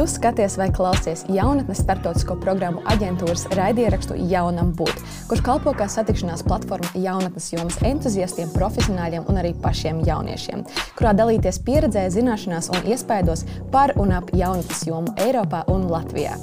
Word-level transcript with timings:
Tu 0.00 0.06
skaties 0.08 0.54
vai 0.56 0.70
klausies 0.72 1.26
jaunatnes 1.28 1.82
startautisko 1.82 2.38
programmu 2.40 2.80
aģentūras 2.88 3.42
raidierakstu 3.52 4.14
Jaunam 4.30 4.70
būt, 4.78 5.02
kurš 5.28 5.42
kalpo 5.44 5.74
kā 5.76 5.90
satikšanās 5.92 6.40
platforma 6.46 6.88
jaunatnes 6.96 7.50
jomas 7.52 7.76
entuziastiem, 7.84 8.48
profesionāļiem 8.54 9.28
un 9.28 9.40
arī 9.42 9.50
pašiem 9.60 10.00
jauniešiem, 10.06 10.62
kurā 10.96 11.12
dalīties 11.18 11.60
pieredzē, 11.68 12.06
zināšanās 12.16 12.70
un 12.72 12.88
iespaidos 12.88 13.44
par 13.76 13.92
un 14.00 14.16
ap 14.16 14.32
jaunatnes 14.32 14.86
jomu 14.88 15.12
Eiropā 15.20 15.66
un 15.68 15.84
Latvijā. 15.92 16.38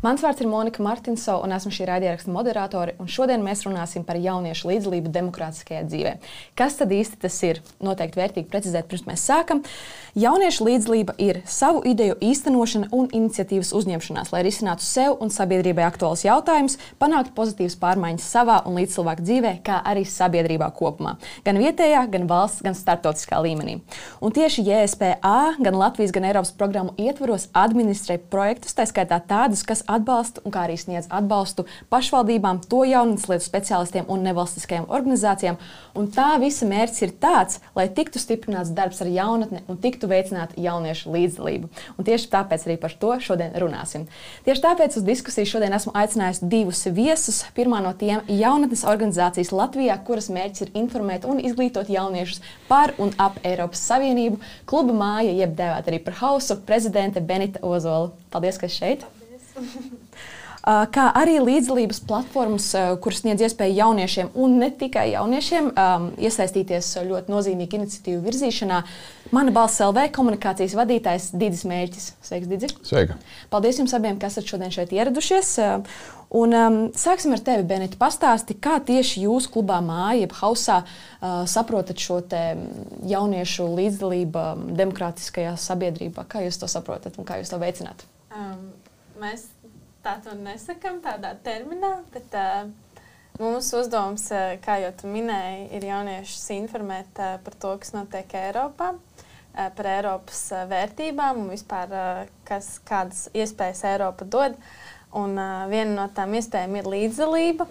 Mans 0.00 0.22
vārds 0.24 0.40
ir 0.40 0.48
Monika 0.48 0.80
Martinsona, 0.80 1.44
un 1.44 1.52
esmu 1.52 1.70
šī 1.76 1.84
raidieraksta 1.90 2.32
moderatore. 2.32 2.94
Šodien 3.04 3.42
mēs 3.44 3.66
runāsim 3.66 4.00
par 4.08 4.16
jauniešu 4.16 4.70
līdzdalību 4.70 5.12
demokrātiskajā 5.12 5.82
dzīvē. 5.90 6.14
Kas 6.56 6.78
tad 6.78 6.94
īsti 6.96 7.20
tas 7.20 7.36
ir? 7.44 7.60
Noteikti 7.84 8.22
vērtīgi 8.22 8.48
precizēt, 8.48 8.88
pirms 8.88 9.04
mēs 9.10 9.26
sākam. 9.28 9.60
Jauniešu 10.18 10.64
līdzdalība 10.66 11.14
ir 11.22 11.36
savu 11.46 11.84
ideju 11.86 12.16
īstenošana 12.18 12.88
un 12.96 13.06
iniciatīvas 13.14 13.70
uzņemšanās, 13.78 14.32
lai 14.34 14.40
risinātu 14.42 14.82
sev 14.82 15.20
un 15.22 15.30
sabiedrībai 15.30 15.84
aktuālus 15.86 16.24
jautājumus, 16.24 16.80
panāktu 16.98 17.30
pozitīvas 17.36 17.76
pārmaiņas 17.78 18.26
savā 18.32 18.56
un 18.66 18.74
līdzcilvēku 18.80 19.22
dzīvē, 19.22 19.52
kā 19.62 19.78
arī 19.86 20.02
sabiedrībā 20.10 20.66
kopumā. 20.74 21.14
Gan 21.46 21.60
vietējā, 21.62 22.02
gan 22.10 22.26
valsts, 22.30 22.64
gan 22.66 22.74
starptautiskā 22.74 23.38
līmenī. 23.44 23.76
Un 24.18 24.34
tieši 24.34 24.64
JSPA, 24.66 25.36
gan 25.62 25.78
Latvijas, 25.78 26.10
gan 26.16 26.26
Eiropas 26.26 26.50
programmu 26.58 26.96
ietvaros 26.98 27.46
administrē 27.54 28.18
projektus, 28.18 28.74
tā 28.74 28.88
skaitā 28.90 29.20
tādus, 29.22 29.62
kas 29.62 29.84
atbalstu 29.86 30.42
un 30.42 30.56
kā 30.56 30.66
arī 30.66 30.74
sniedz 30.80 31.06
atbalstu 31.06 31.68
pašvaldībām, 31.94 32.64
to 32.66 32.82
jaunas 32.88 33.28
lietu 33.30 33.46
speciālistiem 33.46 34.10
un 34.10 34.26
nevalstiskajām 34.26 34.90
organizācijām. 34.90 35.62
Un 35.94 36.10
tā 36.10 36.32
visa 36.42 36.66
mērķis 36.66 37.06
ir 37.06 37.14
tāds, 37.22 37.62
lai 37.78 37.86
tiktu 37.94 38.18
stiprināts 38.18 38.74
darbs 38.74 39.04
ar 39.04 39.10
jaunatni 39.10 39.62
un 39.70 39.78
tiktu 39.78 39.99
veicināta 40.08 40.56
jauniešu 40.60 41.12
līdzdalība. 41.12 41.68
Un 41.98 42.06
tieši 42.08 42.30
tāpēc 42.32 42.64
arī 42.66 42.76
par 42.80 42.94
to 43.02 43.12
šodien 43.20 43.52
runāsim. 43.60 44.06
Tieši 44.46 44.64
tāpēc 44.64 44.96
uz 45.00 45.06
diskusiju 45.06 45.50
šodien 45.52 45.76
esmu 45.76 45.92
aicinājusi 46.00 46.48
divus 46.52 46.84
viesus. 46.96 47.42
Pirmā 47.56 47.82
no 47.84 47.92
tiem 47.92 48.24
jaunatnes 48.28 48.86
organizācijas 48.88 49.52
Latvijā, 49.52 49.98
kuras 50.06 50.30
mērķis 50.32 50.66
ir 50.66 50.74
informēt 50.82 51.26
un 51.28 51.42
izglītot 51.42 51.90
jauniešus 51.92 52.40
par 52.68 52.94
un 52.98 53.14
ap 53.20 53.40
Eiropas 53.44 53.82
Savienību. 53.90 54.40
Kluba 54.70 54.96
māja, 54.96 55.34
jeb 55.42 55.56
dēvēta 55.58 55.92
arī 55.92 56.02
par 56.04 56.20
hausu, 56.22 56.60
prezidente 56.66 57.20
Benita 57.20 57.62
Ozola. 57.66 58.12
Paldies, 58.30 58.60
ka 58.60 58.70
esat 58.70 58.78
šeit! 58.80 59.08
Uh, 59.56 59.66
kā 60.64 61.06
arī 61.16 61.38
līdzdalības 61.40 62.02
platformas, 62.04 62.66
uh, 62.76 62.92
kuras 63.00 63.22
sniedz 63.22 63.46
iespēju 63.46 63.78
jauniešiem 63.78 64.30
un 64.36 64.58
ne 64.60 64.68
tikai 64.76 65.06
jauniešiem 65.14 65.70
um, 65.72 66.08
iesaistīties 66.20 66.90
ļoti 67.08 67.32
nozīmīgu 67.32 67.78
iniciatīvu 67.78 68.20
virzīšanā. 68.26 68.80
Mana 69.32 69.54
balss 69.54 69.80
LV 69.80 70.10
komunikācijas 70.12 70.74
vadītājs 70.76 71.30
Digis 71.40 71.64
Mērķis. 71.68 72.08
Sveiks, 72.26 72.50
Digis! 72.50 72.74
Sveika! 72.84 73.16
Paldies 73.52 73.78
jums 73.80 73.94
abiem, 73.96 74.18
kas 74.20 74.36
esat 74.36 74.52
šodien 74.52 74.74
šeit 74.74 74.92
ieradušies. 74.92 75.52
Uh, 75.64 76.02
un, 76.42 76.52
um, 76.52 76.78
sāksim 76.92 77.32
ar 77.36 77.44
tevi, 77.46 77.64
Benita. 77.70 77.96
Pastāsti, 78.00 78.58
kā 78.60 78.76
tieši 78.84 79.24
jūs 79.24 79.48
klubā 79.52 79.78
māja, 79.84 80.26
jeb 80.26 80.34
hausā, 80.42 80.82
uh, 80.84 81.40
saprotat 81.48 82.02
šo 82.04 82.20
jauniešu 83.08 83.70
līdzdalību 83.80 84.44
um, 84.44 84.68
demokrātiskajā 84.76 85.56
sabiedrībā? 85.56 86.28
Kā 86.28 86.44
jūs 86.44 86.60
to 86.60 86.68
saprotat 86.68 87.16
un 87.16 87.28
kā 87.28 87.40
jūs 87.40 87.54
to 87.54 87.62
veicināt? 87.62 88.04
Um, 88.28 88.68
mēs 89.22 89.48
tā 90.04 90.16
to 90.24 90.34
nesakām 90.36 91.00
tādā 91.04 91.32
terminā, 91.44 92.00
bet 92.14 92.36
uh, 92.36 92.68
mūsu 93.40 93.82
uzdevums, 93.82 94.26
uh, 94.32 94.54
kā 94.64 94.78
jau 94.84 94.92
tu 95.02 95.10
minēji, 95.12 95.66
ir 95.76 95.86
jauniešus 95.90 96.46
informēt 96.56 97.20
uh, 97.20 97.36
par 97.44 97.56
to, 97.60 97.74
kas 97.82 97.92
notiek 97.96 98.32
Eiropā, 98.40 98.94
uh, 98.96 99.68
par 99.76 99.90
Eiropas 99.92 100.46
uh, 100.54 100.64
vērtībām 100.70 101.42
un 101.42 101.52
vispār, 101.52 101.92
uh, 101.92 102.22
kas, 102.48 102.78
kādas 102.88 103.28
iespējas 103.36 103.84
Eiropa 103.92 104.28
dod. 104.28 104.56
Un, 105.10 105.36
uh, 105.36 105.66
viena 105.70 105.92
no 105.96 106.08
tām 106.14 106.36
iespējām 106.38 106.80
ir 106.80 106.90
līdzdalība. 106.94 107.68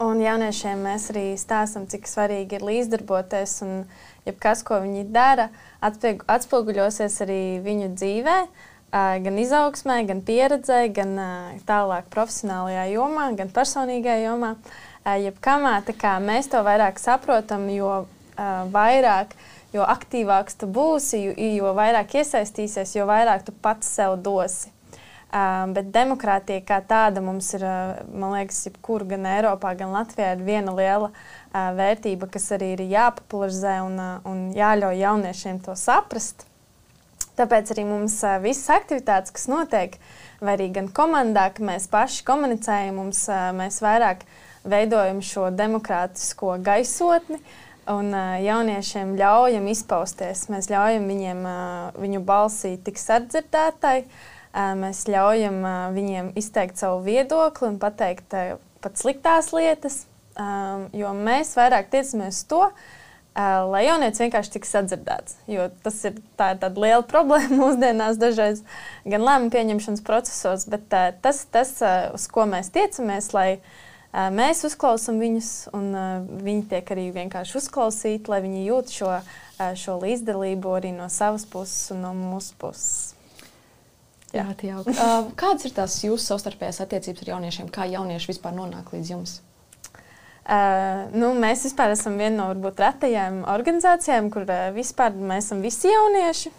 Un 0.00 0.20
jauniešiem 0.22 0.80
mēs 0.80 1.10
arī 1.12 1.26
stāstām, 1.36 1.84
cik 1.88 2.08
svarīgi 2.08 2.56
ir 2.56 2.64
līdzdarboties. 2.64 3.58
Un 3.66 3.82
jebkas, 4.24 4.64
ko 4.64 4.80
viņi 4.80 5.04
dara, 5.12 5.50
atspoguļosies 5.84 7.20
arī 7.24 7.42
viņu 7.64 7.92
dzīvēm 8.00 8.48
gan 8.92 9.38
izaugsmē, 9.38 10.00
gan 10.08 10.22
pieredzē, 10.26 10.82
gan 10.94 11.14
tālāk 11.68 12.08
profesionālajā 12.10 12.88
jomā, 12.94 13.30
gan 13.38 13.52
personīgajā 13.54 14.24
jomā. 14.26 14.54
Jebkamā 15.06 15.78
mēs 16.20 16.50
to 16.50 16.60
vairāk 16.66 16.98
saprotam, 17.00 17.68
jo 17.72 18.06
vairāk, 18.74 19.32
jo 19.72 19.86
aktīvāks 19.86 20.58
tu 20.60 20.66
būsi, 20.66 21.22
jo, 21.22 21.32
jo 21.38 21.72
vairāk 21.76 22.18
iesaistīsies, 22.20 22.96
jo 22.96 23.06
vairāk 23.08 23.46
tu 23.46 23.52
pats 23.52 23.86
sev 23.86 24.18
dosi. 24.20 24.72
Bet 25.30 25.92
demokrātija 25.94 26.64
kā 26.66 26.80
tāda 26.82 27.22
mums 27.22 27.52
ir, 27.54 27.62
man 28.10 28.34
liekas, 28.34 28.64
jebkur 28.66 29.04
gan 29.12 29.28
Eiropā, 29.30 29.76
gan 29.78 29.94
Latvijā 29.94 30.32
ir 30.34 30.42
viena 30.42 30.74
liela 30.74 31.12
vērtība, 31.54 32.26
kas 32.34 32.50
arī 32.58 32.72
ir 32.74 32.82
jāpopularizē 32.90 33.78
un, 33.86 34.00
un 34.26 34.46
jāļauj 34.56 34.98
jauniešiem 35.04 35.62
to 35.62 35.78
saprast. 35.78 36.49
Tāpēc 37.38 37.70
arī 37.72 37.86
mums 37.88 38.18
visas 38.42 38.68
aktivitātes, 38.74 39.32
kas 39.32 39.46
notiek, 39.48 39.96
vai 40.42 40.56
arī 40.56 40.70
gan 40.74 40.90
komandā, 40.92 41.46
ka 41.54 41.64
mēs 41.64 41.86
paši 41.92 42.24
komunicējam, 42.28 42.98
mums, 43.00 43.24
mēs 43.56 43.80
vairāk 43.84 44.26
veidojam 44.68 45.22
šo 45.24 45.48
demokrātisko 45.56 46.58
gaisotni 46.64 47.40
un 47.90 48.12
jauniešiem 48.44 49.14
ļaujam 49.18 49.70
izpausties. 49.72 50.44
Mēs 50.52 50.68
ļaujam 50.70 51.08
viņiem, 51.10 51.46
viņu 51.96 52.20
balsī 52.26 52.74
tik 52.84 53.00
sardzirdētai, 53.00 53.96
mēs 54.82 55.06
ļaujam 55.10 55.58
viņiem 55.96 56.32
izteikt 56.38 56.80
savu 56.82 57.02
viedokli 57.06 57.70
un 57.70 57.80
pateikt 57.82 58.36
pat 58.80 59.00
sliktās 59.00 59.52
lietas, 59.56 60.04
jo 60.96 61.12
mēs 61.16 61.54
vairāk 61.58 61.90
tiecamies 61.92 62.44
to, 62.50 62.66
lai 63.34 63.84
jaunietis 63.86 64.20
vienkārši 64.22 64.54
tiks 64.56 64.72
sadzirdēts. 64.74 65.36
Jo 65.50 65.68
tas 65.84 66.00
ir, 66.08 66.18
tā 66.38 66.52
ir 66.54 66.62
tāda 66.62 66.82
liela 66.82 67.04
problēma 67.12 67.60
mūsdienās, 67.62 68.18
dažreiz 68.20 68.64
gan 69.04 69.26
lēmumu 69.26 69.52
pieņemšanas 69.54 70.02
procesos, 70.06 70.66
bet 70.70 70.88
tas, 71.22 71.44
tas, 71.52 71.76
uz 72.14 72.26
ko 72.32 72.48
mēs 72.50 72.72
tiecamies, 72.74 73.30
lai 73.36 73.60
mēs 74.34 74.64
uzklausām 74.66 75.22
viņus, 75.22 75.52
un 75.76 75.92
viņi 76.42 76.66
tiek 76.72 76.90
arī 76.96 77.06
vienkārši 77.14 77.56
uzklausīti, 77.62 78.32
lai 78.32 78.42
viņi 78.46 78.66
jūt 78.66 78.96
šo, 78.98 79.14
šo 79.78 79.96
līdzdalību 80.02 80.76
arī 80.80 80.92
no 80.96 81.06
savas 81.12 81.46
puses 81.46 81.94
un 81.94 82.04
no 82.08 82.12
mūsu 82.16 82.58
puses. 82.58 83.14
Jā, 84.30 84.44
Jā 84.62 84.78
uh, 84.78 85.30
kādas 85.38 85.66
ir 85.66 85.72
tās 85.74 85.96
jūsu 86.04 86.22
savstarpējās 86.22 86.78
attiecības 86.84 87.24
ar 87.24 87.32
jauniešiem? 87.32 87.70
Kā 87.74 87.86
jaunieši 87.90 88.30
vispār 88.30 88.54
nonāk 88.54 88.92
līdz 88.94 89.10
jums? 89.10 89.32
Uh, 90.40 91.04
nu, 91.12 91.34
mēs 91.36 91.66
vispār 91.68 91.92
esam 91.92 92.16
viena 92.18 92.32
no 92.38 92.46
varbūt, 92.48 92.80
retajām 92.80 93.42
organizācijām, 93.52 94.30
kur 94.32 94.48
uh, 94.48 94.70
vispār 94.74 95.12
mēs 95.14 95.50
esam 95.50 95.60
visi 95.62 95.92
jaunieši. 95.92 96.52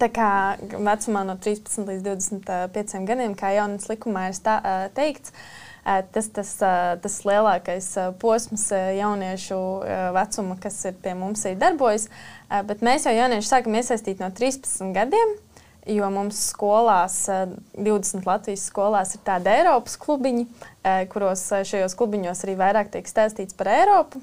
Tā 0.00 0.08
kā 0.14 0.28
vecumā 0.62 1.24
no 1.28 1.34
13 1.36 1.90
līdz 1.90 2.06
25 2.06 3.04
gadiem, 3.04 3.34
kā 3.36 3.50
jaunas 3.52 3.90
likumā 3.90 4.30
ir 4.30 4.38
stā, 4.38 4.54
uh, 4.62 4.86
teikts, 4.96 5.34
uh, 5.34 6.00
tas, 6.14 6.30
tas, 6.32 6.54
uh, 6.64 6.94
tas 7.02 7.18
lielākais 7.28 7.90
uh, 8.00 8.14
posms 8.22 8.70
uh, 8.72 8.86
jauniešu 8.96 9.58
uh, 9.58 10.06
vecuma, 10.16 10.56
kas 10.62 10.78
ir 10.88 10.96
pie 11.04 11.12
mums 11.18 11.44
arī 11.44 11.58
darbojas. 11.60 12.06
Uh, 12.48 12.62
bet 12.64 12.86
mēs 12.86 13.04
jau 13.04 13.12
jaunieši 13.12 13.50
sākam 13.50 13.76
iesaistīt 13.76 14.22
no 14.24 14.30
13 14.32 14.94
gadiem. 14.96 15.36
Jo 15.86 16.08
mums 16.08 16.38
skolās, 16.48 17.26
20 17.28 18.16
eh, 18.16 18.22
Latvijas 18.24 18.62
skolās, 18.70 19.10
ir 19.14 19.20
tādi 19.26 19.50
Eiropas 19.52 19.98
klubiņi, 20.00 20.46
eh, 20.80 21.02
kuros 21.12 21.42
eh, 21.52 21.64
šajos 21.68 21.96
klubiņos 21.98 22.40
arī 22.46 22.54
vairāk 22.56 22.88
tiek 22.94 23.08
stāstīts 23.08 23.56
par 23.56 23.68
Eiropu. 23.68 24.22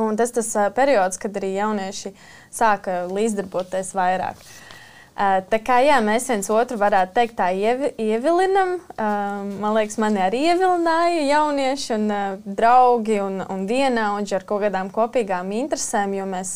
Un 0.00 0.16
tas 0.16 0.32
ir 0.32 0.72
periods, 0.72 1.20
kad 1.20 1.36
arī 1.36 1.52
jaunieši 1.58 2.14
sāka 2.54 3.02
līdzdarboties 3.10 3.92
vairāk. 3.96 4.40
Tā 5.12 5.58
kā 5.60 5.82
jā, 5.84 5.98
mēs 6.00 6.30
viens 6.30 6.48
otru 6.48 6.78
varētu 6.80 7.12
teikt, 7.18 7.34
tā 7.36 7.50
ievi, 7.52 7.90
ievilinam. 8.00 8.78
Man 8.96 9.74
liekas, 9.76 9.98
mani 10.00 10.22
arī 10.24 10.40
ievilināja 10.54 11.26
jaunieši 11.28 11.92
un 11.98 12.06
draugi 12.46 13.18
un, 13.20 13.42
un 13.44 13.66
vienaudži 13.68 14.38
ar 14.38 14.46
kaut 14.48 14.64
kādām 14.64 14.88
kopīgām 14.94 15.52
interesēm, 15.58 16.14
jo 16.16 16.28
mēs 16.30 16.54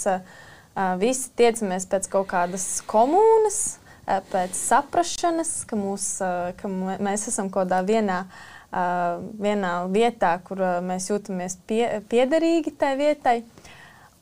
visi 1.02 1.34
tiecamies 1.36 1.84
pēc 1.92 2.08
kaut 2.14 2.30
kādas 2.32 2.70
komunas 2.88 3.76
pēc 4.06 4.54
saprašanas, 4.56 5.52
ka, 5.68 5.78
mūs, 5.78 6.08
eh, 6.24 6.52
ka 6.58 6.70
mēs 6.70 7.28
esam 7.30 7.50
kaut 7.50 7.66
kādā 7.68 7.82
vienā, 7.86 8.24
eh, 8.72 9.18
vienā 9.42 9.72
vietā, 9.92 10.38
kur 10.44 10.62
mēs 10.82 11.10
jūtamies 11.10 11.58
pie, 11.66 12.02
piederīgi 12.10 12.76
tai 12.78 12.96
vietai. 12.96 13.42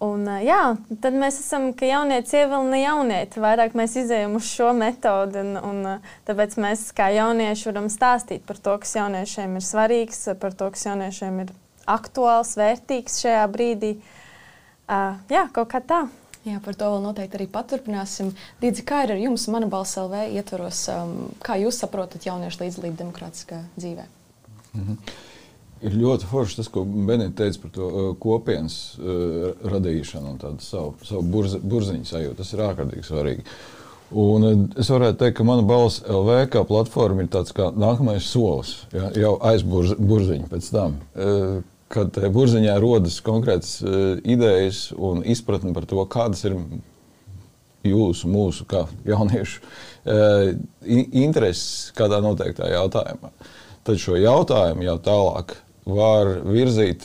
Un, 0.05 0.27
jā, 0.43 0.77
tad 1.01 1.15
mēs 1.17 1.39
esam, 1.41 1.69
ka 1.73 1.87
jaunieci 1.87 2.41
ievilina 2.43 2.81
jaunieti. 2.81 3.41
Vairāk 3.41 3.77
mēs 3.79 3.95
izējām 3.97 4.35
uz 4.37 4.49
šo 4.51 4.73
metodi. 4.77 5.39
Un, 5.41 5.57
un, 5.57 6.01
tāpēc 6.27 6.59
mēs 6.61 6.89
kā 6.97 7.09
jaunieši 7.15 7.71
varam 7.71 7.87
stāstīt 7.89 8.43
par 8.45 8.59
to, 8.59 8.75
kas 8.83 8.97
jauniešiem 8.99 9.55
ir 9.57 9.65
svarīgs, 9.65 10.27
par 10.43 10.53
to, 10.53 10.69
kas 10.75 10.85
jauniešiem 10.91 11.41
ir 11.47 11.55
aktuāls, 11.87 12.57
vērtīgs 12.59 13.23
šajā 13.23 13.47
brīdī. 13.55 13.95
Uh, 14.85 15.17
jā, 15.33 15.47
kaut 15.55 15.71
kā 15.73 15.81
tā. 15.81 16.03
Jā, 16.44 16.58
par 16.61 16.76
to 16.76 16.91
vēl 16.93 17.00
noteikti 17.00 17.38
arī 17.38 17.46
paturpināsim. 17.49 18.35
Dīdzi, 18.61 18.82
kā 18.85 19.05
ir 19.06 19.14
ar 19.14 19.20
jums, 19.20 19.46
mana 19.49 19.69
balss 19.73 19.96
LV 19.96 20.26
ietvaros, 20.37 20.82
um, 20.93 21.14
kā 21.44 21.56
jūs 21.62 21.79
saprotat 21.81 22.26
jauniešu 22.29 22.61
līdzdalību 22.61 22.99
demokrātiskā 23.00 23.62
dzīvē? 23.79 24.05
Mm 24.75 24.82
-hmm. 24.82 25.14
Ir 25.85 25.96
ļoti 26.00 26.29
forši 26.29 26.56
tas, 26.56 26.69
ko 26.69 26.85
Benita 26.85 27.43
teica 27.43 27.58
par 27.62 27.70
to 27.70 27.87
uh, 27.87 28.17
kopienas 28.20 28.99
uh, 28.99 29.52
radīšanu 29.64 30.31
un 30.31 30.38
tādu 30.38 30.61
savu, 30.61 30.94
savu 31.02 31.23
burzi, 31.23 31.58
burziņu 31.58 32.05
sajūtu. 32.05 32.37
Tas 32.37 32.52
ir 32.52 32.61
ārkārtīgi 32.61 33.05
svarīgi. 33.08 33.44
Un 34.11 34.44
uh, 34.44 34.69
es 34.81 34.90
varētu 34.90 35.19
teikt, 35.19 35.37
ka 35.37 35.44
mana 35.44 35.62
balss 35.62 36.02
LV 36.08 36.49
kā 36.49 36.64
platforma 36.64 37.23
ir 37.23 37.29
tāds 37.29 37.52
kā 37.52 37.73
nākamais 37.73 38.20
solis, 38.20 38.87
ja, 38.93 39.11
jau 39.17 39.38
aiz 39.43 39.62
burziņa 39.62 40.49
pēc 40.49 40.70
tam. 40.70 41.00
Uh, 41.14 41.62
kad 41.94 42.19
burziņā 42.35 42.75
rodas 42.82 43.20
konkrētas 43.25 43.79
uh, 43.82 43.94
idejas 44.20 44.88
un 44.96 45.23
izpratne 45.25 45.75
par 45.76 45.87
to, 45.91 46.02
kādas 46.11 46.44
ir 46.49 46.58
jūsu, 47.85 48.31
mūsu, 48.32 48.67
kā 48.69 48.87
jauniešu 49.06 49.61
uh, 49.61 50.52
intereses 50.85 51.93
kādā 51.96 52.20
noteiktā 52.25 52.70
jautājumā. 52.73 53.32
Tad 53.85 54.00
šo 54.00 54.17
jautājumu 54.17 54.87
jau 54.87 54.99
tālāk 55.05 55.58
var 55.85 56.31
virzīt 56.49 57.02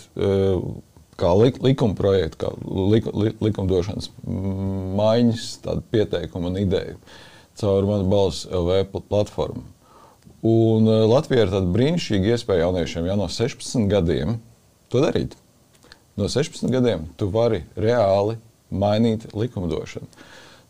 kā 1.20 1.32
lik, 1.36 1.58
likuma 1.64 1.98
projektu, 1.98 2.40
kā 2.40 2.52
lik, 2.94 3.10
li, 3.12 3.34
likumdošanas 3.44 4.08
maiņas, 5.00 5.50
tādu 5.66 5.84
pieteikumu 5.92 6.52
un 6.52 6.62
ideju 6.62 6.96
caur 7.60 7.88
manu 7.88 8.08
balss 8.08 8.48
LV 8.48 9.04
platformu. 9.10 9.66
Un 10.48 10.88
Latvijā 10.88 11.44
ir 11.44 11.52
tāda 11.52 11.68
brīnišķīga 11.74 12.36
iespēja 12.36 12.70
jauniešiem 12.70 13.10
jau 13.10 13.18
no 13.20 13.28
16 13.28 13.90
gadiem 13.92 14.38
to 14.92 15.04
darīt. 15.04 15.38
No 16.20 16.28
16 16.28 16.68
gadiem 16.74 17.08
tu 17.18 17.30
vari 17.32 17.64
reāli 17.80 18.36
mainīt 18.70 19.30
likumdošanu. 19.34 20.08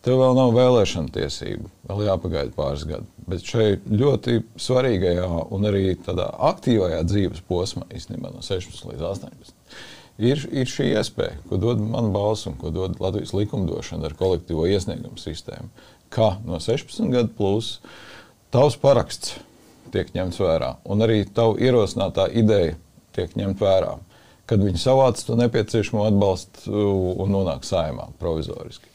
Tev 0.06 0.16
vēl 0.22 0.36
nav 0.38 0.54
vēlēšana 0.56 1.12
tiesība, 1.12 1.68
vēl 1.90 2.06
jāpagaida 2.06 2.54
pāris 2.56 2.86
gadi. 2.88 3.08
Bet 3.28 3.44
šeit 3.44 3.88
ļoti 3.92 4.38
svarīgajā 4.62 5.26
un 5.52 5.68
arī 5.68 5.98
tādā 6.06 6.30
aktīvajā 6.52 7.02
dzīves 7.10 7.42
posmā, 7.50 7.84
īstenībā 7.92 8.32
no 8.32 8.44
16 8.46 8.94
līdz 8.94 9.04
18, 9.10 9.52
ir, 10.24 10.46
ir 10.56 10.72
šī 10.72 10.88
iespēja, 10.94 11.42
ko 11.50 11.60
dod 11.60 11.84
man 11.84 12.14
balss 12.16 12.48
un 12.48 12.56
ko 12.62 12.72
dod 12.72 12.96
Latvijas 13.04 13.36
likumdošana 13.36 14.08
ar 14.08 14.16
kolektīvo 14.22 14.70
iesniegumu 14.72 15.20
sistēmu. 15.20 15.68
Kā 16.14 16.38
no 16.48 16.62
16 16.64 17.12
gadu 17.12 17.36
plus 17.36 17.76
tavs 18.56 18.80
paraksts 18.80 19.36
tiek 19.92 20.14
ņemts 20.16 20.40
vērā, 20.40 20.78
un 20.88 21.04
arī 21.04 21.26
tavu 21.28 21.60
ierosinātā 21.60 22.30
ideja 22.40 22.78
tiek 23.18 23.36
ņemta 23.36 23.66
vērā 23.66 23.98
kad 24.50 24.64
viņi 24.66 24.82
savāc 24.82 25.22
to 25.26 25.38
nepieciešamo 25.38 26.08
atbalstu 26.10 26.74
un 27.22 27.34
nonāk 27.36 27.68
saimā 27.68 28.10
provizoriski. 28.22 28.90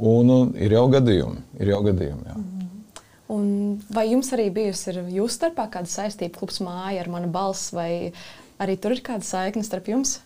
Un, 0.00 0.30
un 0.32 0.52
ir 0.58 0.74
jau 0.74 0.86
gadījumi, 0.90 1.42
ir 1.60 1.70
jau 1.74 1.80
gadījumi. 1.84 2.24
Jā. 2.26 2.38
Mm. 2.40 2.54
Un 3.34 3.44
vai 3.92 4.08
jums 4.10 4.32
arī 4.36 4.50
bijusi 4.52 4.92
jūsu 4.92 5.32
starpā 5.38 5.68
kāda 5.72 5.90
saistība, 5.90 6.36
klubs 6.38 6.60
māja 6.64 7.04
ar 7.04 7.10
manu 7.12 7.30
balsi, 7.32 7.74
vai 7.76 7.90
arī 8.60 8.76
tur 8.80 8.96
ir 8.96 9.04
kāda 9.06 9.24
saikne 9.26 9.64
starp 9.64 9.88
jums? 9.92 10.18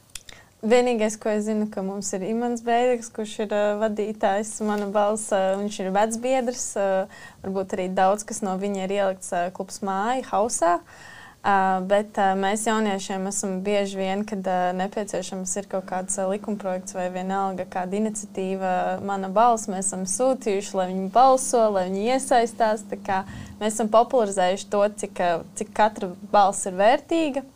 Vienīgais, 0.58 1.14
ko 1.22 1.30
es 1.30 1.44
zinu, 1.46 1.68
ka 1.70 1.84
mums 1.86 2.08
ir 2.16 2.24
Imants 2.26 2.64
Bēdegs, 2.66 3.12
kurš 3.14 3.36
ir 3.44 3.52
uh, 3.54 3.76
vadītājs, 3.78 4.56
mana 4.66 4.88
balss, 4.90 5.28
uh, 5.30 5.52
viņš 5.60 5.76
ir 5.84 5.92
vecbiedrs. 5.94 6.64
Uh, 6.74 7.20
varbūt 7.44 7.76
arī 7.76 7.86
daudz 7.94 8.26
kas 8.26 8.42
no 8.42 8.56
viņa 8.58 8.88
ir 8.88 8.96
ielikts 8.96 9.30
uh, 9.30 9.46
klubs 9.54 9.78
māja, 9.86 10.26
hausā. 10.32 10.80
Uh, 10.80 11.17
Uh, 11.38 11.76
bet 11.86 12.16
uh, 12.18 12.32
mēs 12.34 12.64
jauniešiem 12.66 13.28
esam 13.30 13.52
bieži 13.62 14.00
vien, 14.00 14.24
kad 14.26 14.42
uh, 14.42 14.72
nepieciešams 14.74 15.52
ir 15.60 15.68
kaut 15.70 15.86
kāds 15.86 16.18
likumprojekts 16.18 16.96
vai 16.98 17.04
vienalga 17.14 17.62
kāda 17.70 17.94
iniciatīva, 17.94 18.72
mana 19.06 19.30
balss, 19.30 19.70
mēs 19.70 19.86
esam 19.86 20.02
sūtījuši, 20.10 20.74
lai 20.74 20.88
viņi 20.90 21.06
balso, 21.14 21.62
lai 21.76 21.86
viņi 21.86 22.04
iesaistās. 22.16 22.82
Mēs 22.90 23.70
esam 23.70 23.90
popularizējuši 23.94 24.68
to, 24.74 24.82
cik, 25.04 25.22
cik 25.60 25.72
katra 25.78 26.10
balss 26.34 26.66
ir 26.66 26.74
vērtīga. 26.82 27.46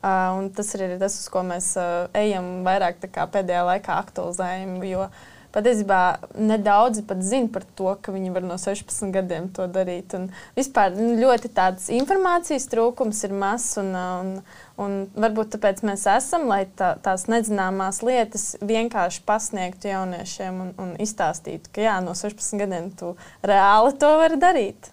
Uh, 0.00 0.48
tas 0.56 0.74
ir 0.74 0.98
tas, 0.98 1.22
uz 1.22 1.30
ko 1.30 1.46
mēs 1.46 1.76
uh, 1.78 2.08
ejam 2.18 2.64
vairāk 2.66 2.98
pēdējā 3.14 3.62
laikā 3.70 4.00
aktualizējam. 4.02 4.80
Jo, 4.90 5.06
uh, 5.06 5.29
patiesībā 5.54 6.00
nedaudzi 6.38 7.04
pat 7.08 7.22
zina 7.26 7.50
par 7.52 7.64
to, 7.78 7.92
ka 8.02 8.14
viņi 8.14 8.32
var 8.34 8.46
no 8.46 8.56
16 8.60 9.12
gadiem 9.14 9.48
to 9.54 9.66
darīt. 9.70 10.14
Un 10.18 10.28
vispār 10.58 10.94
nu, 10.96 11.14
ļoti 11.20 11.50
tāds 11.56 11.88
informācijas 11.94 12.68
trūkums 12.72 13.22
ir 13.28 13.34
mazs. 13.36 13.78
Un, 13.82 13.90
un, 13.94 14.32
un 14.80 14.96
varbūt 15.20 15.54
tāpēc 15.56 15.82
mēs 15.86 16.06
esam, 16.10 16.46
lai 16.50 16.62
tā, 16.78 16.92
tās 17.04 17.26
nezināmās 17.30 18.02
lietas 18.06 18.52
vienkārši 18.62 19.24
pasniegtu 19.28 19.92
jauniešiem 19.92 20.62
un, 20.66 20.70
un 20.80 20.94
izstāstītu, 21.02 21.72
ka 21.74 21.84
jā, 21.84 21.98
no 22.04 22.16
16 22.18 22.62
gadiem 22.62 22.90
tu 22.96 23.14
reāli 23.46 23.96
to 24.00 24.14
vari 24.20 24.40
darīt. 24.40 24.92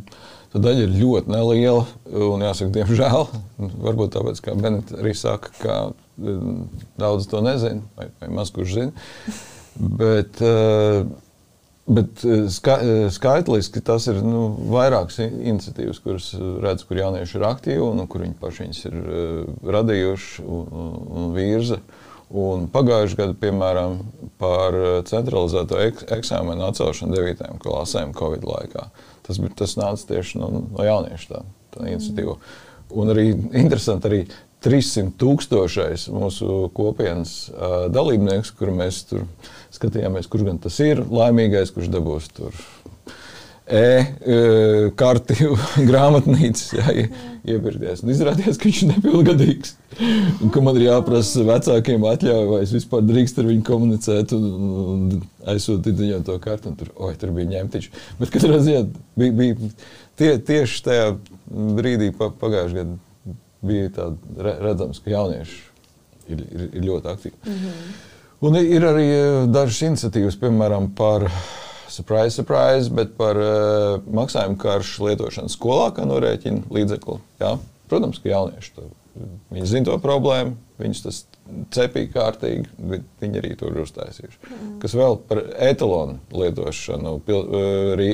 Tā 0.53 0.61
daļa 0.63 0.85
ir 0.85 0.95
ļoti 0.95 1.31
neliela, 1.33 1.83
un 2.07 2.43
jāsaka, 2.45 2.71
diemžēl, 2.77 3.27
varbūt 3.83 4.15
tāpēc, 4.15 4.39
kā 4.45 4.55
Benita 4.57 4.95
arī 5.01 5.11
saka, 5.17 5.51
ka 5.59 5.75
mm, 6.15 6.63
daudz 6.99 7.27
to 7.29 7.43
nezina, 7.43 7.83
vai, 7.99 8.07
vai 8.21 8.31
maz 8.39 8.53
kurš 8.55 8.77
zina. 8.77 9.07
Bet, 9.79 10.41
eh, 10.41 11.05
bet 11.85 12.25
eh, 12.25 12.49
ska, 12.49 12.79
eh, 12.81 13.11
skaitliski 13.11 13.81
tas 13.85 14.07
ir 14.09 14.21
nu, 14.25 14.49
vairākas 14.73 15.19
iniciatīvas, 15.21 16.01
kuras 16.01 16.31
redz, 16.63 16.85
kur 16.87 16.97
jaunieši 16.97 17.37
ir 17.37 17.47
aktīvi 17.47 17.85
un 17.85 18.05
kur 18.09 18.25
viņi 18.25 18.37
paši 18.41 18.65
viņas 18.65 18.83
ir 18.89 18.99
radījuši 19.77 20.45
un, 20.45 20.93
un 21.13 21.33
virza. 21.37 21.81
Un 22.27 22.65
pagājušajā 22.67 23.21
gadā, 23.21 23.33
piemēram, 23.39 24.01
par 24.41 24.75
centralizēto 25.07 25.77
eksāmenu 26.11 26.65
atcelšanu 26.65 27.15
9. 27.15 27.53
klasēm 27.63 28.11
Covid 28.17 28.43
laikā. 28.43 28.89
Tas, 29.23 29.39
tas 29.55 29.77
nāca 29.79 30.09
tieši 30.09 30.41
no, 30.41 30.49
no 30.65 30.83
jauniešu 30.83 31.29
tā, 31.29 31.39
tā 31.71 31.85
iniciatīva. 31.87 32.35
Un 32.99 33.13
arī 33.13 33.29
interesanti, 33.31 34.09
arī 34.09 34.19
300 34.65 35.13
tūkstošais 35.21 36.07
mūsu 36.11 36.67
kopienas 36.75 37.37
uh, 37.53 37.85
dalībnieks, 37.93 38.51
kur 38.57 38.73
mēs 38.75 39.03
tur 39.07 39.23
skatījāmies, 39.77 40.29
kurš 40.31 40.49
gan 40.49 40.59
tas 40.63 40.79
ir 40.83 41.03
laimīgais, 41.05 41.73
kurš 41.75 41.91
dabūs 41.93 42.31
tur 42.35 42.55
e-karti, 43.67 45.35
grāmatnīcas, 45.89 46.69
jā, 46.77 46.93
iepirkties. 47.47 48.03
Un 48.03 48.13
izrādījās, 48.13 48.59
ka 48.59 48.69
viņš 48.69 48.79
ir 48.83 48.91
nepilngadīgs. 48.93 49.73
Un 50.43 50.53
ka 50.53 50.63
man 50.63 50.77
ir 50.79 50.85
jāprasa 50.87 51.43
vecākiem 51.47 52.05
atļauja, 52.07 52.45
vai 52.47 52.61
es 52.63 52.71
vispār 52.75 53.03
drīkstu 53.03 53.43
ar 53.43 53.49
viņu 53.49 53.65
komunicēt 53.67 54.35
un, 54.37 54.45
un 54.93 55.03
aizsūtīt 55.51 55.99
viņam 55.99 56.23
to 56.27 56.37
kartu. 56.43 56.71
Tur, 56.79 56.93
oi, 56.95 57.13
tur 57.19 57.33
bija 57.35 57.51
ņemtiņš. 57.57 57.89
Bet 58.21 58.31
katrā 58.35 58.61
ziņā 58.63 58.85
bija, 59.19 59.35
bija 59.41 59.71
tie, 60.19 60.31
tieši 60.51 60.83
tajā 60.87 61.11
brīdī 61.51 62.13
pagājušajā 62.15 62.77
gadā 62.77 63.03
bija 63.67 63.89
redzams, 64.37 65.01
ka 65.01 65.11
jaunieši 65.11 65.57
ir, 66.29 66.43
ir, 66.45 66.67
ir 66.69 66.85
ļoti 66.85 67.11
aktīvi. 67.11 67.39
Mm 67.43 67.57
-hmm. 67.63 67.95
Un 68.45 68.53
ir 68.59 68.83
arī 68.85 69.05
eh, 69.09 69.45
dažas 69.49 69.79
iniciatīvas, 69.87 70.37
piemēram, 70.41 70.91
par 70.97 71.25
surprise, 71.89 72.35
surprise, 72.35 72.91
bet 72.93 73.15
par 73.17 73.39
uh, 73.41 74.03
maksājumu 74.13 74.59
karšu 74.61 75.07
lietošanu 75.07 75.49
skolā, 75.49 75.87
kā 75.95 76.05
norēķina 76.05 76.67
līdzekli. 76.73 77.17
Jā? 77.41 77.55
Protams, 77.89 78.19
ka 78.21 78.29
jaunieši 78.29 78.73
to 78.75 78.85
viņi 79.55 79.69
zina 79.71 79.87
to 79.87 79.95
problēmu, 80.03 80.53
viņus 80.77 80.99
tas 81.07 81.21
cepīja 81.73 82.11
kārtīgi, 82.13 82.67
bet 82.91 83.07
viņi 83.23 83.41
arī 83.41 83.55
tur 83.57 83.71
ir 83.73 83.87
uztaisījuši. 83.87 84.37
Mm. 84.43 84.75
Kas 84.83 84.93
vēl 84.99 85.17
par 85.31 85.41
etalonu 85.71 86.19
lietošanu 86.37 87.15
uh, 87.17 88.07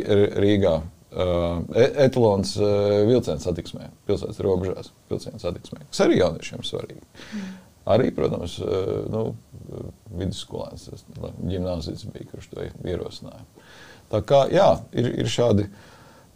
Rīgā. 0.46 0.78
Etalons 1.14 2.56
vilcienu 2.58 3.38
satiksmē, 3.44 3.92
pilsētas 4.08 4.40
robežās, 4.42 4.88
vilcienu 5.12 5.38
satiksmē, 5.38 5.84
kas 5.92 6.00
arī 6.08 6.16
jauniešiem 6.24 6.64
svarīgi. 6.66 7.04
Mm. 7.36 7.52
Arī, 7.84 8.12
protams, 8.16 8.58
nu, 9.12 9.24
vidusskolēns, 10.16 10.88
gimnāzijas 11.42 12.06
bija, 12.14 12.30
kurš 12.32 12.52
to 12.54 12.68
ierosināja. 12.88 13.44
Tā 14.14 14.22
kā 14.28 14.46
jā, 14.54 14.70
ir, 14.96 15.10
ir 15.24 15.32
šādi. 15.32 15.68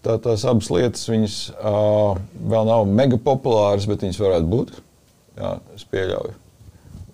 Tā, 0.04 0.16
tās 0.24 0.44
abas 0.48 0.70
lietas 0.72 1.08
viņas, 1.10 1.38
uh, 1.58 2.20
vēl 2.52 2.68
nav 2.70 2.86
mega 2.90 3.18
populāras, 3.22 3.88
bet 3.90 4.06
viņas 4.06 4.20
varētu 4.22 4.52
būt. 4.52 4.76
Jā, 5.38 5.56
es 5.76 5.86
pieļauju. 5.90 6.36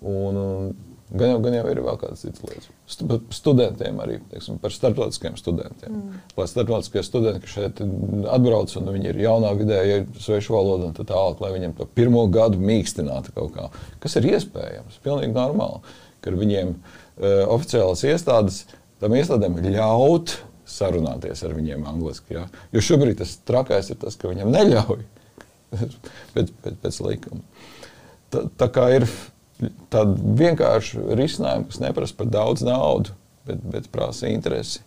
Un, 0.04 0.38
un 0.40 0.74
gan, 1.14 1.34
jau, 1.34 1.40
gan 1.46 1.56
jau 1.56 1.64
ir 1.70 1.80
vēl 1.86 1.98
kādas 2.00 2.24
citas 2.26 2.44
lietas. 2.44 2.70
Stu, 2.90 3.18
studentiem 3.34 4.00
arī 4.04 4.20
teiksim, 4.32 4.60
par 4.62 4.74
starptautiskiem 4.74 5.38
studentiem. 5.40 5.98
Mm. 5.98 6.22
Lai 6.38 6.48
starptautiskie 6.50 7.04
studenti, 7.06 7.44
kas 7.46 7.56
šeit 7.56 7.82
atbrauc 8.34 8.74
un 8.80 8.90
viņi 8.94 9.12
ir 9.12 9.20
jaunā 9.24 9.52
vidē, 9.58 9.82
ir 9.88 10.08
svešu 10.22 10.56
valoda 10.56 10.90
un 10.90 10.96
tā 10.96 11.06
tālāk, 11.08 11.42
lai 11.44 11.52
viņiem 11.56 11.76
to 11.78 11.88
pirmo 11.96 12.26
gadu 12.32 12.60
mīkstinātu 12.62 13.36
kaut 13.36 13.54
kā, 13.56 13.68
kas 14.04 14.18
ir 14.20 14.32
iespējams, 14.34 15.02
pilnīgi 15.04 15.36
normāli 15.36 15.82
ka 16.24 16.32
viņiem 16.32 16.72
uh, 16.72 17.44
oficiālas 17.52 18.04
iestādes 18.08 18.64
tam 19.02 19.14
iestādēm 19.16 19.60
ļaut 19.74 20.38
sarunāties 20.68 21.44
ar 21.44 21.54
viņiem 21.56 21.84
angliski. 21.88 22.38
Ja? 22.38 22.46
Jo 22.72 22.82
šobrīd 22.84 23.20
tas 23.20 23.36
trakais 23.46 23.90
ir 23.92 24.00
tas, 24.00 24.16
ka 24.16 24.30
viņam 24.32 24.52
neļauj 24.54 25.04
pēc, 26.34 26.54
pēc, 26.64 26.78
pēc 26.80 27.00
likuma. 27.04 27.44
Tā, 28.32 28.46
tā 28.60 28.70
kā 28.72 28.88
ir 28.96 29.08
tādu 29.92 30.34
vienkāršu 30.38 31.14
risinājumu, 31.18 31.68
kas 31.70 31.80
neprasa 31.82 32.16
par 32.18 32.30
daudz 32.32 32.64
naudas, 32.66 33.14
bet, 33.46 33.62
bet 33.74 33.90
prasa 33.92 34.30
interesi. 34.32 34.82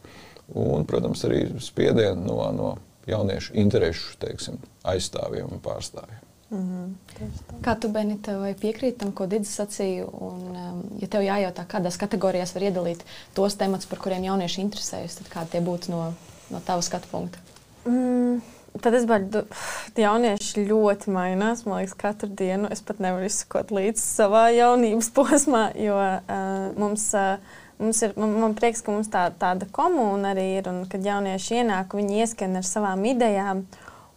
Un, 0.48 0.86
protams, 0.88 1.26
arī 1.28 1.44
spiedienu 1.60 2.24
no, 2.24 2.38
no 2.56 2.70
jauniešu 3.08 3.56
interesu 3.60 4.16
teiksim, 4.22 4.62
aizstāvjiem 4.88 5.52
un 5.52 5.62
pārstāvjiem. 5.64 6.24
Mm 6.50 6.60
-hmm. 6.60 7.62
Kā 7.62 7.76
tu, 7.80 7.90
Benita, 7.90 8.38
vai 8.40 8.54
piekrīti 8.54 8.98
tam, 8.98 9.12
ko 9.12 9.26
Digis 9.26 9.60
sacīja? 9.60 10.06
Un, 10.22 10.42
um, 10.56 10.84
ja 11.00 11.08
tev 11.08 11.22
jājautā, 11.22 11.66
kādās 11.68 11.98
kategorijās 11.98 12.54
var 12.56 12.64
iedalīt 12.64 13.04
tos 13.34 13.56
tematus, 13.56 13.86
par 13.86 14.00
kuriem 14.00 14.24
jaunieši 14.24 14.62
interesējas, 14.62 15.16
tad 15.16 15.28
kādi 15.28 15.52
tie 15.52 15.62
būtu 15.62 15.92
no, 15.92 16.14
no 16.50 16.60
tava 16.66 16.82
skatu 16.82 17.08
punkta? 17.12 17.38
Mm. 17.86 18.42
Tad 18.84 18.98
es 18.98 19.06
baidu, 19.10 19.44
jaunieši 20.06 20.66
ļoti 20.70 21.14
mainās. 21.14 21.66
Man 21.68 21.82
liekas, 21.82 21.96
katru 22.00 22.30
dienu 22.30 22.72
es 22.74 22.84
pat 22.86 23.02
nevaru 23.04 23.30
izsekot 23.30 23.74
līdzi 23.76 24.04
savā 24.04 24.48
jaunības 24.56 25.12
posmā, 25.18 25.70
jo 25.82 25.98
uh, 25.98 26.68
mums. 26.80 27.12
Uh, 27.18 27.64
Mums 27.78 28.00
ir, 28.02 28.16
man, 28.18 28.32
man 28.42 28.56
prieks, 28.58 28.80
ka 28.82 28.90
mums 28.90 29.06
tā, 29.14 29.28
tāda 29.38 29.68
komūna 29.70 30.32
arī 30.34 30.48
ir, 30.56 30.66
un 30.66 30.80
kad 30.90 31.04
jaunieši 31.06 31.60
ienāk, 31.60 31.92
viņi 31.94 32.24
ieskan 32.24 32.58
ar 32.58 32.66
savām 32.66 33.04
idejām. 33.06 33.60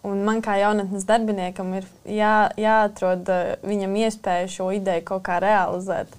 Un 0.08 0.22
man 0.24 0.40
kā 0.40 0.54
jaunatnes 0.56 1.04
darbiniekam 1.04 1.74
ir 1.76 1.84
jā, 2.08 2.48
jāatrod 2.56 3.28
uh, 3.28 3.50
viņam 3.60 3.98
iespēja 4.00 4.48
šo 4.48 4.70
ideju 4.78 5.04
kaut 5.10 5.26
kā 5.26 5.36
realizēt. 5.44 6.16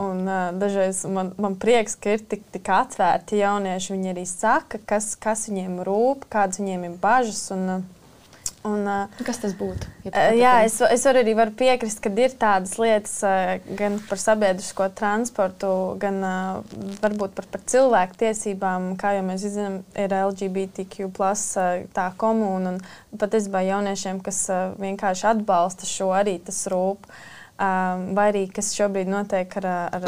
Un, 0.00 0.24
uh, 0.24 0.48
dažreiz 0.56 1.04
man, 1.04 1.34
man 1.36 1.58
prieks, 1.60 1.92
ka 2.00 2.14
ir 2.16 2.22
tik, 2.24 2.46
tik 2.54 2.68
atvērti 2.72 3.42
jaunieši. 3.42 3.92
Viņi 3.92 4.12
arī 4.14 4.26
saka, 4.28 4.80
kas, 4.88 5.12
kas 5.20 5.48
viņiem 5.50 5.80
rūp, 5.84 6.24
kādas 6.32 6.60
viņiem 6.62 6.86
ir 6.88 6.94
bažas. 7.02 7.42
Un, 7.52 7.66
uh, 7.68 8.46
un, 8.70 8.86
uh, 8.88 9.18
kas 9.26 9.42
tas 9.42 9.52
būtu? 9.58 9.90
Ja 10.06 10.12
uh, 10.14 10.36
jā, 10.38 10.52
es, 10.64 10.78
es 10.80 11.04
varu 11.04 11.20
arī 11.20 11.34
varu 11.36 11.52
piekrist, 11.58 12.00
ka 12.00 12.12
ir 12.16 12.32
tādas 12.40 12.72
lietas 12.80 13.18
uh, 13.28 13.58
gan 13.76 13.98
par 14.08 14.22
sabiedrisko 14.22 14.86
transportu, 14.96 15.72
gan 16.00 16.22
uh, 16.24 16.78
varbūt 17.02 17.34
par, 17.36 17.50
par 17.52 17.66
cilvēku 17.68 18.16
tiesībām. 18.22 18.94
Kā 19.00 19.18
jau 19.18 19.26
mēs 19.26 19.44
zinām, 19.44 19.82
ir 20.00 20.14
LGBTQ 20.16 21.10
plus, 21.18 21.44
uh, 21.60 21.84
tā 21.92 22.08
komūna. 22.16 22.78
Patiesībā 23.20 23.66
jauniešiem, 23.68 24.24
kas 24.24 24.46
uh, 24.48 24.70
vienkārši 24.80 25.28
atbalsta 25.34 25.90
šo, 25.90 26.08
arī 26.22 26.38
tas 26.48 26.62
rūp. 26.72 27.04
Uh, 27.04 27.36
Um, 27.60 28.14
vai 28.16 28.30
arī 28.30 28.46
kas 28.48 28.70
šobrīd 28.72 29.10
notiek 29.12 29.52
ar, 29.60 29.66
ar, 29.92 30.04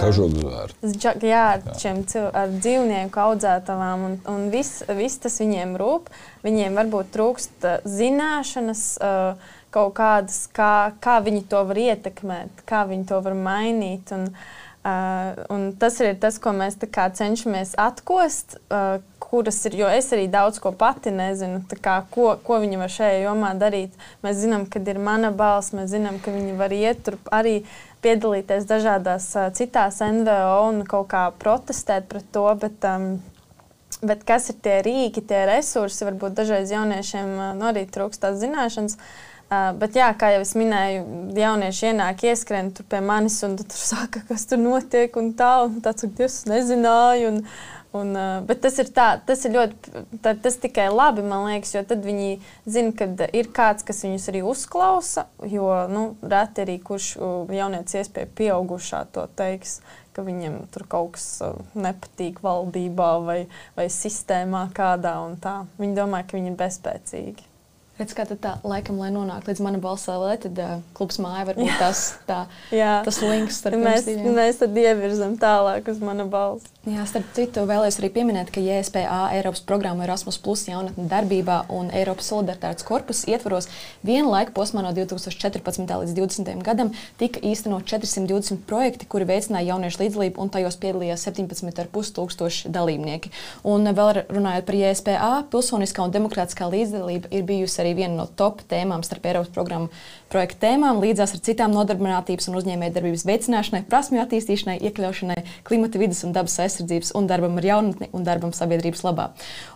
jā, 1.20 1.42
ar, 1.58 1.66
šiem, 1.82 1.98
ar 2.32 2.54
dzīvnieku 2.54 3.20
audzētavām, 3.20 4.06
un, 4.06 4.14
un 4.32 4.46
viss 4.54 4.80
vis 4.96 5.18
tas 5.20 5.36
viņiem 5.42 5.74
rūp. 5.76 6.08
Viņiem 6.46 6.80
varbūt 6.80 7.12
trūkst 7.12 7.68
zināšanas, 7.84 8.86
uh, 9.04 9.52
kaut 9.72 9.92
kādas, 10.00 10.46
kā, 10.56 10.94
kā 11.04 11.18
viņi 11.26 11.44
to 11.52 11.60
var 11.68 11.82
ietekmēt, 11.84 12.64
kā 12.68 12.86
viņi 12.88 13.08
to 13.12 13.20
var 13.28 13.36
mainīt. 13.36 14.16
Un, 14.16 14.30
uh, 14.32 14.61
tas 15.78 16.00
ir 16.02 16.16
tas, 16.18 16.38
ko 16.42 16.50
mēs 16.56 16.74
cenšamies 17.14 17.76
atkost. 17.78 18.58
Uh, 18.70 18.98
kuras 19.22 19.64
ir, 19.64 19.76
jo 19.78 19.88
es 19.88 20.10
arī 20.12 20.26
daudz 20.28 20.58
ko 20.60 20.74
pati 20.76 21.08
nezinu, 21.14 21.62
kā, 21.80 22.02
ko, 22.10 22.34
ko 22.44 22.58
viņi 22.60 22.80
var 22.80 22.90
šajā 22.92 23.22
jomā 23.22 23.54
darīt. 23.56 23.94
Mēs 24.22 24.42
zinām, 24.42 24.66
ka 24.66 24.82
ir 24.82 24.98
mana 24.98 25.30
balss, 25.30 25.72
mēs 25.72 25.88
zinām, 25.94 26.18
ka 26.20 26.34
viņi 26.34 26.58
var 26.58 26.74
iet 26.74 27.00
tur 27.06 27.16
arī 27.32 27.62
piedalīties 28.04 28.66
dažādās 28.68 29.30
uh, 29.38 29.48
citās 29.54 30.02
NVO 30.02 30.68
un 30.68 30.82
kaut 30.84 31.08
kā 31.14 31.28
protestēt 31.38 32.10
pret 32.10 32.26
to. 32.34 32.44
Bet, 32.60 32.82
um, 32.84 33.22
bet 34.02 34.26
kas 34.26 34.50
ir 34.50 34.58
tie 34.60 34.80
rīki, 34.84 35.22
tie 35.24 35.46
resursi? 35.48 36.04
Varbūt 36.10 36.36
dažreiz 36.42 36.74
jauniešiem 36.74 37.36
uh, 37.38 37.52
nu, 37.54 37.70
arī 37.70 37.86
trūkst 37.86 38.26
tās 38.26 38.42
zināšanas. 38.42 38.98
Uh, 38.98 39.31
bet, 39.80 39.98
jā, 39.98 40.08
kā 40.18 40.32
jau 40.34 40.40
es 40.44 40.54
minēju, 40.58 41.04
jaunieši 41.36 41.90
ienāk, 41.90 42.24
ieskrien 42.30 42.72
pie 42.72 43.02
manis 43.04 43.40
un 43.46 43.58
tur 43.60 43.84
saka, 43.92 44.24
kas 44.28 44.48
tur 44.50 44.62
notiek. 44.62 45.14
Un 45.20 45.32
tā, 45.38 45.52
un 45.68 45.78
tāds, 45.84 46.08
ka 46.16 46.26
es 46.28 46.42
nezināju. 46.50 47.36
Un, 47.36 47.46
Un, 47.92 48.14
bet 48.48 48.62
tas 48.64 48.78
ir, 48.80 48.88
tā, 48.96 49.18
tas 49.20 49.42
ir 49.44 49.52
ļoti, 49.52 49.90
tā, 50.24 50.32
tas 50.40 50.54
tikai 50.62 50.86
labi, 50.88 51.20
man 51.28 51.44
liekas, 51.44 51.74
jo 51.74 51.82
tad 51.84 52.06
viņi 52.06 52.38
zina, 52.64 52.94
ka 52.96 53.28
ir 53.36 53.50
kāds, 53.52 53.84
kas 53.84 54.00
viņus 54.06 54.30
arī 54.32 54.40
uzklausa. 54.48 55.26
Jo 55.44 55.66
nu, 55.92 56.06
reti 56.24 56.64
arī 56.64 56.78
kurš 56.80 57.10
jaunietis 57.52 58.00
iespēja 58.00 58.32
pieaugušā 58.38 59.02
to 59.12 59.26
teiks, 59.36 59.82
ka 60.16 60.24
viņiem 60.24 60.62
tur 60.72 60.88
kaut 60.88 61.18
kas 61.18 61.28
nepatīk 61.76 62.40
valdībā 62.40 63.12
vai, 63.28 63.40
vai 63.76 63.90
sistēmā 63.92 64.70
kādā. 64.72 65.18
Viņi 65.76 65.96
domā, 66.00 66.24
ka 66.24 66.40
viņi 66.40 66.54
ir 66.54 66.60
bezspēcīgi. 66.64 67.51
Redz, 68.00 68.14
kā 68.16 68.24
tā, 68.24 68.54
laikam, 68.64 68.96
lai 69.02 69.10
nonāktu 69.12 69.52
līdz 69.52 69.60
manam 69.64 69.82
balsēlē, 69.84 70.36
tad 70.40 70.60
uh, 70.64 70.76
klubs 70.96 71.20
māja 71.22 71.44
var 71.50 71.58
būt 71.60 71.74
tas, 71.82 72.04
tā, 72.28 72.44
tas 72.72 73.20
links 73.24 73.60
starp 73.60 73.82
mēs. 73.82 74.08
Mēs 74.24 74.62
tad 74.62 74.78
ievirzam 74.80 75.36
tālāk 75.40 75.92
uz 75.92 76.00
mana 76.02 76.24
balss. 76.30 76.71
Jā, 76.82 77.04
starp 77.06 77.28
citu, 77.30 77.62
vēlējos 77.62 78.00
arī 78.00 78.08
pieminēt, 78.10 78.48
ka 78.50 78.58
JSPA 78.58 79.28
Eiropas 79.36 79.60
programma 79.62 80.02
Erasmus 80.02 80.34
Plus 80.42 80.64
jaunatni 80.66 81.04
darbībā 81.06 81.60
un 81.70 81.92
Eiropas 81.94 82.26
solidaritātes 82.32 82.82
korpusa 82.82 83.28
ietvaros 83.30 83.68
vienu 84.02 84.32
laiku 84.32 84.50
posmā 84.56 84.82
no 84.82 84.90
2014. 84.90 85.78
līdz 85.78 86.16
2020. 86.16 86.64
gadam 86.66 86.90
tika 87.20 87.38
īstenot 87.38 87.86
420 87.86 88.64
projekti, 88.66 89.06
kuri 89.06 89.28
veicināja 89.28 89.68
jauniešu 89.68 90.00
līdzdalību, 90.00 90.42
un 90.42 90.50
tajos 90.50 90.80
piedalījās 90.82 91.22
17,5 91.28 92.10
tūkstoši 92.16 92.72
dalībnieki. 92.74 93.30
Un 93.62 93.86
vēl 93.86 94.24
runājot 94.26 94.66
par 94.66 94.80
JSPA, 94.80 95.30
pilsoniskā 95.54 96.02
un 96.02 96.16
demokrātiskā 96.18 96.66
līdzdalība 96.66 97.30
ir 97.30 97.46
bijusi 97.46 97.78
arī 97.84 97.94
viena 98.00 98.24
no 98.24 98.26
top 98.26 98.66
tēmām 98.66 99.06
starp 99.06 99.30
Eiropas 99.30 99.54
programmu 99.54 99.94
projektu 100.32 100.64
tēmām, 100.64 100.98
līdzās 100.98 101.36
ar 101.36 101.46
citām 101.46 101.74
nodarbinātības 101.76 102.50
un 102.50 102.58
uzņēmējdarbības 102.58 103.26
veicināšanai, 103.28 103.84
prasmju 103.86 104.22
attīstīšanai, 104.24 104.78
iekļaušanai, 104.88 105.40
klimata 105.68 106.00
vidas 106.00 106.22
un 106.26 106.32
dabas 106.34 106.56
aizsardzības 106.72 107.12
un 107.18 107.28
darbam 107.28 107.60
ar 107.60 107.68
jaunatni 107.68 108.08
un 108.16 108.24
darbam 108.26 108.54
sabiedrības 108.56 109.04
labā. 109.04 109.28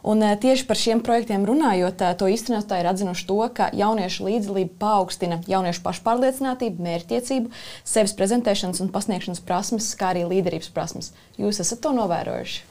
Un, 0.03 0.25
uh, 0.25 0.35
tieši 0.41 0.67
par 0.67 0.81
šiem 0.81 1.03
projektiem 1.05 1.45
runājot, 1.47 2.00
uh, 2.00 2.15
to 2.17 2.31
īstenotāji 2.33 2.85
ir 2.85 2.91
atzinuši 2.91 3.26
to, 3.29 3.38
ka 3.57 3.69
jauniešu 3.76 4.26
līdzdalība 4.26 4.79
paaugstina 4.81 5.41
jauniešu 5.47 5.85
pašpārliecinātību, 5.85 6.87
mērķtiecību, 6.88 7.53
sevis 7.85 8.17
prezentēšanas 8.17 8.81
un 8.85 8.93
pasniegšanas 8.95 9.45
prasmes, 9.45 9.93
kā 9.99 10.15
arī 10.15 10.25
līderības 10.31 10.73
prasmes. 10.73 11.12
Jūs 11.37 11.61
esat 11.62 11.85
to 11.85 11.93
novērojuši? 11.97 12.65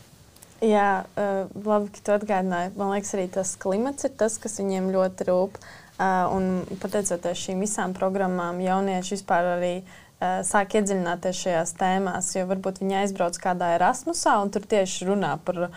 Jā, 0.66 1.06
uh, 1.20 1.48
labi, 1.68 1.92
ka 1.94 2.02
tu 2.02 2.14
atgādināji. 2.16 2.76
Man 2.80 2.96
liekas, 2.96 3.12
arī 3.18 3.28
tas 3.30 3.58
klimats 3.60 4.08
ir 4.08 4.16
tas, 4.18 4.40
kas 4.42 4.58
viņiem 4.62 4.94
ļoti 4.96 5.28
rūp. 5.30 5.60
Uh, 5.96 6.26
un 6.36 6.80
pateicoties 6.82 7.40
šīm 7.40 7.62
visām 7.64 7.94
programmām, 7.96 8.58
jaunieši 8.60 9.14
vispār 9.16 9.54
arī 9.54 9.76
uh, 9.78 9.94
sāk 10.20 10.78
iedziļināties 10.80 11.44
šajās 11.46 11.76
tēmās, 11.80 12.32
jo 12.38 12.46
varbūt 12.50 12.82
viņi 12.82 13.00
aizbrauc 13.02 13.40
kādā 13.42 13.74
Erasmusā 13.76 14.38
un 14.42 14.52
tur 14.54 14.66
tieši 14.70 15.10
runā 15.10 15.36
par 15.44 15.68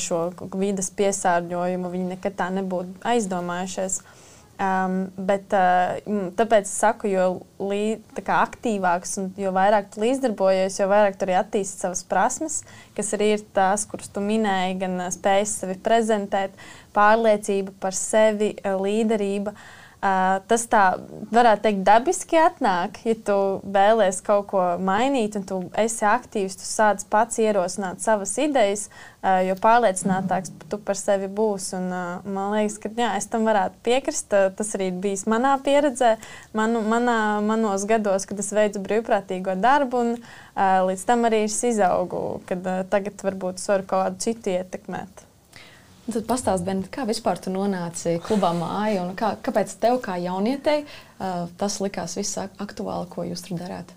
šo 0.00 0.28
vidas 0.58 0.90
piesārņojumu. 0.98 1.92
Viņi 1.92 2.16
nekad 2.16 2.38
tā 2.40 2.48
nebūtu 2.56 2.98
aizdomājušies. 3.06 4.00
Um, 4.58 5.04
bet, 5.14 5.54
uh, 5.54 6.00
tāpēc 6.34 6.66
es 6.66 6.72
saku, 6.80 7.06
jo 7.12 7.26
lī, 7.62 8.00
aktīvāks 8.18 9.14
un 9.22 9.28
jo 9.38 9.52
vairāk 9.54 9.92
tu 9.94 10.02
līdzdarbojies, 10.02 10.80
jo 10.80 10.88
vairāk 10.90 11.14
tu 11.14 11.28
arī 11.28 11.36
attīsti 11.38 11.84
savas 11.84 12.02
prasmes, 12.02 12.56
kas 12.98 13.14
arī 13.14 13.36
ir 13.36 13.44
tās, 13.54 13.86
kuras 13.86 14.10
tu 14.10 14.18
minēji, 14.18 14.80
gan 14.80 15.04
spējas 15.14 15.60
sevi 15.60 15.78
prezentēt, 15.78 16.58
pārliecība 16.98 17.76
par 17.78 17.94
sevi, 17.94 18.56
līderība. 18.66 19.54
Uh, 19.54 19.77
Uh, 19.98 20.36
tas 20.46 20.62
tā 20.70 20.82
varētu 21.34 21.64
teikt, 21.64 21.80
dabiski 21.82 22.38
atnāk, 22.38 23.00
ja 23.02 23.16
tu 23.26 23.34
vēlēsies 23.66 24.22
kaut 24.22 24.44
ko 24.52 24.60
mainīt, 24.78 25.34
un 25.34 25.42
tu 25.48 25.58
esi 25.74 26.04
aktīvs, 26.06 26.54
tu 26.60 26.68
sāc 26.68 27.02
pats 27.10 27.40
ierosināt 27.42 27.98
savas 28.04 28.36
idejas, 28.38 28.84
uh, 29.24 29.40
jo 29.42 29.58
pārliecinātāks 29.58 30.54
tu 30.70 30.78
par 30.78 31.00
sevi 31.00 31.26
būsi. 31.26 31.74
Un, 31.80 31.90
uh, 31.90 32.30
man 32.30 32.54
liekas, 32.54 32.78
ka 32.84 32.92
jā, 32.94 33.10
es 33.18 33.26
tam 33.26 33.50
varētu 33.50 33.82
piekrist. 33.90 34.30
Tas 34.30 34.74
arī 34.78 34.92
bijis 34.94 35.26
manā 35.26 35.56
pieredzē, 35.66 36.14
manu, 36.54 36.84
manā, 36.86 37.18
manos 37.42 37.82
gados, 37.90 38.28
kad 38.30 38.38
es 38.38 38.54
veicu 38.54 38.84
brīvprātīgo 38.86 39.58
darbu, 39.58 40.04
un 40.04 40.14
līdz 40.92 41.08
tam 41.10 41.26
arī 41.26 41.48
es 41.50 41.58
izaugu, 41.66 42.44
kad 42.46 42.70
tagad 42.92 43.26
varbūt 43.26 43.58
es 43.58 43.66
varu 43.70 43.90
kaut 43.90 44.06
kādu 44.06 44.28
citu 44.28 44.54
ietekmēt. 44.54 45.27
Un 46.08 46.14
tad 46.16 46.24
pastāst, 46.24 46.64
Ben, 46.64 46.78
kā 46.88 47.04
vispār 47.04 47.36
tu 47.36 47.50
nonāci 47.52 48.14
klubā 48.24 48.54
māja 48.56 49.02
un 49.02 49.10
kā, 49.12 49.34
kāpēc 49.44 49.74
tev 49.76 49.98
kā 50.00 50.14
jaunietei 50.16 50.86
tas 51.60 51.76
likās 51.84 52.14
viss 52.16 52.38
aktuāli, 52.40 53.10
ko 53.12 53.26
jūs 53.28 53.44
tur 53.44 53.58
darāt? 53.60 53.92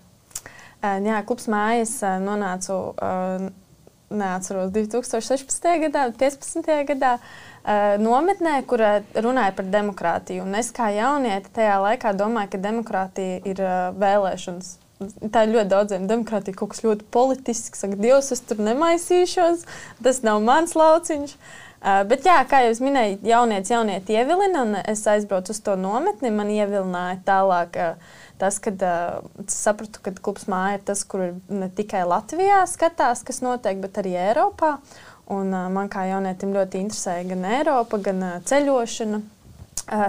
Jā, 0.82 1.22
klubs 1.24 1.48
mājas 1.48 1.94
nonācu, 2.20 2.76
neatceros, 4.12 4.74
2016. 4.74 5.70
gadā, 5.86 6.04
15. 6.20 6.68
gadā. 6.92 7.14
Nometnē, 8.02 8.58
kur 8.68 8.84
runāja 9.16 9.56
par 9.56 9.72
demokrātiju. 9.72 10.44
Un 10.44 10.60
es 10.60 10.68
kā 10.74 10.90
jauniete 10.92 11.48
tajā 11.56 11.80
laikā 11.80 12.12
domāju, 12.18 12.52
ka 12.52 12.62
demokrātija 12.66 13.40
ir 13.48 13.64
vēlēšanas. 14.04 14.74
Tā 15.32 15.46
ir 15.46 15.56
ļoti 15.56 15.70
daudziem 15.72 16.04
demokrātija, 16.10 16.60
kaut 16.60 16.74
kas 16.74 16.84
ļoti 16.84 17.08
politisks. 17.14 17.86
Saka, 17.86 17.96
Dievs, 17.96 18.34
es 18.36 18.44
tur 18.44 18.60
nemaisīšos, 18.62 19.64
tas 20.04 20.20
nav 20.26 20.44
mans 20.44 20.76
lauciņš. 20.78 21.38
Uh, 21.38 21.71
bet, 21.82 22.26
jā, 22.26 22.36
kā 22.46 22.62
jau 22.62 22.74
minēju, 22.84 23.18
jaunieci, 23.26 23.74
jaunieci 23.74 24.14
ievilina, 24.14 24.62
un 24.62 24.76
es 24.82 25.02
aizbraucu 25.10 25.50
uz 25.54 25.60
to 25.66 25.74
nometni. 25.80 26.30
Man 26.30 26.52
ievilināja 26.54 27.18
tālāk, 27.26 27.78
uh, 27.82 28.20
tas, 28.38 28.60
kad 28.62 28.82
uh, 28.86 29.18
sapratu, 29.50 30.02
ka 30.04 30.14
klubs 30.22 30.46
māja 30.50 30.78
ir 30.78 30.86
tas, 30.92 31.02
kur 31.02 31.32
ne 31.50 31.70
tikai 31.74 32.04
Latvijā 32.06 32.62
skatās, 32.70 33.24
kas 33.26 33.42
notiek, 33.42 33.82
bet 33.82 33.98
arī 34.02 34.14
Eiropā. 34.28 34.76
Un, 35.32 35.50
uh, 35.50 35.66
man 35.74 35.90
kā 35.90 36.06
jaunietim 36.06 36.54
ļoti 36.54 36.84
interesēja 36.84 37.26
gan 37.34 37.46
Eiropa, 37.58 37.98
gan 38.10 38.26
uh, 38.28 38.40
ceļošana 38.46 39.22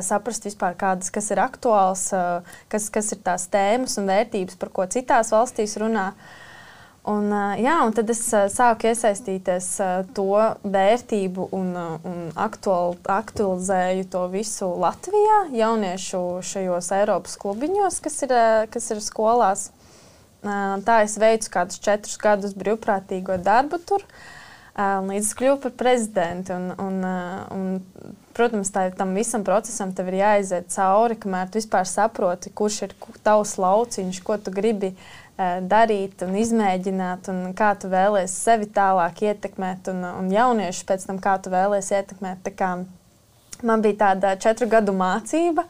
saprast 0.06 0.46
vispār, 0.46 0.76
kādas, 0.78 1.10
kas 1.12 1.32
ir 1.34 1.42
aktuāls, 1.42 2.06
kas, 2.72 2.86
kas 2.94 3.10
ir 3.16 3.20
tās 3.26 3.48
tēmas 3.52 3.98
un 4.00 4.08
vērtības, 4.12 4.58
par 4.62 4.70
ko 4.76 4.86
citās 4.92 5.34
valstīs 5.34 5.74
runā. 5.82 6.12
Un, 7.04 7.34
jā, 7.60 7.74
un 7.84 7.92
tad 7.92 8.08
es 8.14 8.22
sāku 8.32 8.88
iesaistīties 8.88 9.66
to 10.16 10.28
vērtību 10.64 11.50
un, 11.52 11.74
un 12.08 12.22
aktual, 12.40 12.96
aktualizēju 13.12 14.06
to 14.14 14.22
visu 14.32 14.70
Latvijā, 14.80 15.42
jauniešu 15.52 16.22
šajos 16.48 16.92
Eiropas 16.96 17.36
klubiņos, 17.42 18.00
kas 18.06 18.24
ir, 18.24 18.36
kas 18.72 18.88
ir 18.96 19.04
skolās. 19.04 19.66
Tā 20.44 21.02
es 21.04 21.18
veicu 21.20 21.52
kādus 21.52 21.84
četrus 21.84 22.16
gadus 22.24 22.56
brīvprātīgo 22.56 23.36
darbu 23.44 23.82
tur. 23.84 24.08
Līdz 24.74 25.28
es 25.28 25.36
kļuvu 25.38 25.60
par 25.66 25.74
prezidentu. 25.84 26.56
Un, 26.56 26.72
un, 26.80 27.02
un 27.52 28.14
Protams, 28.34 28.72
tā, 28.74 28.88
tam 28.98 29.12
visam 29.14 29.44
procesam 29.46 29.92
ir 29.94 30.16
jāiziet 30.18 30.72
cauri, 30.74 31.14
kamēr 31.22 31.52
tu 31.54 31.60
vispār 31.60 31.86
saproti, 31.86 32.50
kurš 32.50 32.80
ir 32.88 32.96
tavs 33.22 33.60
lauciņš, 33.62 34.22
ko 34.26 34.40
tu 34.42 34.50
gribi 34.56 34.90
uh, 34.90 35.23
darīt 35.38 36.22
un 36.26 36.36
izmēģināt, 36.38 37.30
un 37.34 37.56
kā 37.58 37.72
tu 37.80 37.90
vēlēsies 37.90 38.36
sevi 38.46 38.68
tālāk 38.70 39.24
ietekmēt, 39.26 39.90
un, 39.90 40.04
un 40.06 40.30
jauniešus 40.34 40.86
pēc 40.90 41.08
tam, 41.10 41.20
kā 41.24 41.40
tu 41.42 41.54
vēlēsies 41.54 42.04
ietekmēt. 42.04 42.52
Man 43.64 43.84
bija 43.84 44.00
tāda 44.08 44.36
četru 44.38 44.68
gadu 44.70 44.94
mācība. 44.98 45.66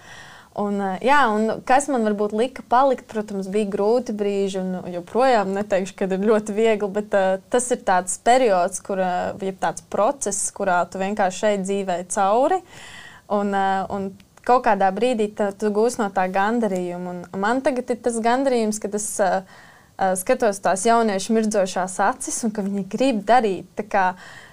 Un, 0.60 0.78
jā, 1.02 1.20
un 1.34 1.64
kas 1.66 1.88
man 1.90 2.04
varbūt 2.06 2.36
lika 2.38 2.62
palikt, 2.70 3.08
protams, 3.10 3.48
bija 3.50 3.72
grūti 3.74 4.14
brīži, 4.14 4.60
un 4.62 4.92
joprojām 4.94 5.50
neteikšu, 5.56 5.96
ka 5.98 6.06
ir 6.06 6.28
ļoti 6.28 6.54
viegli, 6.54 6.90
bet 6.94 7.16
uh, 7.18 7.40
tas 7.50 7.72
ir 7.74 7.82
tāds 7.88 8.20
periods, 8.22 8.84
kur 8.86 9.02
uh, 9.02 9.32
ir 9.42 9.58
tāds 9.62 9.82
process, 9.90 10.52
kurā 10.54 10.84
tu 10.86 11.02
vienkārši 11.02 11.42
šeit 11.42 11.66
dzīvē 11.66 11.98
cauri. 12.14 12.62
Un, 13.34 13.50
uh, 13.50 13.90
un 13.96 14.12
kaut 14.48 14.66
kādā 14.68 14.90
brīdī 14.96 15.30
tā, 15.36 15.52
tu 15.56 15.72
gūsi 15.74 16.02
no 16.02 16.10
tā 16.14 16.28
gandarījumu. 16.32 17.14
Un 17.34 17.44
man 17.44 17.62
tagad 17.66 17.94
ir 17.94 18.02
tas 18.04 18.20
gandarījums, 18.24 18.80
ka 18.84 18.92
es 19.00 19.08
uh, 19.24 19.42
skatos 20.20 20.62
tās 20.64 20.86
jauniešu 20.88 21.36
mirdzošās 21.38 21.98
acis 22.04 22.44
un 22.46 22.54
ka 22.54 22.66
viņi 22.66 22.86
grib 22.92 23.24
darīt. 23.28 23.84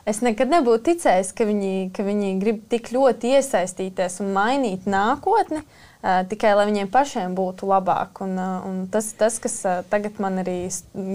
Es 0.09 0.23
nekad 0.25 0.50
nebūtu 0.50 0.90
ticējis, 0.90 1.35
ka 1.37 1.44
viņi, 1.47 1.90
ka 1.94 2.06
viņi 2.06 2.35
grib 2.40 2.64
tik 2.73 2.90
ļoti 2.94 3.37
iesaistīties 3.37 4.20
un 4.25 4.35
mainīt 4.37 4.88
nākotni. 4.90 5.64
Uh, 6.00 6.23
tikai 6.25 6.54
lai 6.56 6.64
viņiem 6.70 6.88
pašiem 6.88 7.35
būtu 7.37 7.66
labāk. 7.68 8.23
Un, 8.25 8.38
uh, 8.40 8.62
un 8.64 8.85
tas, 8.92 9.11
tas, 9.18 9.37
kas 9.42 9.59
uh, 9.68 9.82
tagad 9.90 10.16
man 10.23 10.40
arī 10.40 10.62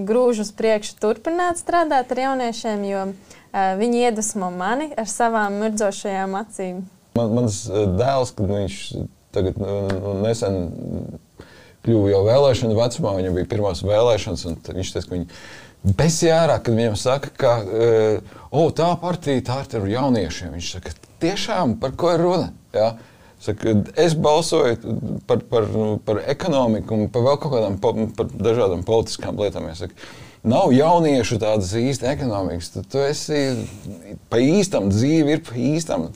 grūž 0.05 0.43
uz 0.43 0.51
priekšu, 0.53 0.99
turpināt 1.01 1.57
strādāt 1.57 2.13
ar 2.13 2.21
jauniešiem, 2.27 2.85
jo 2.91 3.07
uh, 3.09 3.71
viņi 3.79 4.03
iedvesmo 4.05 4.51
mani 4.53 4.91
ar 4.93 5.09
savām 5.09 5.57
mirdzošajām 5.63 6.37
acīm. 6.43 6.83
Man, 7.15 7.31
mans 7.31 7.61
dēls, 7.71 8.33
kad 8.35 8.49
viņš 8.51 8.79
tagad 9.35 9.59
nu, 9.59 9.75
nu 9.91 10.15
nesen 10.23 10.57
kļuva 11.85 12.11
jau 12.11 12.23
vēlēšanu 12.25 12.75
vecumā, 12.75 13.13
viņam 13.19 13.37
bija 13.37 13.51
pirmās 13.51 13.83
vēlēšanas, 13.85 14.45
un 14.49 14.57
viņš 14.65 14.93
teica, 14.95 15.07
ka 15.07 15.15
viņi 15.15 15.95
besjārā, 15.95 16.59
kad 16.65 16.77
viņam 16.77 16.97
saka, 16.99 17.31
ka 17.39 17.55
oh, 18.49 18.71
tā 18.75 18.89
partija 19.01 19.43
tā 19.45 19.59
ir 19.63 19.81
ar 19.81 19.89
jauniešiem. 19.93 20.55
Viņš 20.57 20.71
saka, 20.77 20.95
tiešām 21.23 21.77
par 21.81 21.95
ko 21.99 22.15
ir 22.15 22.23
runa? 22.25 22.51
Ja? 22.75 22.95
Saka, 23.45 23.75
es 24.01 24.15
balsoju 24.17 24.95
par, 25.29 25.43
par, 25.51 25.67
par 26.07 26.21
ekonomiku 26.25 26.97
un 26.97 27.09
par 27.13 27.27
vēl 27.27 27.41
kaut 27.41 27.53
kādām 27.53 27.79
par 28.17 28.31
dažādām 28.33 28.85
politiskām 28.87 29.37
lietām. 29.39 29.67
Saku, 29.77 29.93
nav 30.47 30.73
jauniešu 30.73 31.37
tādas 31.43 31.75
īsti 31.77 32.09
ekonomikas. 32.15 32.71
Tad 32.73 32.89
tu 32.89 33.03
esi 33.05 33.43
pa 34.31 34.41
īstam, 34.41 34.89
dzīve 34.93 35.37
ir 35.37 35.45
pa 35.45 35.59
īstam. 35.59 36.09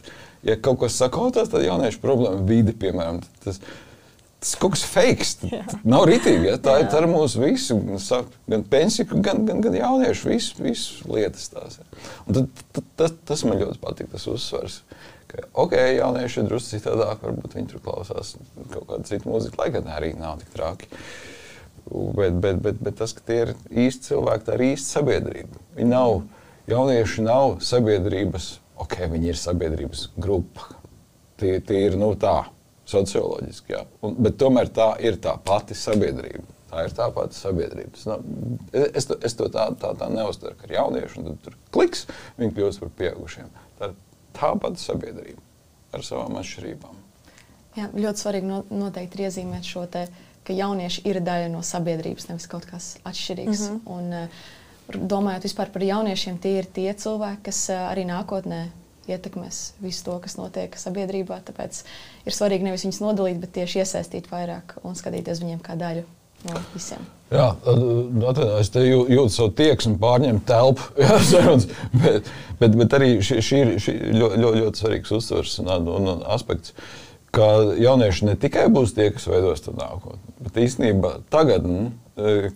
Ja 0.48 0.56
kaut 0.56 0.80
kas 0.84 0.96
sakotās, 1.00 1.52
tad 1.52 1.66
jauniešu 1.66 2.02
problēma 2.04 2.46
vide, 2.48 2.76
piemēram. 2.80 3.20
Tas, 3.44 3.60
Tas 4.40 4.54
kaut 4.56 4.72
kas 4.78 4.86
fakes. 4.88 5.34
Nav 5.84 6.06
rītīgi. 6.08 6.48
Ja? 6.48 6.56
Tā, 6.64 6.78
tā 6.88 7.02
ir 7.04 7.10
mūsu 7.12 7.42
visu, 7.42 7.76
gan 8.48 8.62
pensiju, 8.72 9.20
gan, 9.20 9.44
gan, 9.48 9.60
gan 9.66 9.76
jauniešu, 9.76 10.30
visu, 10.32 10.62
visu 10.64 11.10
lietas. 11.12 11.50
Tās, 11.52 11.80
ja? 11.82 12.04
Tad, 12.30 12.46
tad, 12.72 12.86
tas, 13.02 13.16
tas 13.28 13.44
man 13.48 13.60
ļoti 13.60 13.82
patīk, 13.84 14.08
tas 14.14 14.30
uzsvars. 14.32 14.80
Ka 15.30 15.44
ok, 15.62 15.76
jaunieši 15.98 16.40
ir 16.42 16.48
drusku 16.48 16.72
citādāk, 16.72 17.20
varbūt 17.26 17.58
viņi 17.58 17.70
tur 17.74 17.84
klausās 17.84 18.32
kaut 18.72 18.88
kādu 18.88 19.10
citu 19.12 19.30
mūziku, 19.30 19.60
lai 19.60 19.68
gan 19.76 19.92
arī 19.92 20.14
nav 20.18 20.40
tik 20.40 20.56
traki. 20.56 20.90
Bet, 21.90 22.40
bet, 22.40 22.64
bet, 22.64 22.80
bet 22.80 22.98
tas, 23.02 23.12
ka 23.18 23.26
tie 23.28 23.42
ir 23.44 23.54
īsti 23.70 24.14
cilvēki, 24.14 24.48
tā 24.48 24.56
ir 24.56 24.66
īsta 24.72 25.02
sabiedrība. 25.02 25.62
Viņi 25.76 25.92
nav, 25.92 26.22
jaunieši 26.72 27.28
nav 27.28 27.60
sabiedrības, 27.66 28.54
ok, 28.84 28.96
viņi 29.12 29.34
ir 29.34 29.40
sabiedrības 29.40 30.08
grupa. 30.20 30.70
Tie, 31.40 31.58
tie 31.64 31.86
ir 31.88 31.98
nu, 32.00 32.12
tā, 32.20 32.50
socioloģiski, 32.90 33.74
jā. 33.76 33.84
Un, 34.06 34.16
bet 34.24 34.40
tomēr 34.42 34.72
tā 34.76 34.92
ir 35.06 35.20
tā 35.24 35.36
pati 35.46 35.78
sabiedrība. 35.78 36.46
Tā 36.70 36.84
ir 36.86 36.94
tā 36.94 37.08
pati 37.14 37.38
sabiedrība. 37.38 37.96
Tas 37.96 38.06
nav, 38.12 38.26
es, 38.78 39.08
to, 39.10 39.18
es 39.26 39.36
to 39.38 39.50
tā, 39.54 39.70
tā, 39.82 39.94
tā 39.98 40.10
neuztveru, 40.14 40.58
ka 40.60 40.68
ir 40.68 40.76
jaunieši 40.78 41.22
un 41.24 41.38
tur 41.42 41.58
kliks, 41.74 42.06
viņi 42.38 42.56
kļūst 42.58 42.84
par 42.84 42.92
pieaugušiem. 43.00 43.50
Tā 43.80 43.90
ir 43.90 43.96
tā 44.38 44.52
pati 44.62 44.84
sabiedrība 44.84 45.46
ar 45.98 46.06
savām 46.06 46.38
atšķirībām. 46.42 46.98
Jā, 47.78 47.88
ļoti 47.94 48.22
svarīgi 48.22 48.50
no, 48.50 48.64
noteikti 48.74 49.18
ir 49.18 49.30
iezīmēt 49.30 49.66
šo 49.66 49.86
te, 49.90 50.06
ka 50.46 50.54
jaunieši 50.54 51.06
ir 51.10 51.22
daļa 51.26 51.50
no 51.54 51.62
sabiedrības, 51.66 52.30
nevis 52.30 52.48
kaut 52.50 52.66
kas 52.70 52.96
atšķirīgs. 53.08 53.66
Mm 53.66 53.76
-hmm. 53.76 53.98
Un, 53.98 54.14
uh, 54.14 54.48
domājot 54.98 55.46
vispār 55.46 55.72
par 55.74 55.86
jauniešiem, 55.86 56.40
tie 56.42 56.58
ir 56.62 56.70
tie 56.74 56.90
cilvēki, 56.98 57.44
kas 57.50 57.64
uh, 57.74 57.90
arī 57.92 58.08
nākotnē 58.10 58.68
ietekmēs 59.10 59.60
visu 59.84 60.06
to, 60.06 60.18
kas 60.24 60.38
notiek 60.40 60.76
sabiedrībā. 60.78 61.42
Tāpēc 61.48 61.84
ir 62.30 62.36
svarīgi 62.36 62.68
nevis 62.68 62.86
viņus 62.86 63.02
nodalīt, 63.04 63.40
bet 63.42 63.56
tieši 63.58 63.84
iesaistīt 63.84 64.30
vairāk 64.32 64.78
un 64.84 64.98
skatīties 64.98 65.42
viņiem 65.44 65.64
kā 65.66 65.78
daļu 65.80 66.06
no 66.48 66.62
visiem. 66.74 67.04
Jā, 67.30 67.52
es 68.58 68.72
te 68.74 68.82
jūtu 68.82 69.30
savu 69.30 69.52
tieksmi, 69.60 70.00
pārņemt 70.02 70.48
telpu. 70.50 70.88
Jā, 71.04 71.20
sarunas, 71.26 71.68
bet, 71.94 72.32
bet, 72.62 72.78
bet 72.80 72.96
arī 72.98 73.12
šī, 73.26 73.42
ir 73.60 73.76
ļoti, 73.78 74.40
ļoti, 74.42 74.64
ļoti 74.64 74.82
svarīgs 74.84 75.14
uzsvers 75.20 75.60
un, 75.62 75.70
un, 75.78 76.10
un 76.16 76.26
aspekts. 76.34 76.74
Ka 77.36 77.48
jaunieši 77.78 78.26
ne 78.26 78.36
tikai 78.42 78.66
būs 78.74 78.96
tie, 78.98 79.12
kas 79.14 79.28
veidos 79.30 79.62
to 79.62 79.74
nākotni, 79.78 80.34
bet 80.42 80.56
īstenībā 80.64 81.12
tagad, 81.30 81.68
nu, 81.70 81.92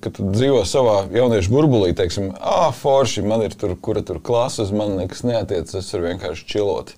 kad 0.02 0.18
dzīvo 0.18 0.64
savā 0.68 1.04
jauniešu 1.14 1.54
burbulī, 1.54 1.92
teiksim, 1.98 2.32
ah, 2.42 2.72
forši, 2.76 3.24
man 3.28 3.46
ir 3.46 3.54
tur, 3.60 3.76
kura 3.78 4.02
tur 4.06 4.20
klases, 4.24 4.74
man 4.76 4.98
nekas 4.98 5.22
neatiecas, 5.28 5.78
es 5.80 5.94
varu 5.94 6.10
vienkārši 6.10 6.48
čilot. 6.50 6.96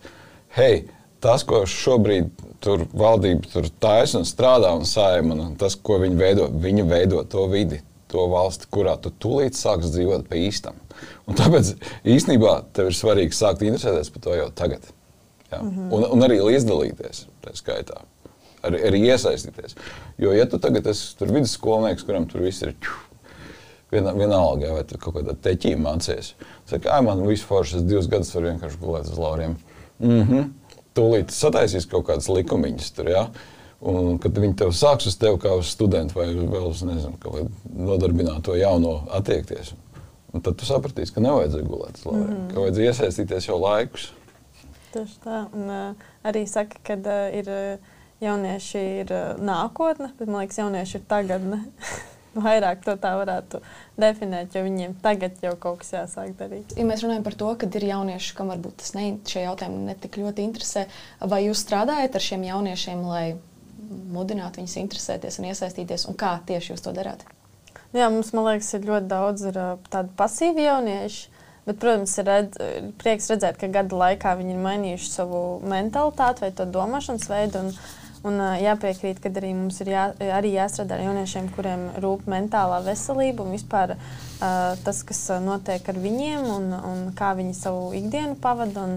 Hei, 0.56 0.86
tas, 1.24 1.44
ko 1.48 1.66
šobrīd 1.70 2.32
tur 2.64 2.88
valdība 2.96 3.52
tur 3.52 3.68
taisa 3.84 4.22
un 4.22 4.30
strādā 4.30 4.72
un 4.78 4.88
saima, 4.90 5.36
un 5.36 5.54
tas, 5.60 5.76
ko 5.76 6.00
viņi 6.02 6.20
veido, 6.20 6.48
viņi 6.50 6.88
veido 6.90 7.22
to 7.30 7.46
vidi, 7.52 7.82
to 8.12 8.26
valsti, 8.32 8.70
kurā 8.72 8.96
tu 9.02 9.12
tūlīt 9.12 9.58
sāks 9.58 9.92
dzīvot 9.94 10.30
pa 10.30 10.40
īstam. 10.40 10.80
Un 11.28 11.38
tāpēc 11.38 11.76
īstenībā 12.08 12.60
tev 12.76 12.92
ir 12.92 12.98
svarīgi 12.98 13.36
sākt 13.36 13.66
interesēties 13.66 14.14
par 14.14 14.24
to 14.26 14.38
jau 14.38 14.52
tagad. 14.56 14.95
Mm 15.62 15.72
-hmm. 15.72 15.94
un, 15.94 16.06
un 16.12 16.28
arī 16.28 16.42
līdzdalīties 16.42 17.26
tajā 17.46 17.56
skaitā. 17.62 18.02
Arī, 18.66 18.82
arī 18.88 19.00
iesaistīties. 19.14 19.76
Jo, 20.18 20.32
ja 20.34 20.46
tu 20.50 20.58
tagad 20.60 20.88
esi 20.88 21.16
vidusskolnieks, 21.20 22.04
kuram 22.04 22.26
tur 22.26 22.42
viss 22.42 22.62
ir 22.62 22.74
čuh, 22.82 23.02
viena, 23.92 24.14
vienalga, 24.14 24.74
vai 24.74 24.84
tu 24.84 24.98
kaut 24.98 25.16
kādā 25.16 25.36
teķī 25.38 25.76
mācījies, 25.78 26.34
tad, 26.70 26.82
kā 26.82 27.02
man 27.02 27.28
viss 27.28 27.44
foršas 27.44 27.84
divus 27.84 28.08
gadus 28.08 28.36
var 28.36 28.44
vienkārši 28.44 28.78
gulēt 28.82 29.12
uz 29.12 29.18
lauriem. 29.18 29.58
Mm 30.00 30.22
-hmm 30.22 30.50
tūlīt 30.96 31.34
sataisīs 31.36 31.88
kaut 31.90 32.08
kādas 32.10 32.30
likumiņas 32.32 32.92
tur. 32.96 33.12
Ja? 33.12 33.26
Un, 33.86 34.16
kad 34.24 34.38
viņi 34.40 34.58
tev 34.62 34.72
sāks 34.76 35.10
uz 35.10 35.18
tevi 35.20 35.40
kā 35.44 35.52
uz 35.60 35.70
studentu 35.74 36.18
vai 36.18 36.30
vēl 36.34 36.70
uz 36.70 36.82
nezinu, 36.88 37.50
nodarbināto 37.76 38.56
jauno 38.58 39.02
attiekties, 39.14 39.74
tad 40.36 40.56
tu 40.58 40.68
sapratīsi, 40.68 41.14
ka 41.16 41.24
nevajadzēja 41.24 41.68
gulēt 41.68 42.00
uz 42.00 42.06
lauriem, 42.08 42.30
mm 42.30 42.38
-hmm. 42.38 42.54
ka 42.54 42.64
vajadzēja 42.64 42.94
iesaistīties 42.94 43.50
jau 43.50 43.60
laikus. 43.62 44.10
Tieši 44.96 45.22
tā. 45.26 45.44
Un, 45.52 45.70
uh, 45.70 46.10
arī 46.26 46.46
saka, 46.48 46.80
ka 46.88 46.98
uh, 46.98 47.30
ir, 47.36 47.52
uh, 47.52 47.96
jaunieši 48.24 48.84
ir 49.04 49.16
uh, 49.16 49.24
nākotne, 49.44 50.14
bet 50.16 50.30
man 50.30 50.46
liekas, 50.46 50.62
jaunieši 50.64 51.02
ir 51.02 51.08
tagadne. 51.12 51.64
vairāk 52.36 52.84
to 52.84 52.96
tā 53.00 53.14
varētu 53.20 53.62
definēt, 54.00 54.56
jo 54.56 54.64
viņiem 54.66 54.98
tagad 55.04 55.40
jau 55.44 55.54
kaut 55.60 55.82
kas 55.84 55.94
jāsāk 55.96 56.36
darīt. 56.40 56.76
Ja 56.78 56.86
mēs 56.88 57.04
runājam 57.06 57.26
par 57.26 57.38
to, 57.40 57.52
ka 57.60 57.70
ir 57.80 57.88
jaunieši, 57.90 58.34
kam 58.38 58.52
varbūt 58.52 58.82
tas 58.84 58.96
ne, 58.98 59.08
šie 59.28 59.46
jautājumi 59.46 59.86
netik 59.90 60.20
ļoti 60.20 60.48
interesē, 60.50 60.86
vai 61.24 61.46
jūs 61.46 61.64
strādājat 61.66 62.18
ar 62.18 62.26
šiem 62.26 62.44
jauniešiem, 62.50 63.06
lai 63.08 63.26
mudinātu 64.16 64.62
viņus 64.62 64.78
interesēties 64.82 65.40
un 65.40 65.50
iesaistīties, 65.52 66.08
un 66.10 66.20
kā 66.20 66.36
tieši 66.48 66.74
jūs 66.74 66.84
to 66.84 66.94
darāt? 66.96 67.24
Jā, 67.96 68.10
mums, 68.12 68.34
man 68.36 68.50
liekas, 68.50 68.74
ir 68.76 68.90
ļoti 68.90 69.08
daudz 69.08 69.46
ir, 69.48 69.62
tādu 69.92 70.12
pasīvu 70.20 70.66
jauniešu. 70.66 71.32
Bet, 71.66 71.80
protams, 71.82 72.14
ir, 72.22 72.28
redz, 72.30 72.58
ir 72.62 72.90
prieks 73.02 73.30
redzēt, 73.32 73.58
ka 73.58 73.72
gada 73.74 73.98
laikā 73.98 74.36
viņi 74.38 74.54
ir 74.54 74.66
mainījuši 74.66 75.12
savu 75.12 75.44
mentalitāti 75.66 76.46
vai 76.46 76.52
to 76.54 76.68
domāšanas 76.70 77.30
veidu. 77.32 77.64
Un, 77.66 77.78
Un 78.26 78.40
jāpiekrīt, 78.58 79.20
ka 79.22 79.30
arī 79.38 79.52
mums 79.54 79.76
ir 79.84 79.92
jā, 79.92 80.06
arī 80.34 80.56
jāstrādā 80.56 80.96
ar 80.96 81.04
jauniešiem, 81.04 81.52
kuriem 81.54 81.84
rūp 82.02 82.24
mentālā 82.32 82.80
veselība 82.82 83.46
un 83.46 83.54
vispār 83.54 83.94
uh, 83.94 84.00
tas, 84.82 85.04
kas 85.06 85.20
notiek 85.46 85.86
ar 85.92 86.00
viņiem 86.02 86.48
un, 86.56 86.66
un 86.74 87.04
kā 87.14 87.36
viņi 87.38 87.54
savu 87.54 87.92
ikdienu 88.00 88.34
pavada. 88.42 88.88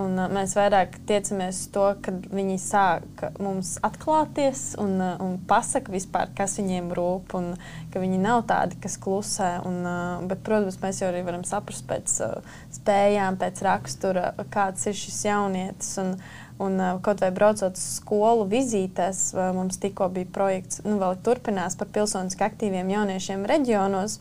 Un, 0.00 0.14
uh, 0.16 0.28
mēs 0.32 0.54
vairāk 0.56 0.94
tiecamies 1.08 1.58
uz 1.66 1.70
to, 1.74 1.84
ka 2.00 2.14
viņi 2.32 2.54
sāk 2.62 3.24
mums 3.42 3.74
atklāties 3.84 4.70
un, 4.80 4.94
uh, 4.96 5.18
un 5.20 5.34
pasaka 5.48 5.92
vispār, 5.92 6.30
kas 6.36 6.56
viņiem 6.56 6.88
rūp. 6.96 7.34
Un, 7.36 7.50
ka 7.92 8.00
viņi 8.00 8.20
nav 8.22 8.46
tādi, 8.48 8.78
kas 8.80 8.96
klusē. 9.02 9.50
Un, 9.68 9.82
uh, 9.84 10.22
bet, 10.30 10.40
protams, 10.46 10.78
mēs 10.80 11.02
jau 11.02 11.10
arī 11.10 11.20
varam 11.26 11.44
saprast 11.44 11.84
pēc 11.90 12.14
uh, 12.24 12.56
spējām, 12.72 13.36
pēc 13.42 13.60
rakstura, 13.66 14.30
kāds 14.54 14.88
ir 14.88 14.96
šis 14.96 15.26
jaunietis. 15.28 15.98
Un, 16.04 16.16
Un, 16.62 16.76
kaut 17.02 17.18
vai 17.18 17.30
braucot 17.34 17.74
uz 17.74 17.84
skolu 17.96 18.44
vizītēs, 18.46 19.32
mums 19.56 19.80
tikko 19.82 20.06
bija 20.14 20.28
projekts, 20.30 20.82
nu, 20.84 20.92
vēl 21.00 21.16
turpinās 21.24 21.74
par 21.80 21.88
pilsoniski 21.90 22.44
aktīviem 22.44 22.92
jauniešiem 22.92 23.42
reģionos. 23.50 24.20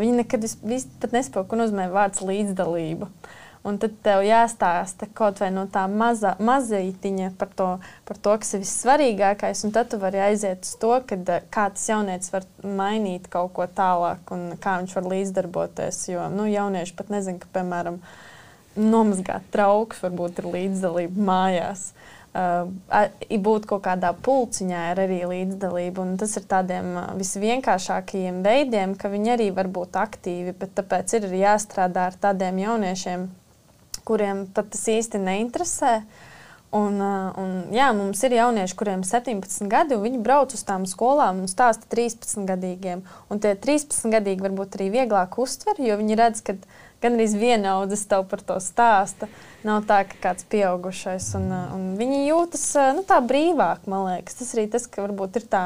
Viņi 0.00 0.24
nekad 0.24 0.42
vis, 0.42 0.88
nesaprotu, 1.12 1.46
ko 1.52 1.60
nozīmē 1.60 1.86
vārds 1.92 2.24
līdzdalība. 2.24 3.06
Uh, 3.06 3.45
Un 3.66 3.80
tad 3.82 3.96
tev 4.04 4.22
jāstāsta 4.22 5.08
kaut 5.16 5.40
vai 5.42 5.48
no 5.50 5.64
tā 5.72 5.86
maza, 5.90 6.36
mazītiņa 6.38 7.32
par 7.40 7.50
to, 7.58 7.68
par 8.06 8.18
to, 8.22 8.34
kas 8.42 8.54
ir 8.54 8.62
vissvarīgākais. 8.62 9.64
Un 9.66 9.72
tad 9.74 9.90
tu 9.90 9.98
vari 10.02 10.20
aiziet 10.28 10.62
uz 10.62 10.76
to, 10.82 10.92
kad, 11.08 11.24
eh, 11.34 11.42
kā 11.50 11.66
tas 11.74 11.88
jaunietis 11.90 12.30
var 12.34 12.46
mainīt 12.62 13.26
kaut 13.32 13.54
ko 13.56 13.66
tālāk 13.66 14.30
un 14.30 14.52
kā 14.62 14.78
viņš 14.78 14.94
var 14.94 15.10
līdzdarboties. 15.10 16.02
Jo 16.12 16.28
nu, 16.30 16.46
jaunieši 16.50 16.94
pat 16.96 17.10
nezina, 17.10 17.42
ka, 17.42 17.50
piemēram, 17.58 17.98
nomazgāt 18.76 19.48
trauks 19.50 20.04
varbūt 20.04 20.38
ir 20.42 20.52
līdzdalība 20.52 21.26
mājās. 21.30 21.90
Uh, 22.36 22.68
būt 23.40 23.64
kaut 23.64 23.80
kādā 23.86 24.10
pulciņā 24.12 24.82
ir 24.92 25.00
arī 25.06 25.20
līdzdalība. 25.30 26.04
Tas 26.20 26.34
ir 26.36 26.44
tādiem 26.50 26.90
uh, 27.00 27.06
visvienkāršākajiem 27.16 28.42
veidiem, 28.44 28.92
ka 29.00 29.08
viņi 29.08 29.32
arī 29.32 29.48
var 29.56 29.70
būt 29.72 29.96
aktīvi, 29.96 30.52
bet 30.60 30.74
tāpēc 30.76 31.16
ir 31.16 31.30
jāstrādā 31.32 32.10
ar 32.10 32.18
tādiem 32.20 32.60
jauniešiem, 32.60 33.24
kuriem 34.06 34.46
tas 34.54 34.86
īsti 34.92 35.20
neinteresē. 35.22 35.98
Un, 36.76 36.96
uh, 36.98 37.30
un, 37.38 37.52
jā, 37.72 37.86
mums 37.94 38.20
ir 38.26 38.34
jaunieši, 38.36 38.74
kuriem 38.76 39.04
ir 39.04 39.08
17 39.08 39.68
gadi, 39.70 39.94
un 39.96 40.02
viņi 40.02 40.18
brauc 40.24 40.52
uz 40.52 40.64
tām 40.66 40.82
skolām 40.88 41.44
un 41.44 41.48
stāsta 41.50 41.86
13 41.94 42.42
gadīgiem. 42.48 43.04
Un 43.30 43.40
tie 43.40 43.54
13 43.54 44.10
gadīgi 44.12 44.44
varbūt 44.44 44.76
arī 44.76 44.90
vieglāk 44.98 45.38
uztver, 45.40 45.78
jo 45.80 45.96
viņi 46.00 46.18
redz, 46.18 46.42
ka 46.44 46.56
gan 47.04 47.16
arī 47.16 47.28
vienaudzis 47.38 48.02
tev 48.10 48.26
par 48.28 48.42
to 48.44 48.58
stāsta. 48.60 49.30
Nav 49.66 49.86
tā, 49.88 50.02
ka 50.10 50.18
kāds 50.26 50.48
pieaugušais, 50.50 51.30
un, 51.38 51.46
uh, 51.54 51.70
un 51.78 51.86
viņi 52.00 52.26
jūtas 52.26 52.66
uh, 52.82 52.90
nu, 52.98 53.06
tā 53.06 53.22
brīvāk, 53.24 53.86
man 53.86 54.10
liekas. 54.10 54.40
Tas 54.42 54.52
arī 54.58 54.66
tas, 54.74 54.90
ka 54.90 55.06
varbūt 55.06 55.40
ir 55.40 55.48
tā 55.52 55.64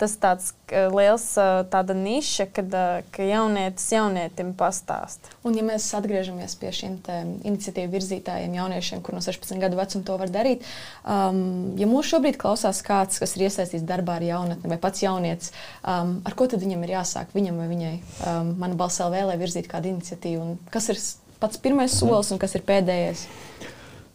tas 0.00 0.16
tāds 0.20 0.50
liels 0.94 1.26
tāda 1.72 1.94
niša, 1.96 2.46
kad 2.54 2.74
ka 3.12 3.26
jaunietis 3.26 3.86
jaunietim 3.92 4.52
pastāst. 4.58 5.30
Un, 5.44 5.56
ja 5.58 5.64
mēs 5.66 5.88
atgriežamies 5.96 6.56
pie 6.60 6.72
šiem 6.74 6.98
iniciatīvu 7.46 7.92
virzītājiem, 7.94 8.56
jauniešiem, 8.58 9.02
kur 9.04 9.16
no 9.16 9.22
16 9.24 9.60
gadu 9.62 9.78
vecuma 9.78 10.06
to 10.06 10.18
var 10.20 10.32
darīt, 10.32 10.66
um, 11.04 11.40
ja 11.80 11.88
mūs 11.90 12.10
šobrīd 12.12 12.38
klausās 12.40 12.82
kāds, 12.86 13.20
kas 13.22 13.36
ir 13.36 13.46
iesaistīts 13.48 13.86
darbā 13.88 14.18
ar 14.18 14.26
jaunatni 14.26 14.70
vai 14.72 14.80
pats 14.82 15.04
jaunietis, 15.04 15.54
um, 15.84 16.18
ar 16.26 16.36
ko 16.38 16.48
tad 16.50 16.62
viņam 16.64 16.86
ir 16.86 16.94
jāsāk, 16.96 17.34
viņam 17.36 17.60
vai 17.60 17.68
viņai? 17.70 17.96
Um, 18.30 18.54
mana 18.60 18.78
balss 18.78 19.02
vēl 19.02 19.14
vēlē 19.18 19.36
virzīt 19.40 19.68
kādu 19.70 19.92
iniciatīvu. 19.94 20.46
Un 20.46 20.72
kas 20.72 20.90
ir 20.92 21.00
pats 21.42 21.60
pirmais 21.60 21.94
solis 21.96 22.32
un 22.34 22.40
kas 22.40 22.56
ir 22.56 22.64
pēdējais? 22.68 23.26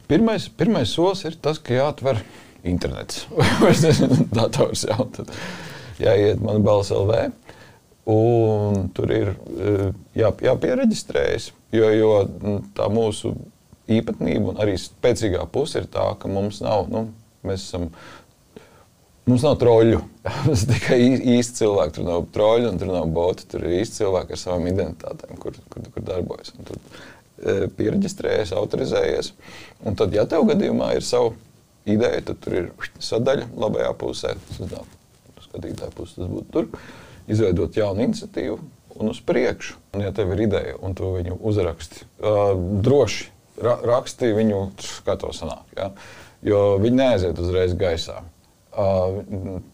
Pirmais, 0.10 0.50
pirmais 0.54 0.92
solis 0.94 1.24
ir 1.26 1.38
tas, 1.42 1.58
ka 1.58 1.74
jāatver 1.74 2.22
internets 2.66 3.26
vai 3.62 3.74
dators. 4.34 4.86
Jā, 4.90 4.98
tad 5.16 5.32
jāiet 6.02 6.42
man 6.44 6.64
balss 6.66 6.94
LV. 6.96 7.32
Un 8.06 8.92
tur 8.94 9.10
ir 9.10 9.32
eh, 9.34 9.88
jā, 10.14 10.30
jāpiereģistrējas, 10.46 11.50
jo, 11.74 11.88
jo 11.90 12.10
nu, 12.44 12.60
tā 12.78 12.86
mūsu 12.94 13.32
īpatnība 13.90 14.52
un 14.52 14.60
arī 14.62 14.76
spēcīgā 14.78 15.42
puse 15.54 15.82
ir 15.82 15.88
tā, 15.90 16.12
ka 16.22 16.30
mums 16.30 16.62
nav, 16.62 16.86
nu, 16.92 17.08
mēs 17.46 17.66
esam, 17.66 17.88
mums 19.26 19.46
nav 19.46 19.58
troļļu. 19.62 20.04
Mums 20.46 20.64
tikai 20.70 20.98
īsti 21.36 21.60
cilvēki. 21.62 21.96
Tur 21.98 22.06
nav 22.08 22.24
troļļu 22.34 22.70
un 22.72 22.80
tur 22.82 22.90
nav 22.90 23.10
boti. 23.14 23.46
Tur 23.50 23.66
ir 23.66 23.76
īsti 23.84 24.02
cilvēki 24.02 24.34
ar 24.34 24.42
savām 24.42 24.66
identitātēm, 24.72 25.38
kur, 25.42 25.58
kur, 25.70 25.86
kur 25.94 26.06
darbojas. 26.06 26.50
Un 26.58 26.66
tur 26.70 26.80
e, 26.82 27.68
pieregistrējies, 27.78 28.56
autorizējies. 28.58 29.32
Un 29.86 29.98
tad, 30.00 30.18
ja 30.18 30.26
tev 30.30 30.48
gadījumā 30.50 30.96
ir 30.98 31.06
sava 31.06 31.34
ideja, 31.86 32.24
tad 32.32 32.42
tur 32.42 32.58
ir 32.58 32.92
sadaļa 32.98 33.52
labajā 33.54 33.94
pusē. 34.02 34.34
Tas 34.50 34.64
nav 34.66 34.90
skatītāja 35.56 35.96
puses 35.96 36.20
tas 36.20 36.32
būtu 36.32 36.52
tur, 36.52 36.68
izveidot 37.32 37.78
jaunu 37.80 38.06
iniciatīvu 38.10 38.60
un 39.00 39.12
uz 39.12 39.22
priekšu. 39.26 39.80
Un, 39.96 40.04
ja 40.06 40.12
tev 40.16 40.36
ir 40.36 40.46
ideja 40.46 40.76
un 40.84 40.96
tu 40.96 41.16
viņu 41.16 41.40
uzraksti, 41.48 42.06
uh, 42.22 42.54
droši 42.84 43.32
ra 43.64 43.78
raksti 43.88 44.34
viņu, 44.36 44.62
kā 45.08 45.18
to 45.20 45.32
sanāk. 45.36 45.68
Ja? 45.78 45.92
Jo 46.46 46.62
viņi 46.82 47.00
neaiziet 47.00 47.40
uzreiz 47.42 47.76
gaisā. 47.80 48.22
Uh, 48.76 49.22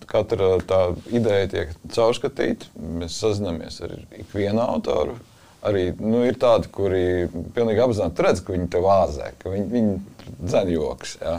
katra 0.05 0.59
tā 0.69 0.81
ideja 1.09 1.49
tiek 1.49 1.75
caurskatīta. 1.89 2.69
Mēs 2.77 3.17
sazināmies 3.17 3.81
ar 3.81 3.95
ikvienu 4.21 4.61
autoru. 4.61 5.17
Arī 5.65 5.91
nu, 5.97 6.23
ir 6.25 6.37
tādi, 6.41 6.69
kuri 6.73 7.27
pilnīgi 7.53 7.81
apzināti 7.83 8.25
redz, 8.25 8.41
ka 8.45 8.53
viņi 8.53 8.69
te 8.73 8.79
vāzē, 8.81 9.27
ka 9.41 9.51
viņi, 9.53 9.67
viņi 9.73 10.39
dzēn 10.41 10.71
joks. 10.73 11.17
Ja? 11.21 11.35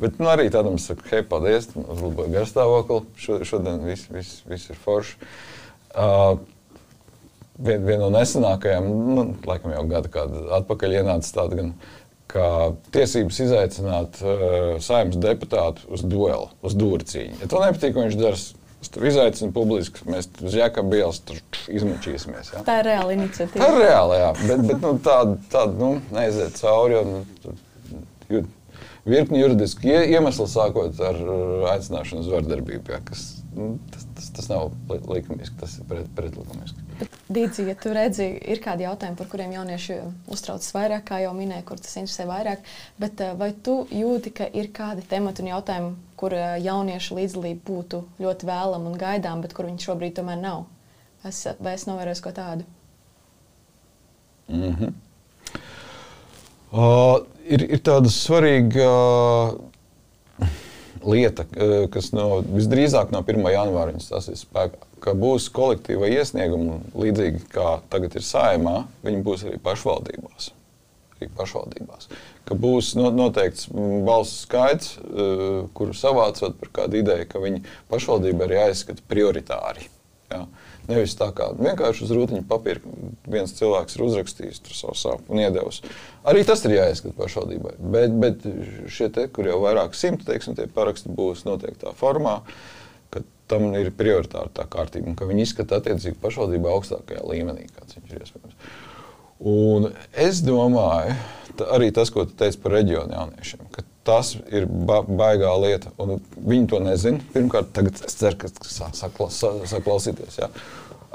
Bet 0.00 0.18
nu, 0.20 0.28
arī 0.28 0.50
tādam 0.52 0.76
saku, 0.80 1.06
hei, 1.08 1.22
paldies, 1.24 1.70
uzlaboju 1.72 2.34
garstāvokli. 2.34 3.00
Šodien 3.48 3.80
viss 3.86 4.10
vis, 4.12 4.34
vis 4.48 4.68
ir 4.72 4.78
forši. 4.82 5.16
Uh, 5.96 6.36
Viena 7.56 7.88
vien 7.88 8.02
no 8.02 8.10
nesenākajām, 8.12 8.88
nu, 9.16 9.22
laikam 9.48 9.72
jau 9.72 9.84
gada 9.88 10.24
atpakaļ 10.58 10.98
ienāca 10.98 11.30
tāda, 11.38 11.56
gan, 11.56 11.70
kā 12.28 12.48
tiesības 12.92 13.38
izaicināt 13.46 14.18
uh, 14.20 14.74
saimnes 14.84 15.16
deputātu 15.22 15.86
uz 15.88 16.04
dueli, 16.04 16.50
uz 16.60 16.76
dūrcīņu. 16.76 17.38
Ja 17.40 17.48
tev 17.48 17.64
nepatīk, 17.64 17.94
ko 17.96 18.04
viņš 18.04 18.18
dara, 18.20 18.42
es 18.84 18.92
tev 18.92 19.06
izaicinu 19.08 19.54
publiski, 19.56 20.04
mēs 20.10 20.28
uz 20.44 20.58
Jākapa 20.58 21.00
ielas 21.00 21.22
izmučīsimies. 21.64 22.52
Ja? 22.52 22.66
Tā 22.66 22.82
ir 22.82 22.90
reāla 22.90 23.16
iniciatīva. 23.16 23.62
Tā 23.62 23.70
ir 23.72 23.80
reāla, 23.86 24.20
jā, 24.20 24.28
bet, 24.42 24.66
bet 24.68 24.84
nu, 24.84 24.92
tāda, 25.08 25.38
tāda 25.56 25.80
nu, 25.80 25.90
neiziet 26.12 26.60
cauri. 26.60 27.00
Un, 27.00 27.56
jūt, 28.36 28.52
virkni 29.06 29.40
juridisku 29.40 29.88
iemeslu, 29.88 30.48
sākot 30.50 31.00
ar 31.04 31.18
aicināšanu 31.74 32.24
uz 32.24 32.30
vardarbību. 32.32 32.92
Ja, 32.92 33.00
kas, 33.06 33.26
nu, 33.54 33.76
tas, 33.92 34.06
tas, 34.16 34.30
tas 34.38 34.50
nav 34.50 34.72
likumiski, 34.90 35.56
tas 35.60 35.78
ir 35.78 35.88
pret, 35.90 36.10
pretlikumiski. 36.16 36.86
Dīdzi, 37.26 37.66
ja 37.68 37.74
tu 37.78 37.90
redzi, 37.92 38.26
ir 38.48 38.60
kādi 38.62 38.86
jautājumi, 38.86 39.18
par 39.18 39.28
kuriem 39.30 39.52
jaunieši 39.56 39.98
uztraucas 40.32 40.70
vairāk, 40.72 41.04
kā 41.08 41.20
jau 41.24 41.32
minēju, 41.36 41.64
kur 41.68 41.80
tas 41.82 41.96
interesē 41.98 42.26
vairāk, 42.28 42.62
bet 43.02 43.20
eh, 43.20 43.34
vai 43.38 43.50
tu 43.66 43.80
jūti, 43.90 44.32
ka 44.36 44.46
ir 44.46 44.70
kādi 44.76 45.04
temati 45.10 45.42
un 45.42 45.50
jautājumi, 45.50 45.90
kur 46.20 46.36
eh, 46.36 46.54
jauniešu 46.64 47.18
līdzdalība 47.18 47.66
būtu 47.66 48.02
ļoti 48.22 48.48
vēlama 48.48 48.92
un 48.92 49.00
gaidām, 49.00 49.42
bet 49.44 49.56
kur 49.56 49.68
viņi 49.68 49.84
šobrīd 49.88 50.16
tomēr 50.20 50.40
nav? 50.40 50.64
Es, 51.26 51.42
vai 51.58 51.74
es 51.74 51.88
novēroju 51.90 52.22
ko 52.22 52.32
tādu? 52.36 52.68
Mm 54.46 54.74
-hmm. 54.74 54.94
Uh, 56.72 57.26
ir, 57.46 57.64
ir 57.76 57.82
tāda 57.84 58.10
svarīga 58.12 58.86
uh, 58.90 60.48
lieta, 61.06 61.46
kas 61.92 62.10
no, 62.16 62.42
visdrīzāk 62.42 63.12
no 63.14 63.22
1. 63.22 63.46
janvāra 63.54 63.96
stāsies 64.02 64.44
spēkā, 64.46 64.82
ka 65.04 65.14
būs 65.18 65.48
kolektīva 65.54 66.10
iesnieguma, 66.10 66.80
līdzīgi 66.98 67.46
kā 67.52 67.78
tagad 67.92 68.16
ir 68.18 68.26
saimā, 68.26 68.78
viņi 69.06 69.24
būs 69.26 69.46
arī 69.48 69.60
pašvaldībās. 69.62 70.52
Arī 71.16 71.30
pašvaldībās. 71.36 72.10
Ka 72.46 72.56
būs 72.60 72.92
noteikts 72.98 73.70
balsu 73.72 74.42
skaits, 74.42 74.96
uh, 75.00 75.66
kuru 75.76 75.96
savācot 75.96 76.58
par 76.60 76.74
kādu 76.82 77.00
ideju, 77.02 77.28
ka 77.30 77.42
viņi 77.42 77.64
pašvaldība 77.92 78.48
arī 78.48 78.64
aizskata 78.68 79.04
prioritāri. 79.08 79.88
Ja? 80.32 80.44
Uh, 80.44 80.65
Nevis 80.86 81.16
tā 81.18 81.28
kā 81.34 81.48
vienkārši 81.58 82.04
uz 82.06 82.12
rūtiņa 82.14 82.44
papīra 82.46 82.80
viens 83.26 83.54
cilvēks 83.58 83.96
ir 83.96 84.04
uzrakstījis 84.06 84.60
savu 84.70 84.94
sāpju 84.98 85.34
un 85.34 85.42
iedevis. 85.42 85.80
Arī 86.26 86.44
tas 86.46 86.62
ir 86.66 86.76
jāizskata 86.76 87.16
pašvaldībai. 87.18 87.74
Bet, 87.94 88.14
bet 88.22 88.46
šie, 88.92 89.08
te, 89.14 89.26
kur 89.32 89.48
jau 89.50 89.58
vairāk 89.64 89.96
simti 89.98 90.28
teiksim, 90.28 90.58
paraksti 90.74 91.10
būs 91.16 91.42
noteiktā 91.48 91.94
formā, 91.98 92.36
ka 93.10 93.24
tam 93.50 93.72
ir 93.78 93.90
prioritāra 93.98 94.52
tā 94.54 94.68
kārtība 94.70 95.10
un 95.10 95.18
ka 95.18 95.26
viņi 95.26 95.46
izskata 95.48 95.80
attiecīgi 95.80 96.20
pašvaldībā 96.22 96.70
augstākajā 96.76 97.26
līmenī, 97.32 97.66
kāds 97.74 97.98
viņš 97.98 98.14
ir 98.14 98.22
iespējams. 98.22 98.70
Un 99.46 99.90
es 100.16 100.40
domāju, 100.44 101.18
arī 101.66 101.90
tas, 101.94 102.14
ko 102.14 102.24
tu 102.28 102.38
teici 102.38 102.62
par 102.62 102.78
reģionu 102.78 103.18
jauniešiem, 103.18 103.66
ka 103.74 103.82
tas 104.06 104.34
ir 104.54 104.66
ba 104.66 105.00
baigā 105.06 105.52
lieta. 105.62 105.92
Viņi 105.98 106.70
to 106.70 106.80
nezina. 106.84 107.22
Pirmkārt, 107.34 107.72
tagad 107.76 107.98
es 108.06 108.18
ceru, 108.18 108.38
ka 108.44 108.50
saklas, 108.96 109.40
saklausīties. 109.72 110.40
Jā. 110.42 110.50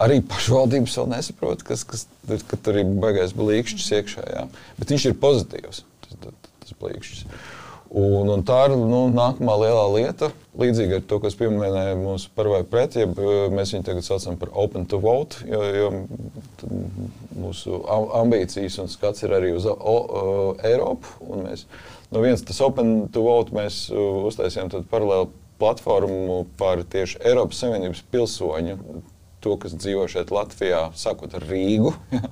Arī 0.02 0.22
pašvaldības 0.26 0.98
vēl 0.98 1.10
nesaprot, 1.12 1.64
kas, 1.68 1.86
kas, 1.88 2.06
ka 2.48 2.60
tur 2.60 2.80
ir 2.82 2.94
baigais 3.02 3.36
blīkšķis 3.38 3.90
iekšā. 4.00 4.28
Jā. 4.36 4.46
Bet 4.80 4.94
viņš 4.94 5.10
ir 5.10 5.18
pozitīvs, 5.22 5.84
tas, 6.06 6.22
tas, 6.24 6.54
tas 6.64 6.78
blīkšķis. 6.82 7.26
Un, 7.92 8.30
un 8.32 8.40
tā 8.48 8.56
ir 8.70 8.78
nu, 8.80 9.02
nākamā 9.12 9.58
lielā 9.66 9.84
lieta. 9.92 10.30
Līdzīgi 10.56 10.96
ar 10.96 11.02
to, 11.08 11.18
kas 11.24 11.36
pieminēja 11.36 11.98
mūsu 12.00 12.30
par 12.36 12.48
vai 12.48 12.62
pret, 12.68 12.96
ja 12.96 13.08
mēs 13.52 13.74
viņu 13.76 13.84
tagad 13.88 14.08
saucam 14.08 14.38
par 14.40 14.54
open 14.64 14.86
to 14.88 15.00
vote, 15.04 15.44
jo, 15.48 15.60
jo 15.76 15.90
mūsu 17.40 17.82
ambīcijas 18.22 18.80
un 18.84 18.92
skats 18.92 19.26
ir 19.28 19.36
arī 19.36 19.52
uz 19.58 19.68
o, 19.68 19.76
o, 19.76 20.24
Eiropu. 20.68 21.32
Mēs, 21.44 21.66
no 22.12 22.24
viens 22.24 22.44
tas 22.46 22.60
open 22.64 23.08
to 23.14 23.24
vote 23.26 23.56
mēs 23.56 23.86
uztaisījām 23.94 24.72
paralēli 24.92 25.32
platformu 25.62 26.44
par 26.58 26.82
tieši 26.90 27.22
Eiropas 27.30 27.62
Savienības 27.62 28.02
pilsoņu, 28.14 28.78
to, 29.42 29.58
kas 29.62 29.76
dzīvo 29.78 30.08
šeit 30.10 30.34
Latvijā, 30.34 30.88
sākot 30.98 31.34
ar 31.38 31.46
Rīgu, 31.50 31.94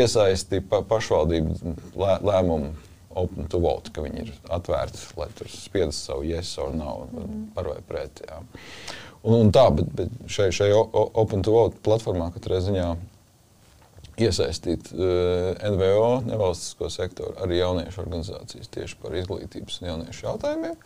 iesaisti 0.00 0.60
pa, 0.64 0.82
pašvaldību 0.86 1.76
lē, 1.96 2.18
lēmumu 2.24 2.74
open 3.16 3.48
to 3.48 3.60
vote, 3.64 3.92
ka 3.96 4.04
viņi 4.04 4.26
ir 4.26 4.32
atvērti, 4.52 5.00
lai 5.16 5.30
tur 5.36 5.48
spiedas 5.48 5.98
savu 6.08 6.26
yes 6.28 6.52
or 6.60 6.74
no, 6.76 7.06
mm 7.08 7.44
par 7.56 7.70
vai 7.72 7.78
pret. 7.88 8.20
Jā. 8.28 8.42
Un, 9.22 9.38
un 9.46 9.52
tā, 9.54 9.64
bet, 9.72 9.88
bet 9.96 10.12
šai, 10.28 10.50
šai 10.52 10.68
open 10.76 11.44
to 11.46 11.54
vote 11.54 11.80
platformā 11.86 12.28
katrā 12.34 12.60
ziņā 12.60 12.90
iesaistīt 14.22 14.92
uh, 14.94 15.02
eh, 15.56 15.66
NVO, 15.72 16.08
nevalstisko 16.28 16.90
sektoru, 16.92 17.34
arī 17.44 17.60
jauniešu 17.60 18.02
organizācijas 18.04 18.72
tieši 18.72 18.98
par 19.02 19.16
izglītības 19.18 19.82
un 19.82 19.92
jauniešu 19.92 20.26
jautājumiem. 20.28 20.78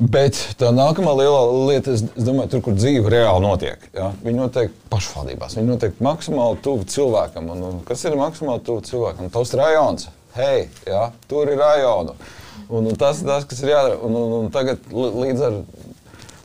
Bet 0.00 0.38
tā 0.56 0.70
nākamā 0.72 1.12
lielā 1.18 1.40
lieta, 1.68 1.92
es, 1.92 2.06
domāju, 2.16 2.54
tur, 2.54 2.62
kur 2.64 2.76
dzīve 2.78 3.10
reāli 3.12 3.44
notiek. 3.44 3.82
Ja? 3.92 4.08
Viņi 4.24 4.38
notiek 4.38 4.78
pašvaldībās, 4.92 5.58
viņi 5.58 5.68
notiek 5.74 6.00
maksimāli 6.00 6.56
tuvu 6.64 6.86
cilvēkam. 6.88 7.50
Un, 7.52 7.66
un 7.68 7.82
kas 7.84 8.06
ir 8.08 8.16
maksimāli 8.16 8.64
tuvu 8.64 8.86
cilvēkam? 8.88 9.28
Ir 9.28 9.60
rajons 9.60 10.08
hei, 10.36 10.68
jā, 10.86 11.08
tur 11.30 11.50
ir 11.50 11.58
rajona. 11.60 12.14
Un, 12.70 12.86
un 12.86 12.96
tas 12.98 13.20
ir 13.20 13.28
tas, 13.28 13.46
kas 13.50 13.62
ir 13.64 13.72
jādara. 13.72 13.98
Un, 14.06 14.14
un, 14.14 14.34
un 14.44 14.50
tagad 14.54 14.84
līdz 14.94 15.46
ar 15.48 15.56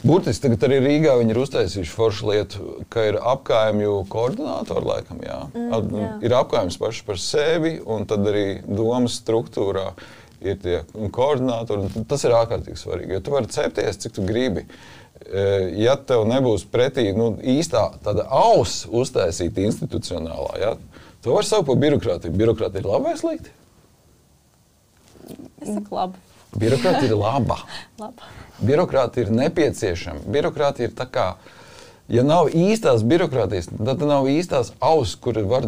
Burtiski 0.05 0.43
tagad 0.45 0.67
arī 0.67 0.75
Rīgā 0.83 1.15
viņi 1.17 1.33
ir 1.33 1.37
uztaisījuši 1.41 1.93
foršu 1.97 2.27
lietu, 2.29 2.65
ka 2.93 3.07
ir 3.07 3.15
apgājumju 3.17 3.93
koordinātori. 4.13 4.85
Laikam, 4.85 5.21
jā. 5.25 5.37
Mm, 5.55 5.95
jā. 5.97 6.09
Ir 6.27 6.35
apgājums 6.37 6.77
pašs 6.77 6.99
par 7.07 7.17
sevi, 7.21 7.79
un 7.81 8.05
tad 8.09 8.27
arī 8.29 8.45
domas 8.67 9.17
struktūrā 9.23 9.87
ir 10.45 10.59
tie 10.61 10.83
koordinātori. 11.15 12.05
Tas 12.11 12.25
ir 12.27 12.35
ārkārtīgi 12.37 12.77
svarīgi, 12.77 13.15
jo 13.17 13.23
tu 13.25 13.33
vari 13.33 13.49
cepties, 13.55 13.97
cik 14.03 14.13
tu 14.19 14.27
gribi. 14.27 14.67
E, 15.25 15.47
ja 15.81 15.95
tev 15.97 16.27
nebūs 16.29 16.67
pretī 16.69 17.07
nu, 17.17 17.31
īstā 17.41 17.87
tāda 18.05 18.27
auss 18.29 18.85
uztaisīta 18.85 19.65
institucionālā, 19.65 20.51
ja, 20.61 20.75
tu 21.25 21.33
vari 21.33 21.49
saukt 21.49 21.71
par 21.71 21.81
birokrātiju. 21.81 22.35
Birokrātija 22.37 22.83
ir 22.83 22.91
laba 22.91 23.09
vai 23.09 23.17
slikta? 23.17 23.55
Es 25.63 25.71
saku, 25.71 25.97
labi. 25.97 26.34
Birokrātija 26.59 27.09
ir 27.09 27.17
laba. 27.19 27.59
laba. 28.01 28.31
Birokrātija 28.63 29.27
ir 29.27 29.33
nepieciešama. 29.35 30.23
Birokrātija 30.31 30.89
ir 30.89 30.95
tā 30.95 31.07
kā, 31.11 31.25
ja 32.11 32.23
nav 32.23 32.53
īstās 32.55 33.03
birokrātijas, 33.07 33.69
tad 33.75 34.03
nav 34.07 34.29
īstās 34.31 34.71
auss, 34.79 35.17
kur 35.19 35.39
var, 35.49 35.67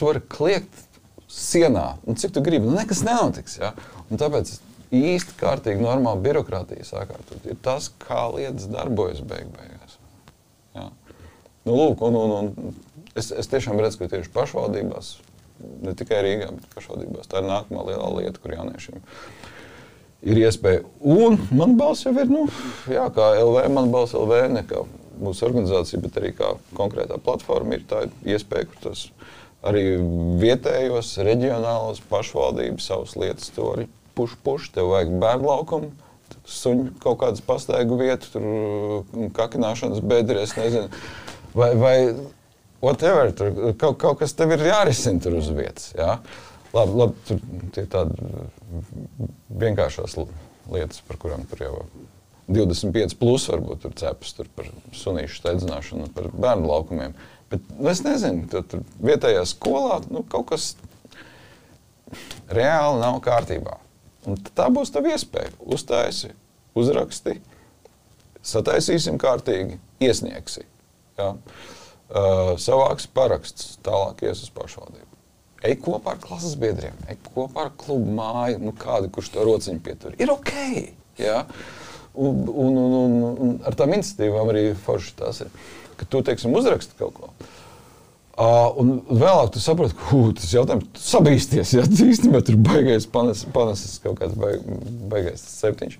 var 0.00 0.20
kliegt 0.30 0.84
sienā. 1.32 1.96
Un 2.06 2.18
cik 2.18 2.36
tu 2.36 2.44
gribi, 2.44 2.68
nu 2.68 2.76
nekas 2.78 3.02
nenotiks. 3.06 3.58
Ja? 3.60 3.74
Un 4.08 4.20
tāpēc 4.20 4.54
īsti 4.94 5.36
kārtīgi 5.40 5.82
normāla 5.82 6.22
birokrātija 6.24 6.86
sākārtot. 6.86 7.42
Ir 7.44 7.58
tas, 7.64 7.90
kā 8.06 8.28
lietas 8.32 8.70
darbojas 8.72 9.20
beig 9.20 9.50
beigās. 9.56 9.98
Ja? 10.78 10.88
Nu, 11.66 11.74
lūk, 11.74 12.04
un, 12.06 12.16
un, 12.16 12.36
un 12.38 13.08
es, 13.18 13.32
es 13.32 13.50
tiešām 13.50 13.80
redzu, 13.82 14.04
ka 14.04 14.12
tieši 14.14 14.32
pašvaldībās 14.32 15.16
ne 15.82 15.92
tikai 15.98 16.22
Rīgā, 16.22 16.52
bet 16.54 16.70
pašvaldībās. 16.76 17.28
Tā 17.28 17.42
ir 17.42 17.48
nākamā 17.50 17.84
lielā 17.90 18.08
lieta, 18.20 18.40
kur 18.40 18.54
jauniešiem 18.54 19.00
ir 19.00 19.18
iespēja. 20.22 20.84
Un 21.00 21.38
man 21.54 21.76
balss 21.78 22.06
jau 22.06 22.14
ir, 22.18 22.30
nu, 22.30 22.46
jā, 22.90 23.06
kā 23.14 23.32
LV, 23.38 23.68
man 23.74 23.92
balss 23.94 24.16
LV, 24.18 24.40
ne 24.54 24.64
kā 24.68 24.82
mūsu 25.18 25.46
organizācija, 25.48 26.00
bet 26.02 26.18
arī 26.20 26.32
kā 26.38 26.54
konkrētā 26.78 27.18
platforma 27.22 27.78
ir 27.78 27.86
tā 27.90 28.06
iespēja, 28.26 28.68
kur 28.70 28.90
tas 28.90 29.06
arī 29.66 29.84
vietējos, 30.38 31.16
reģionālos 31.26 32.02
pašvaldības 32.10 32.90
savas 32.90 33.16
lietas 33.18 33.50
to 33.54 33.72
arī 33.74 33.88
puš, 34.18 34.36
puš, 34.42 34.70
tev 34.74 34.92
vajag 34.92 35.14
bērnu 35.22 35.50
laukumu. 35.50 35.92
Suņu 36.48 36.94
kaut 37.02 37.18
kādas 37.20 37.42
pastaigu 37.44 37.98
vietu, 38.00 38.30
tur 38.32 39.30
kakināšanas 39.36 40.00
bedres, 40.04 40.54
nezinu. 40.56 40.88
Vai, 41.56 41.72
vai 41.76 41.96
whatever, 42.80 43.32
tur 43.36 43.74
kaut, 43.80 43.98
kaut 44.00 44.20
kas 44.22 44.32
tev 44.36 44.54
ir 44.56 44.64
jārisina 44.68 45.20
tur 45.24 45.38
uz 45.40 45.50
vietas. 45.52 45.90
Jā. 45.96 46.18
Labi, 46.74 46.94
labi, 47.00 47.14
tur 47.28 47.40
ir 47.80 47.88
tādas 47.92 48.18
vienkāršas 49.62 50.18
lietas, 50.68 51.00
par 51.08 51.20
kurām 51.20 51.46
tur 51.48 51.64
jau 51.64 51.74
25 52.52 53.16
plus 53.20 53.46
varbūt 53.50 53.82
tur 53.84 53.96
cepas 53.96 54.34
tur 54.36 54.48
par 54.56 54.68
sunīšu 54.96 55.40
steidzināšanu, 55.40 56.10
par 56.16 56.30
bērnu 56.32 56.68
laukumiem. 56.68 57.16
Bet 57.48 57.64
nu, 57.76 57.88
es 57.92 58.02
nezinu, 58.04 58.44
tur, 58.52 58.64
tur 58.68 58.84
vietējā 59.04 59.44
skolā 59.48 60.02
nu, 60.12 60.22
kaut 60.28 60.50
kas 60.52 60.70
reāli 62.52 63.00
nav 63.00 63.20
kārtībā. 63.24 63.78
Un 64.28 64.36
tā 64.56 64.68
būs 64.72 64.92
tā 64.92 65.00
iespēja. 65.08 65.54
Uztaisi, 65.64 66.34
uzraksti, 66.76 67.38
sataisīsim 68.44 69.20
kārtīgi, 69.20 69.80
iesniegsi. 70.04 70.64
Ja? 71.18 71.32
uh, 72.08 72.54
savāks 72.60 73.08
paraksts, 73.14 73.76
tālāk 73.84 74.24
ies 74.28 74.44
uz 74.46 74.52
pašvaldību. 74.54 75.06
Ej 75.66 75.74
kopā 75.82 76.14
ar 76.14 76.20
klases 76.22 76.54
biedriem, 76.58 76.94
ej 77.10 77.18
kopā 77.32 77.66
ar 77.66 77.72
klubu 77.80 78.12
māju, 78.14 78.60
nu 78.62 78.72
kādu, 78.78 79.10
kurš 79.10 79.32
to 79.34 79.46
rociņu 79.46 79.82
pietur. 79.82 80.14
Ir 80.22 80.30
ok. 80.30 80.52
Ja? 81.18 81.42
Un, 82.14 82.44
un, 82.46 82.78
un, 82.78 82.94
un, 82.98 83.32
un 83.42 83.56
ar 83.66 83.74
tām 83.78 83.96
iniciatīvām 83.96 84.52
arī 84.52 84.68
forši 84.86 85.16
tas 85.18 85.42
ir. 85.42 85.50
Ka 85.98 86.06
tu, 86.06 86.22
teiksim, 86.22 86.54
uzraksti 86.54 86.94
kaut 87.00 87.16
ko. 87.16 87.32
Uh, 88.38 88.70
un 88.78 88.90
vēlāk 89.10 89.50
tu 89.50 89.58
saproti, 89.58 89.96
ka 89.98 90.20
tas 90.38 90.52
jautājums 90.54 91.02
sabīsties. 91.02 91.74
Ja 91.74 91.86
tas 91.90 92.04
īstenībā 92.06 92.44
tur 92.46 92.60
baigais 92.62 93.08
panesis, 93.10 93.48
panesis 93.50 93.98
kaut 94.04 94.20
kāds 94.20 94.38
baig, 94.38 94.62
baigais 95.10 95.42
septiņš. 95.42 95.98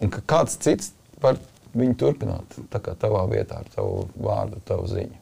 Un 0.00 0.12
ka 0.14 0.24
kāds 0.24 0.56
cits 0.64 0.94
var 1.20 1.36
viņu 1.76 1.98
turpināt 2.00 2.56
tā 2.72 2.80
kā 2.80 2.96
tavā 2.96 3.26
vietā 3.28 3.60
ar 3.60 3.68
tavu 3.76 4.06
vārdu, 4.16 4.62
tavu 4.64 4.88
ziņu. 4.88 5.19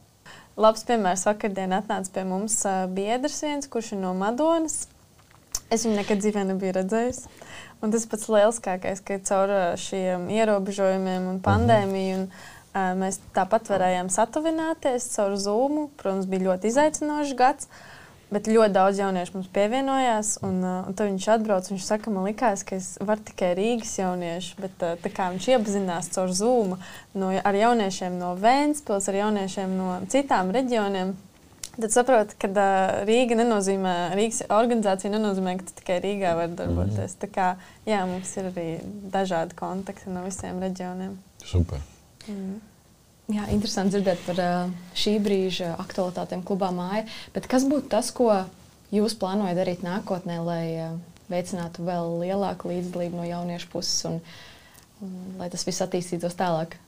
Labs 0.59 0.81
piemērs 0.83 1.21
vakardien 1.23 1.71
atnāca 1.71 2.11
pie 2.11 2.25
mums 2.27 2.57
biedrs 2.91 3.37
viens, 3.45 3.67
kurš 3.71 3.93
ir 3.95 4.01
no 4.01 4.11
Madonas. 4.17 4.89
Es 5.71 5.85
viņu 5.85 5.95
nekad 6.01 6.19
dzīvē 6.19 6.43
nebiju 6.49 6.73
redzējis. 6.75 7.21
Un 7.79 7.93
tas 7.93 8.03
pats 8.11 8.27
lielākais, 8.27 8.99
ka 9.07 9.21
caur 9.29 9.53
šiem 9.79 10.25
ierobežojumiem 10.35 11.29
un 11.31 11.37
pandēmiju 11.45 12.17
un, 12.17 12.25
uh, 12.27 12.91
mēs 12.99 13.21
tāpat 13.37 13.71
varējām 13.71 14.11
satuvināties 14.11 15.07
caur 15.13 15.37
Zoom. 15.39 15.85
Protams, 16.01 16.27
bija 16.27 16.49
ļoti 16.49 16.73
izaicinošs 16.73 17.37
gads. 17.39 17.69
Uh, 17.69 17.98
Bet 18.29 18.45
ļoti 18.45 18.75
daudz 18.75 18.99
jauniešu 19.01 19.33
mums 19.33 19.47
pievienojās, 19.53 20.35
un, 20.45 20.59
uh, 20.61 20.83
un 20.85 20.93
tad 20.93 21.07
viņš 21.09 21.27
atbrauc. 21.33 21.69
Viņš 21.71 21.85
saka, 21.87 22.11
man 22.13 22.27
liekas, 22.29 22.61
ka 22.67 22.77
es 22.77 22.91
varu 23.01 23.23
tikai 23.25 23.55
Rīgas 23.57 23.95
jaunieši, 23.97 24.51
bet 24.61 24.85
uh, 24.85 25.07
kā 25.15 25.31
viņš 25.33 25.47
iepazinās 25.55 26.11
caur 26.13 26.29
Zoom 26.37 26.75
no, 27.17 27.31
ar 27.33 27.57
jauniešiem 27.57 28.19
no 28.21 28.35
Vēncpils, 28.37 29.09
ar 29.09 29.17
jauniešiem 29.23 29.73
no 29.79 29.97
citām 30.13 30.53
reģioniem. 30.53 31.15
Tad 31.79 31.95
saprotu, 31.95 32.37
ka 32.37 32.51
uh, 32.53 33.01
Rīga 33.09 33.39
nenozīmē, 33.39 33.97
Rīgas 34.19 34.43
organizācija 34.53 35.09
nenozīmē, 35.15 35.57
ka 35.57 35.65
tu 35.65 35.79
tikai 35.81 35.97
Rīgā 36.05 36.37
vari 36.37 36.53
darboties. 36.59 37.15
Mm. 37.15 37.19
Tā 37.23 37.33
kā 37.33 37.51
jā, 37.89 38.03
mums 38.09 38.37
ir 38.37 38.51
arī 38.51 38.69
dažādi 39.13 39.57
kontakti 39.57 40.13
no 40.13 40.27
visiem 40.27 40.61
reģioniem. 40.61 41.17
Super. 41.41 41.81
Mm. 42.27 42.59
Jā, 43.29 43.43
interesanti 43.53 43.93
dzirdēt 43.93 44.23
par 44.25 44.39
šī 44.97 45.11
brīža 45.21 45.75
aktualitātēm 45.83 46.41
klubā 46.47 46.71
māja. 46.73 47.03
Bet 47.35 47.45
kas 47.51 47.67
būtu 47.69 47.91
tas, 47.91 48.09
ko 48.15 48.31
jūs 48.95 49.13
plānojat 49.21 49.59
darīt 49.59 49.83
nākotnē, 49.85 50.39
lai 50.41 50.63
veicinātu 51.29 51.85
vēl 51.85 52.15
lielāku 52.23 52.71
līdzdalību 52.71 53.19
no 53.21 53.27
jauniešu 53.29 53.69
puses 53.69 53.99
un, 54.09 54.17
un 55.05 55.13
lai 55.37 55.51
tas 55.53 55.65
viss 55.67 55.85
attīstītos 55.85 56.37
tālāk? 56.39 56.79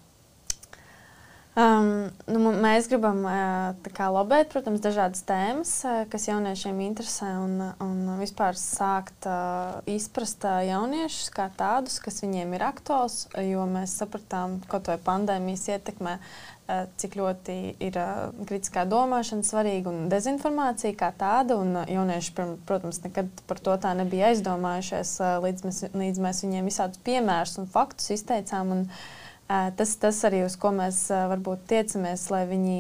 Um, 1.52 2.08
nu, 2.32 2.40
mēs 2.64 2.86
gribam 2.88 3.26
uh, 3.28 4.06
lobēt, 4.16 4.48
protams, 4.54 4.80
dažādas 4.80 5.26
tēmas, 5.28 5.74
kas 6.08 6.30
jauniešiem 6.30 6.80
interesē, 6.86 7.28
un, 7.44 7.58
un 7.84 7.98
vispār 8.22 8.56
sākt 8.56 9.28
uh, 9.28 9.82
izprast 9.84 10.48
jauniešus 10.48 11.28
kā 11.36 11.50
tādus, 11.60 12.00
kas 12.00 12.24
viņiem 12.24 12.56
ir 12.56 12.64
aktuāls, 12.70 13.26
jo 13.36 13.68
mēs 13.68 13.98
sapratām, 14.00 14.62
ka 14.72 14.80
to 14.80 14.96
pandēmijas 15.04 15.68
ietekmē, 15.76 16.18
uh, 16.24 16.88
cik 16.96 17.20
ļoti 17.20 17.60
ir 17.84 18.00
uh, 18.00 18.32
kritiskā 18.48 18.88
domāšana 18.88 19.44
svarīga 19.44 19.92
un 19.92 20.08
dezinformācija 20.08 20.96
kā 20.96 21.12
tāda. 21.20 21.60
Un, 21.60 21.82
uh, 21.82 21.90
jaunieši, 22.00 22.38
protams, 22.64 23.04
nekad 23.04 23.28
par 23.52 23.60
to 23.60 23.76
tā 23.76 23.92
nebija 24.00 24.32
aizdomājušies, 24.32 25.18
uh, 25.20 25.36
līdz, 25.44 25.68
mēs, 25.68 25.88
līdz 26.00 26.28
mēs 26.30 26.46
viņiem 26.48 26.72
visādus 26.72 27.04
piemērus 27.04 27.60
un 27.60 27.68
faktus 27.76 28.16
izteicām. 28.16 28.72
Un, 28.78 28.88
uh, 28.88 29.20
Tas, 29.52 29.96
tas 30.00 30.20
arī 30.28 30.46
uz 30.46 30.54
ko 30.56 30.70
mēs 30.72 31.10
varbūt 31.12 31.66
tiecamies, 31.68 32.28
lai 32.32 32.46
viņi 32.48 32.76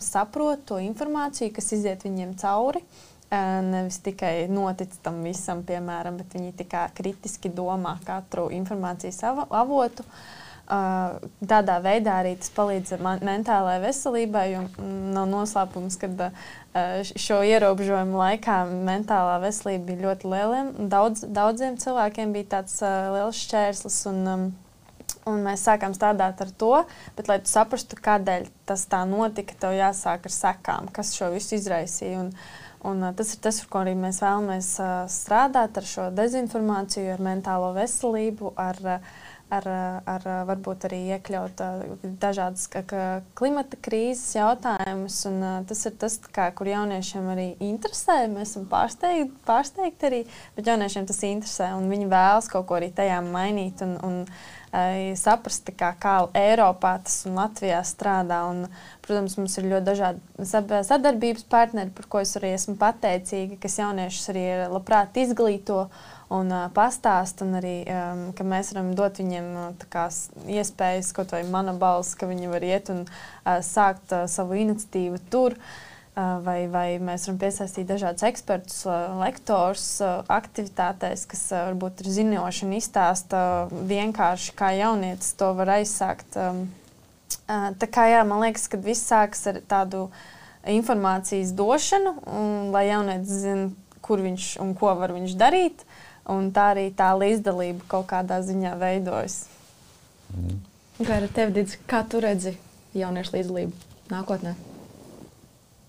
saprotu 0.00 0.62
to 0.70 0.78
informāciju, 0.80 1.52
kas 1.52 1.74
iziet 1.76 2.06
viņiem 2.06 2.32
cauri. 2.40 2.80
Nevis 3.66 3.98
tikai 4.04 4.46
notic 4.48 4.94
tam 5.04 5.18
visam, 5.26 5.64
piemēram, 5.66 6.16
bet 6.20 6.36
viņi 6.36 6.54
tikai 6.62 6.86
kritiski 6.96 7.50
domā 7.52 7.98
katru 8.06 8.46
informācijas 8.54 9.20
avotu. 9.26 10.06
Tādā 10.64 11.76
veidā 11.84 12.20
arī 12.22 12.38
tas 12.40 12.48
palīdz 12.56 12.94
mentālajai 13.04 13.82
veselībai. 13.82 14.46
Nav 15.12 15.28
noslēpums, 15.28 15.98
ka 16.00 16.30
šo 17.04 17.42
ierobežojumu 17.44 18.16
laikā 18.22 18.62
mentālā 18.70 19.40
veselība 19.44 19.90
bija 19.90 20.04
ļoti 20.06 20.30
liela. 20.32 20.62
Daudz, 20.94 21.26
daudziem 21.28 21.76
cilvēkiem 21.84 22.32
bija 22.32 22.52
tāds 22.56 22.80
liels 22.86 23.44
šķērslis. 23.44 24.04
Un, 24.14 24.54
Un 25.24 25.40
mēs 25.46 25.62
sākām 25.64 25.94
strādāt 25.96 26.42
ar 26.44 26.50
to, 26.60 26.74
bet, 27.16 27.30
lai 27.30 27.38
tu 27.40 27.48
saprastu, 27.48 27.96
kādēļ 27.96 28.50
tas 28.68 28.84
tā 28.92 29.00
notika, 29.08 29.56
tev 29.56 29.72
jāsāk 29.72 30.28
ar 30.28 30.34
sekām, 30.34 30.90
kas 30.92 31.14
šo 31.16 31.30
visu 31.32 31.56
izraisīja. 31.56 32.26
Un, 32.26 32.34
Un, 32.84 33.00
tas 33.16 33.30
ir 33.32 33.38
tas, 33.40 33.62
ar 33.62 33.68
ko 33.72 33.80
arī 33.80 33.94
mēs 33.96 34.18
vēlamies 34.20 34.66
strādāt, 35.08 35.78
ar 35.80 35.86
šo 35.88 36.10
dezinformāciju, 36.12 37.14
ar 37.14 37.22
mentālo 37.24 37.70
veselību, 37.72 38.50
ar, 38.60 38.98
ar, 39.56 39.68
ar 40.04 40.26
varbūt 40.50 40.84
arī 40.90 40.98
iekļaut 41.14 41.62
dažādas 42.20 42.68
klimata 43.40 43.78
krīzes 43.88 44.36
jautājumus. 44.36 45.16
Un, 45.30 45.38
tas 45.70 45.86
ir 45.88 45.96
tas, 46.02 46.18
kā, 46.28 46.50
kur 46.58 46.68
jauniešiem 46.74 47.30
arī 47.32 47.46
interesē. 47.64 48.18
Mēs 48.34 48.52
esam 48.52 48.68
pārsteigti, 48.68 49.32
pārsteigti 49.48 50.10
arī, 50.10 50.20
bet 50.58 50.68
jauniešiem 50.68 51.08
tas 51.08 51.24
interesē 51.30 51.72
un 51.78 51.88
viņi 51.88 52.10
vēlas 52.12 52.52
kaut 52.52 52.68
ko 52.68 52.76
arī 52.76 52.92
tajā 52.92 53.22
mainīt. 53.24 53.80
Un, 53.88 53.96
un, 54.04 54.20
saprast, 55.20 55.68
kā, 55.78 55.92
kā 56.00 56.14
Eiropā 56.38 56.96
tas 57.04 57.20
un 57.28 57.38
Latvijā 57.38 57.78
strādā. 57.86 58.40
Un, 58.50 58.64
protams, 59.04 59.36
mums 59.38 59.54
ir 59.60 59.68
ļoti 59.70 59.86
dažādi 59.86 60.48
sadarbības 60.88 61.46
partneri, 61.52 61.92
par 61.94 62.08
ko 62.10 62.22
es 62.24 62.34
arī 62.40 62.54
esmu 62.56 62.76
pateicīga, 62.80 63.60
kas 63.62 63.78
jauniešus 63.82 64.32
arī 64.32 64.44
labprāt 64.72 65.16
izglīto 65.20 65.84
un 66.34 66.50
uh, 66.50 66.66
pastāst, 66.74 67.44
un 67.44 67.58
arī, 67.60 67.76
um, 67.84 68.26
ka 68.34 68.46
mēs 68.48 68.72
varam 68.74 68.94
dot 68.98 69.20
viņiem 69.20 69.50
uh, 69.60 69.88
kā, 69.92 70.08
iespējas, 70.50 71.12
kaut 71.14 71.36
vai 71.36 71.44
mana 71.46 71.76
balss, 71.78 72.16
ka 72.18 72.26
viņi 72.30 72.50
var 72.50 72.64
iet 72.64 72.90
un 72.94 73.04
uh, 73.04 73.58
sākt 73.62 74.14
uh, 74.16 74.24
savu 74.30 74.56
iniciatīvu 74.64 75.20
tur. 75.30 75.58
Uh, 75.58 75.93
vai, 76.14 76.66
vai 76.70 76.86
mēs 77.02 77.26
varam 77.26 77.38
piesaistīt 77.42 77.88
dažādus 77.88 78.26
ekspertus, 78.28 78.84
lektorus 79.18 79.86
aktivitātēs, 80.30 81.26
kas 81.30 81.42
varbūt 81.54 82.04
ir 82.04 82.10
zinoši 82.18 82.66
un 82.68 82.76
izstāsta 82.78 83.40
vienkārši, 83.74 84.54
kā 84.58 84.70
jaunietis 84.78 85.34
to 85.38 85.50
var 85.58 85.74
aizsākt. 85.80 86.38
Tā 87.48 87.90
kā 87.90 88.08
jā, 88.12 88.22
man 88.28 88.44
liekas, 88.44 88.68
ka 88.70 88.80
viss 88.80 89.10
sākas 89.10 89.42
ar 89.50 89.60
tādu 89.68 90.06
informācijas 90.70 91.52
došanu, 91.56 92.14
un, 92.30 92.52
lai 92.72 92.86
jaunietis 92.88 93.42
zina, 93.44 93.68
kur 94.04 94.22
viņš 94.24 94.54
un 94.64 94.74
ko 94.78 94.94
var 94.96 95.12
viņš 95.16 95.38
darīt. 95.40 95.84
Un 96.30 96.48
tā 96.56 96.70
arī 96.72 96.86
tā 96.96 97.10
līdzdalība 97.20 97.84
kaut 97.88 98.06
kādā 98.08 98.38
ziņā 98.40 98.78
veidojas. 98.80 99.42
Mm. 100.32 100.62
Kā 101.04 101.18
ar 101.18 101.26
tevi, 101.28 101.58
Dīdz, 101.58 101.80
kā 101.90 102.00
tu 102.08 102.22
redzi 102.24 102.54
jauniešu 102.96 103.36
līdzdalību 103.36 104.14
nākotnē? 104.14 104.54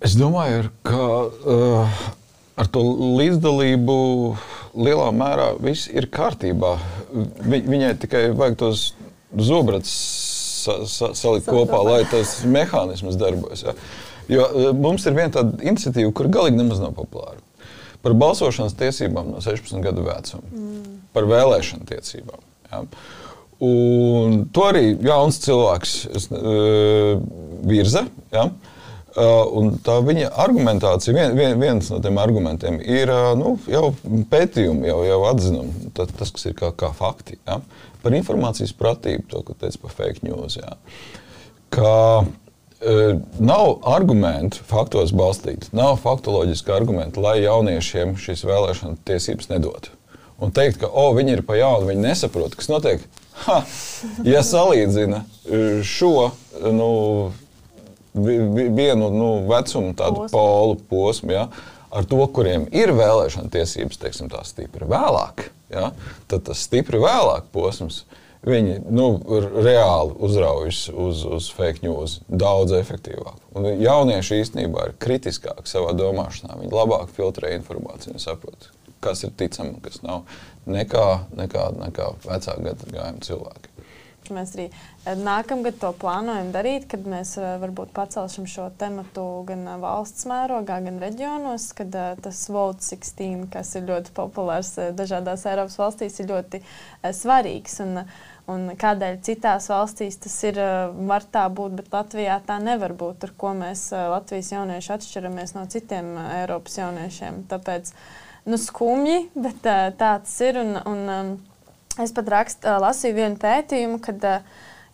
Es 0.03 0.15
domāju, 0.19 0.67
ka 0.84 1.03
uh, 1.23 1.99
ar 2.60 2.67
to 2.71 2.81
līdzdalību 3.15 3.95
lielā 4.75 5.08
mērā 5.15 5.53
viss 5.63 5.88
ir 5.88 6.10
kārtībā. 6.12 6.73
Vi, 7.45 7.62
viņai 7.63 7.93
tikai 8.01 8.25
vajag 8.36 8.58
tos 8.60 8.89
zobratus 9.31 9.93
sa, 10.65 10.81
sa, 10.89 11.13
salikt 11.15 11.47
kopā, 11.47 11.79
lai 11.86 12.01
tas 12.12 12.41
mehānisms 12.43 13.15
darbojas. 13.21 13.63
Ja. 13.69 13.75
Jo 14.27 14.49
uh, 14.49 14.69
mums 14.75 15.08
ir 15.08 15.15
viena 15.15 15.31
tāda 15.38 15.63
iniciatīva, 15.63 16.12
kur 16.17 16.31
galīgi 16.34 16.60
nemaz 16.60 16.84
nav 16.84 16.95
populāra. 16.97 17.39
Par 18.03 18.17
balsošanas 18.19 18.75
tiesībām 18.77 19.31
no 19.31 19.39
16 19.41 19.79
gadu 19.81 20.03
vecuma, 20.05 20.43
mm. 20.51 20.99
par 21.15 21.25
vēlēšanu 21.29 21.88
tiesībām. 21.89 22.43
Ja. 22.67 22.84
Un 23.63 24.41
to 24.53 24.67
arī 24.67 24.89
jauns 25.08 25.39
cilvēks 25.45 25.97
es, 26.19 26.27
uh, 26.36 27.15
virza. 27.63 28.10
Ja. 28.36 28.49
Uh, 28.49 28.73
Uh, 29.15 29.69
tā 29.80 29.93
viņa 30.04 30.28
argumentācija, 30.43 31.13
vien, 31.15 31.38
vien, 31.38 31.54
viens 31.56 31.88
no 31.88 32.01
tiem 32.04 32.17
argumentiem 32.19 32.82
ir 32.84 33.08
uh, 33.08 33.30
nu, 33.39 33.54
jau 33.71 33.93
pētījumi, 34.28 34.89
jau, 34.89 34.97
jau 35.08 35.19
atzinumi, 35.30 35.91
tas, 35.95 36.34
kas 36.36 36.43
ir 36.49 36.56
kā, 36.60 36.73
kā 36.75 36.89
fakti. 36.91 37.38
Ja? 37.47 37.62
Par 38.04 38.17
informācijas 38.17 38.73
pratību, 38.75 39.23
to, 39.32 39.39
ko 39.47 39.56
teica 39.56 39.80
par 39.86 39.93
fake 39.95 40.28
news. 40.28 40.58
Ja? 40.60 40.75
Ka, 41.71 41.93
uh, 42.28 43.13
nav 43.39 43.88
argumentu 43.88 44.67
faktos 44.67 45.15
balstīti, 45.15 45.71
nav 45.71 45.95
faktoloģiski 46.04 46.75
argumenti, 46.75 47.23
lai 47.23 47.38
jauniešiem 47.45 48.17
šīs 48.19 48.43
vēlēšana 48.51 48.99
tiesības 49.08 49.47
nedotu. 49.54 49.95
Un 50.43 50.51
teikt, 50.51 50.82
ka 50.84 50.91
oh, 50.91 51.13
viņi 51.15 51.38
ir 51.38 51.45
pa 51.47 51.56
jaunu, 51.56 51.88
viņi 51.88 52.04
nesaprot, 52.10 52.60
kas 52.60 52.67
notiek. 52.67 53.08
Ha, 53.45 53.62
ja 54.28 54.43
salīdzina 54.43 55.23
šo 55.88 56.30
nu, 56.75 56.91
vienu 58.15 59.10
nu, 59.13 59.30
vecumu 59.49 59.93
tādu 59.97 60.28
polu 60.32 60.78
posmu. 60.89 61.36
Ja, 61.36 61.47
ar 61.95 62.08
to, 62.10 62.19
kuriem 62.36 62.67
ir 62.75 62.93
vēlēšana 62.95 63.51
tiesības, 63.54 63.99
teiksim, 64.01 64.30
tā 64.32 64.43
stipri 64.47 64.88
vēlāk, 64.89 65.49
ja, 65.73 65.91
tad 66.32 66.45
tas 66.49 66.63
stipri 66.67 67.01
vēlāk 67.04 67.51
posms. 67.56 68.04
Viņi 68.45 68.75
nu, 68.93 69.08
reāli 69.65 70.13
uzraujas 70.21 70.84
uz, 70.93 71.23
uz 71.25 71.47
fake 71.49 71.82
news 71.82 72.19
daudz 72.30 72.75
efektīvāk. 72.78 73.39
Un 73.58 73.65
jaunieši 73.82 74.38
īstenībā 74.43 74.84
ir 74.86 74.97
kritiskāki 75.01 75.65
savā 75.65 75.95
domāšanā. 75.97 76.60
Viņi 76.60 76.69
labāk 76.69 77.10
filtrē 77.15 77.56
informāciju 77.56 78.13
un 78.13 78.21
saprot, 78.21 78.69
kas 79.01 79.25
ir 79.25 79.34
ticams 79.34 79.73
un 79.73 79.82
kas 79.82 80.04
nav, 80.06 80.28
nekā, 80.69 81.08
nekā, 81.41 81.71
nekā 81.88 82.12
vecāka 82.28 82.67
gadagājuma 82.67 83.25
cilvēki. 83.25 83.73
Mēs 84.34 84.54
arī 84.56 84.69
nākamgad 85.06 85.78
to 85.78 85.91
plānojam 86.02 86.50
darīt, 86.54 86.88
kad 86.89 87.06
mēs 87.10 87.36
eh, 87.38 87.56
varbūt 87.62 87.91
pacelsim 87.94 88.48
šo 88.50 88.72
tematu 88.80 89.44
gan 89.46 89.62
eh, 89.70 89.78
valsts 89.82 90.26
mērogā, 90.30 90.80
gan 90.88 90.98
reģionos, 91.02 91.68
kad 91.78 91.94
tas 92.26 92.41
Vote 92.50 92.82
16, 92.82 93.46
kas 93.54 93.76
ir 93.78 93.86
ļoti 93.89 94.15
populārs 94.18 94.74
dažādās 94.98 95.46
Eiropas 95.50 95.78
valstīs, 95.82 96.18
ir 96.20 96.32
ļoti 96.34 96.62
svarīgs. 97.13 97.80
Un, 97.86 98.04
un 98.52 98.68
kādēļ 98.82 99.22
citās 99.26 99.70
valstīs 99.70 100.18
tas 100.26 100.36
ir, 100.50 100.60
var 101.10 101.26
tā 101.30 101.46
būt, 101.54 101.80
bet 101.80 101.94
Latvijā 101.94 102.41
tā 102.46 102.60
nevar 102.62 102.98
būt, 102.98 103.30
ar 103.30 103.34
ko 103.38 103.56
mēs 103.58 103.88
Latvijas 103.94 104.54
jaunieši 104.56 104.96
atšķiramies 104.98 105.58
no 105.58 105.65
citiem 105.70 106.15
Eiropas 106.41 106.80
jauniešiem. 106.82 107.44
Tāpēc 107.52 107.94
nu, 108.50 108.62
skumji, 108.62 109.28
bet 109.38 109.62
tā 109.65 109.82
tas 109.98 110.39
ir. 110.46 110.63
Un, 110.65 110.80
un, 110.86 111.44
Es 111.96 112.12
pat 112.12 112.28
rakst, 112.28 112.65
lasīju 112.68 113.15
vienu 113.15 113.38
pētījumu, 113.39 114.02
kad 114.04 114.26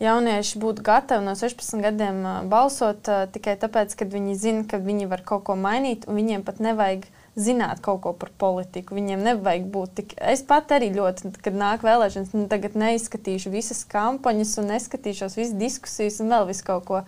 jaunieši 0.01 0.59
būtu 0.61 0.83
gatavi 0.85 1.25
no 1.25 1.33
16 1.37 1.83
gadiem 1.85 2.21
balsot 2.51 3.07
tikai 3.33 3.55
tāpēc, 3.61 3.95
ka 3.97 4.07
viņi 4.09 4.37
zina, 4.39 4.63
ka 4.67 4.81
viņi 4.81 5.09
var 5.11 5.23
kaut 5.25 5.45
ko 5.49 5.57
mainīt, 5.59 6.07
un 6.09 6.17
viņiem 6.19 6.45
pat 6.47 6.61
nevajag 6.63 7.05
zināt 7.39 7.79
kaut 7.85 8.01
ko 8.03 8.13
par 8.17 8.31
politiku. 8.41 8.97
Viņiem 8.97 9.21
nevajag 9.23 9.67
būt 9.71 9.93
tik. 9.99 10.15
Es 10.19 10.43
pat 10.43 10.73
arī 10.75 10.89
ļoti, 10.95 11.31
kad 11.43 11.55
nāk 11.55 11.85
vēlēšanas, 11.87 12.33
nu, 12.35 12.47
tagad 12.51 12.75
neizskatīšu 12.79 13.53
visas 13.53 13.85
kampaņas, 13.91 14.57
un 14.59 14.73
neskatīšos 14.73 15.37
visas 15.39 15.55
diskusijas 15.59 16.19
un 16.23 16.33
vēl 16.33 16.49
visu 16.51 16.67
kaut 16.67 16.89
ko. 16.89 17.05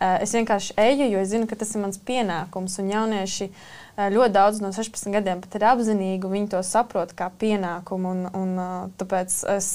Es 0.00 0.32
vienkārši 0.32 0.74
eju, 0.80 1.10
jo 1.12 1.20
es 1.20 1.30
zinu, 1.30 1.46
ka 1.46 1.60
tas 1.60 1.74
ir 1.76 1.84
mans 1.84 2.00
pienākums. 2.08 2.78
Un 2.80 2.88
jaunieši 2.88 3.50
uh, 3.50 3.64
ļoti 4.12 4.32
daudz 4.34 4.60
no 4.64 4.72
16 4.74 5.12
gadiem 5.14 5.40
pat 5.44 5.56
ir 5.58 5.66
apzinīgi, 5.70 6.30
viņi 6.30 6.50
to 6.54 6.62
saprot 6.66 7.12
kā 7.18 7.28
pienākumu. 7.40 8.14
Un, 8.14 8.26
un, 8.36 8.90
tāpēc 9.00 9.36
es 9.56 9.70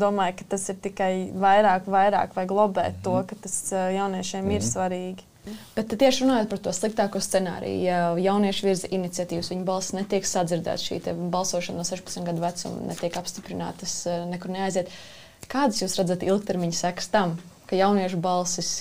domāju, 0.00 0.38
ka 0.40 0.50
tas 0.56 0.68
ir 0.72 0.80
tikai 0.82 1.12
vairāk, 1.36 1.88
vairāk 1.90 2.36
vajag 2.36 2.54
lobēt 2.56 3.00
to, 3.04 3.18
mhm. 3.20 3.30
ka 3.30 3.40
tas 3.46 3.56
jauniešiem 3.72 4.44
mm. 4.44 4.54
ir 4.56 4.62
mhm. 4.62 4.70
svarīgi. 4.72 5.30
Bet 5.76 5.92
tieši 5.94 6.24
runājot 6.24 6.48
par 6.50 6.60
to 6.64 6.72
sliktāko 6.74 7.20
scenāriju, 7.22 7.76
ja 7.84 7.98
jaunieši 8.18 8.66
virza 8.66 8.88
iniciatīvas, 8.90 9.52
viņu 9.52 9.66
balss 9.68 9.94
netiek 9.94 10.26
sadzirdēta, 10.26 10.82
šī 10.82 11.14
balsošana 11.30 11.78
no 11.78 11.86
16 11.86 12.26
gadu 12.26 12.42
vecuma 12.42 12.88
netiek 12.88 13.14
apstiprināta, 13.20 13.84
tas 13.84 14.26
nekur 14.26 14.50
neaiziet. 14.50 14.90
Kādas 15.46 15.78
jūs 15.84 15.94
redzat 16.00 16.26
ilgtermiņa 16.26 16.80
sekas 16.80 17.12
tam, 17.12 17.36
ka 17.70 17.78
jauniešu 17.78 18.18
balsis 18.18 18.72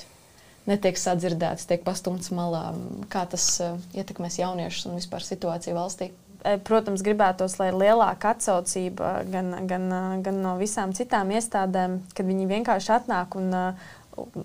netiek 0.70 0.98
sadzirdēts, 1.00 1.68
tiek 1.70 1.84
pastumts 1.86 2.32
malā. 2.36 2.68
Kā 3.14 3.26
tas 3.30 3.48
uh, 3.64 3.80
ietekmēs 3.98 4.40
jauniešus 4.42 4.90
un 4.90 5.00
vispār 5.00 5.26
situāciju 5.26 5.78
valstī? 5.78 6.12
E, 6.46 6.58
protams, 6.62 7.02
gribētos, 7.06 7.58
lai 7.58 7.72
ir 7.72 7.78
lielāka 7.82 8.36
atsaucība 8.36 9.20
gan, 9.34 9.52
gan, 9.70 9.90
gan 10.26 10.42
no 10.44 10.56
visām 10.60 10.94
citām 10.94 11.32
iestādēm, 11.34 12.00
kad 12.14 12.28
viņi 12.28 12.50
vienkārši 12.52 12.92
atnāk 13.00 13.38
un 13.40 13.50
uh, 13.56 13.88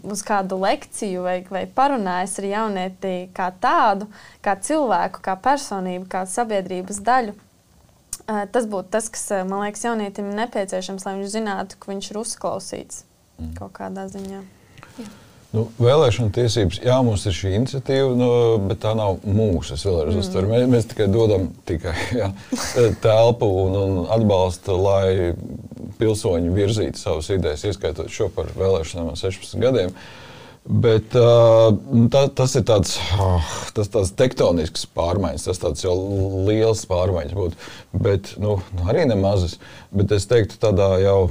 uz 0.09 0.25
kādu 0.27 0.59
lekciju 0.63 1.27
vai, 1.27 1.37
vai 1.53 1.67
parunājas 1.69 2.39
ar 2.41 2.49
jaunieti 2.49 3.15
kā 3.37 3.51
tādu, 3.63 4.09
kā 4.45 4.57
cilvēku, 4.57 5.23
kā 5.25 5.37
personību, 5.45 6.09
kā 6.11 6.25
sabiedrības 6.29 7.01
daļu. 7.05 7.37
Uh, 8.31 8.45
tas 8.53 8.69
būtu 8.71 8.93
tas, 8.97 9.09
kas 9.13 9.27
man 9.49 9.67
liekas, 9.67 9.85
jaunietim 9.89 10.31
ir 10.31 10.41
nepieciešams, 10.45 11.05
lai 11.05 11.19
viņš 11.19 11.35
zinātu, 11.37 11.81
ka 11.81 11.93
viņš 11.93 12.13
ir 12.13 12.21
uzklausīts 12.23 13.03
mm. 13.37 13.57
kaut 13.61 13.77
kādā 13.77 14.09
ziņā. 14.13 14.45
Jā. 15.01 15.11
Nu, 15.51 15.65
vēlēšana 15.83 16.31
tiesības, 16.31 16.79
jā, 16.87 16.97
mums 17.03 17.25
ir 17.27 17.35
šī 17.35 17.51
iniciatīva, 17.57 18.13
nu, 18.15 18.31
bet 18.71 18.85
tā 18.85 18.93
nav 18.95 19.19
mūsu. 19.27 19.75
Es 19.75 19.83
vēlreiz 19.83 20.15
mm. 20.15 20.23
uztveru. 20.23 20.51
Mēs, 20.53 20.67
mēs 20.71 20.89
tikai 20.93 21.09
dodam 21.11 21.49
tikai, 21.67 21.95
jā, 22.15 22.29
telpu 23.05 23.49
un, 23.65 23.75
un 23.81 23.99
atbalstu, 24.15 24.79
lai 24.79 25.33
pilsoņi 25.99 26.55
virzītu 26.55 27.03
savas 27.03 27.33
idejas, 27.35 27.67
ieskaitot 27.67 28.13
šo 28.15 28.31
par 28.35 28.53
vēlēšanām 28.55 29.11
no 29.11 29.19
16 29.19 29.59
gadiem. 29.63 29.95
Bet, 30.71 31.17
uh, 31.19 31.73
tā, 32.13 32.27
tas 32.37 32.55
ir 32.55 32.63
tāds, 32.69 32.95
uh, 33.17 33.53
tas 33.75 33.91
tāds 33.91 34.13
tektonisks 34.15 34.85
pārmaiņas, 34.95 35.49
tas 35.49 35.63
tāds 35.63 35.83
jau 35.83 35.97
liels 36.47 36.85
pārmaiņas 36.87 37.35
būtu. 37.35 37.71
Bet 38.07 38.37
nu, 38.39 38.61
arī 38.87 39.09
nemazas. 39.11 39.57
Bet 39.91 40.13
es 40.15 40.31
teiktu, 40.31 40.61
tādā 40.63 40.93
jau 41.03 41.31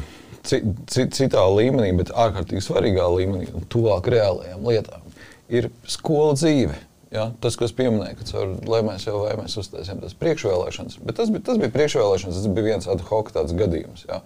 citā 0.50 1.46
līmenī, 1.54 1.92
bet 2.00 2.14
ārkārtīgi 2.14 2.66
svarīgā 2.66 3.08
līmenī 3.14 3.50
un 3.56 3.66
tuvāk 3.72 4.10
reālajām 4.14 4.68
lietām, 4.70 5.10
ir 5.52 5.70
skola 5.90 6.38
dzīve. 6.38 6.78
Ja, 7.10 7.32
tas, 7.42 7.56
ko 7.58 7.66
es 7.66 7.74
pieminēju, 7.74 8.20
ka 8.20 8.26
caur 8.30 8.52
lēmēs 8.70 9.08
jau 9.08 9.24
vai 9.24 9.34
mēs 9.40 9.56
uztaisījām 9.58 10.04
tas 10.04 10.14
priekšvēlēšanas, 10.20 11.00
bet 11.02 11.18
tas 11.18 11.32
bija, 11.34 11.42
tas 11.48 11.58
bija 11.58 11.74
priekšvēlēšanas, 11.74 12.38
tas 12.38 12.54
bija 12.54 12.68
viens 12.68 12.90
ad 12.92 13.02
hoc 13.08 13.32
gadījums. 13.34 14.06
Ja. 14.06 14.20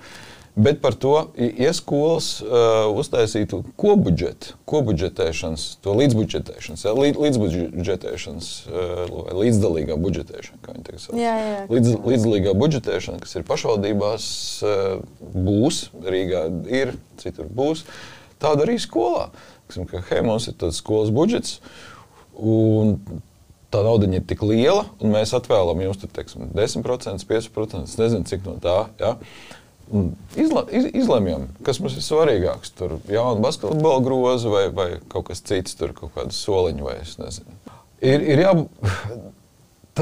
Bet 0.56 0.82
par 0.82 0.94
to, 0.94 1.32
ja 1.58 1.72
skolas 1.74 2.36
uh, 2.46 2.86
uztaisītu 2.94 3.64
kopbudžetu, 3.80 4.54
kopbudžetēšanas, 4.70 5.64
to 5.82 5.96
līdzbudžetēšanas, 5.98 6.84
ja, 6.86 6.92
līdz, 6.94 7.18
līdzbudžetēšanas 7.24 8.50
uh, 8.70 8.92
vai 9.10 9.38
līdzdalīgā 9.40 9.98
budžetēšana, 10.04 10.60
kā 10.62 10.76
viņi 10.76 10.86
teiks. 10.92 11.08
Jā, 11.18 11.34
jā. 11.42 11.64
Līdz, 11.74 11.96
līdzdalīgā 12.06 12.54
budžetēšana, 12.62 13.24
kas 13.24 13.34
ir 13.40 13.48
pašvaldībās, 13.50 14.28
uh, 14.62 15.02
būs, 15.34 15.88
Rīgā 16.06 16.46
ir, 16.70 16.94
citur 17.24 17.50
būs, 17.50 17.82
tāda 18.38 18.68
arī 18.68 18.78
skolā. 18.78 19.32
Tiksim, 19.66 19.90
ka, 19.90 20.04
hei, 20.12 20.22
mums 20.22 20.46
ir 20.52 20.60
tāds 20.62 20.84
skolas 20.84 21.10
budžets, 21.16 21.64
un 22.38 23.00
tā 23.74 23.82
nauda 23.82 24.06
ir 24.06 24.22
tik 24.30 24.46
liela, 24.46 24.86
un 25.02 25.18
mēs 25.18 25.34
atvēlam 25.34 25.82
jums 25.82 25.98
tur, 25.98 26.14
teiksim, 26.14 26.52
10%, 26.54 27.26
5%, 27.26 27.84
es 27.90 27.98
nezinu, 27.98 28.30
cik 28.30 28.46
no 28.46 28.60
tā. 28.62 28.78
Ja? 29.02 29.16
Izla, 30.40 30.64
iz, 30.72 30.88
izlemjam, 30.94 31.48
kas 31.66 31.80
mums 31.84 31.98
ir 32.00 32.06
svarīgāks. 32.06 32.74
Tur 32.78 32.98
jauna 33.12 33.42
basketbola 33.44 34.02
groza 34.06 34.50
vai, 34.50 34.66
vai 34.74 34.90
kaut 35.12 35.28
kas 35.30 35.44
cits, 35.46 35.76
tur 35.78 35.94
kaut 35.98 36.16
kāda 36.16 36.34
soliņa 36.34 36.86
vai 36.86 36.98
es 37.02 37.18
nezinu. 37.22 37.58
Ir, 38.04 38.24
ir 38.34 38.44
jābūt 38.44 39.34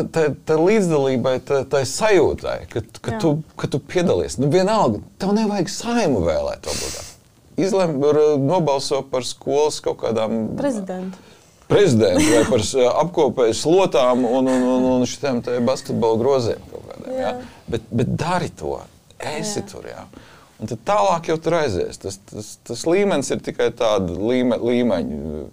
tā 0.47 0.57
līdzdalībai, 0.57 1.35
tai 1.71 1.83
sajūtai, 1.87 2.57
ka, 2.71 2.83
ka, 3.01 3.17
tu, 3.21 3.33
ka 3.59 3.71
tu 3.71 3.81
piedalies. 3.83 4.37
Nu, 4.39 4.51
vienalga, 4.53 5.01
tev 5.21 5.33
nevajag 5.35 5.73
saimu 5.73 6.23
vēlēt 6.23 6.69
obligāti. 6.71 7.09
Izlem, 7.61 7.97
nobalso 8.47 9.01
par 9.11 9.27
skolas 9.27 9.81
kaut 9.83 9.99
kādām. 10.05 10.55
Prezidentu. 10.57 11.19
Prezidentu 11.71 12.23
vai 12.27 12.45
par 12.47 12.63
apkopēju 13.03 13.55
slotām 13.55 14.23
un, 14.27 14.47
un, 14.47 14.63
un, 14.71 14.87
un 14.95 15.05
šiem 15.07 15.43
basketbola 15.67 16.19
groziem. 16.19 16.63
Kādiem, 16.71 17.19
ja? 17.19 17.35
bet, 17.71 17.85
bet 17.91 18.15
dari 18.19 18.49
to 18.59 18.79
esi 19.37 19.59
jā. 19.61 19.67
tur. 19.71 19.89
Jā. 19.89 20.05
Un 20.61 20.69
tad 20.69 20.81
tālāk 20.85 21.31
jau 21.31 21.37
tur 21.41 21.57
aizies. 21.57 21.97
Tas, 22.01 22.19
tas, 22.29 22.55
tas 22.67 22.85
līmenis 22.85 23.31
ir 23.33 23.41
tikai 23.43 23.71
tāda 23.73 24.13
līme, 24.13 24.59
līmeņa 24.61 25.45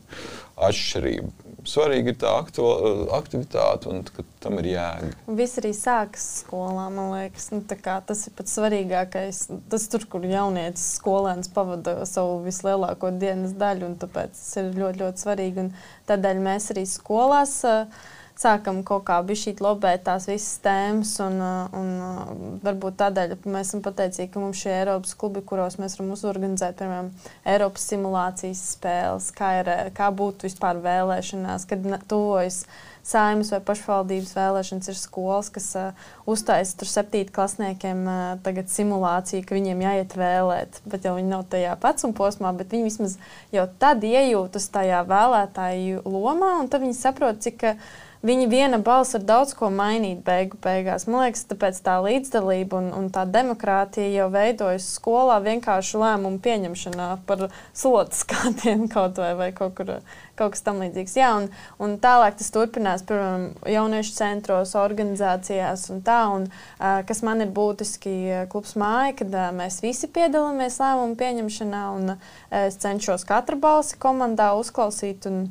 atšķirība. 0.68 1.30
Svarīgi 1.68 2.12
ir 2.12 2.16
tā 2.20 2.30
aktivitāte, 2.38 3.90
un 3.90 4.04
tam 4.40 4.60
ir 4.60 4.70
jēga. 4.70 5.10
Viss 5.36 5.58
arī 5.60 5.72
sākas 5.76 6.24
skolā, 6.42 6.86
man 6.94 7.10
liekas. 7.12 7.48
Nu, 7.52 7.60
tas 7.68 8.22
ir 8.28 8.36
pats 8.38 8.54
svarīgākais. 8.56 9.42
Tas 9.72 9.88
tur, 9.92 10.06
kur 10.12 10.24
jaunietis 10.28 10.86
skolēns 11.00 11.50
pavada 11.52 11.98
savu 12.08 12.38
vislielāko 12.46 13.10
dienas 13.20 13.56
daļu, 13.58 13.90
un 13.90 13.98
tāpēc 14.00 14.36
tas 14.36 14.54
ir 14.60 14.70
ļoti, 14.76 15.02
ļoti 15.02 15.24
svarīgi. 15.24 15.66
Un 15.66 15.74
tādēļ 16.08 16.46
mēs 16.46 16.70
arī 16.76 16.86
skolās. 16.88 17.58
Uh, 17.68 18.14
sākam 18.38 18.82
kaut 18.86 19.04
kā 19.08 19.18
bišķīt 19.26 19.62
lobēt 19.64 20.04
tās 20.06 20.28
visas 20.30 20.60
tēmas. 20.62 21.14
Un, 21.24 21.38
uh, 21.42 21.78
un, 21.78 21.88
uh, 22.02 22.34
varbūt 22.64 22.98
tādēļ 23.02 23.34
mēs 23.44 23.72
esam 23.72 23.82
pateicīgi, 23.84 24.30
ka 24.34 24.42
mums 24.42 24.62
šie 24.62 24.74
Eiropas 24.76 25.16
klubi, 25.18 25.42
kuros 25.46 25.78
mēs 25.82 25.98
varam 25.98 26.14
uzorganizēt, 26.14 26.78
piemēram, 26.78 27.10
Eiropas 27.48 27.88
simulācijas 27.90 28.62
spēles, 28.76 29.32
kā, 29.34 29.56
ir, 29.62 29.72
kā 29.96 30.12
būtu 30.14 30.48
vispār 30.48 30.78
vēlēšanās, 30.84 31.66
kad 31.68 31.90
tuvojas 32.10 32.62
saimnes 33.08 33.50
vai 33.54 33.60
pašvaldības 33.64 34.34
vēlēšanas 34.36 34.90
ir 34.92 34.98
skolas, 35.00 35.48
kas 35.50 35.70
uh, 35.80 36.08
uztaisa 36.28 36.76
tur 36.78 36.90
septītklasniekiem 36.92 38.02
uh, 38.06 38.64
simulāciju, 38.68 39.46
ka 39.48 39.56
viņiem 39.56 39.86
jāiet 39.86 40.18
vēlēt. 40.18 40.82
Bet 40.86 41.08
jau 41.08 41.16
viņi 41.16 41.32
nav 41.32 41.46
tajā 41.50 41.74
vecuma 41.82 42.18
posmā, 42.20 42.52
bet 42.58 42.74
viņi 42.76 42.86
vismaz 42.90 43.16
jau 43.54 43.64
tad 43.80 44.04
iejūtas 44.06 44.68
tajā 44.74 45.00
vēlētāju 45.08 46.04
lomā, 46.06 46.58
un 46.60 46.70
tad 46.70 46.86
viņi 46.86 47.00
saprot, 47.00 47.42
cik. 47.42 47.72
Uh, 47.72 48.04
viņa 48.26 48.46
viena 48.50 48.78
balss 48.82 49.14
var 49.16 49.24
daudz 49.28 49.54
ko 49.58 49.70
mainīt 49.70 50.24
beigu 50.26 50.58
beigās. 50.62 51.06
Man 51.08 51.26
liekas, 51.26 51.44
tāpēc 51.50 51.80
tā 51.84 51.98
līdzdalība 52.04 52.80
un, 52.80 52.88
un 52.96 53.10
tā 53.14 53.24
demokrātija 53.28 54.10
jau 54.10 54.28
veidojas 54.34 54.88
skolā 54.98 55.38
vienkārši 55.44 56.00
lēmumu 56.02 56.40
pieņemšanā 56.44 57.10
par 57.28 57.48
slotas 57.76 58.24
kādiem 58.28 58.88
kaut 58.92 59.20
vai, 59.20 59.34
vai 59.38 59.52
kaut 59.56 59.76
kur. 59.78 59.98
Kaut 60.38 60.52
kas 60.54 60.62
tamlīdzīgs. 60.68 61.16
Jā, 61.18 61.32
un, 61.34 61.48
un 61.82 61.96
tālāk 61.98 62.36
tas 62.38 62.52
turpinās, 62.54 63.02
piemēram, 63.08 63.48
jauniešu 63.66 64.12
centros, 64.14 64.76
organizācijās 64.78 65.88
un 65.90 66.04
tā. 66.06 66.20
Un, 66.30 66.46
kas 66.78 67.24
man 67.26 67.42
ir 67.42 67.50
būtiski 67.50 68.46
klubs 68.52 68.76
māja, 68.78 69.16
kad 69.18 69.34
mēs 69.58 69.80
visi 69.82 70.06
piedalāmies 70.14 70.78
lēmumu 70.78 71.18
pieņemšanā, 71.18 71.84
un 71.98 72.14
es 72.54 72.78
cenšos 72.78 73.26
katru 73.26 73.58
balsi 73.58 73.98
komandā 73.98 74.52
uzklausīt. 74.60 75.26
Un, 75.26 75.48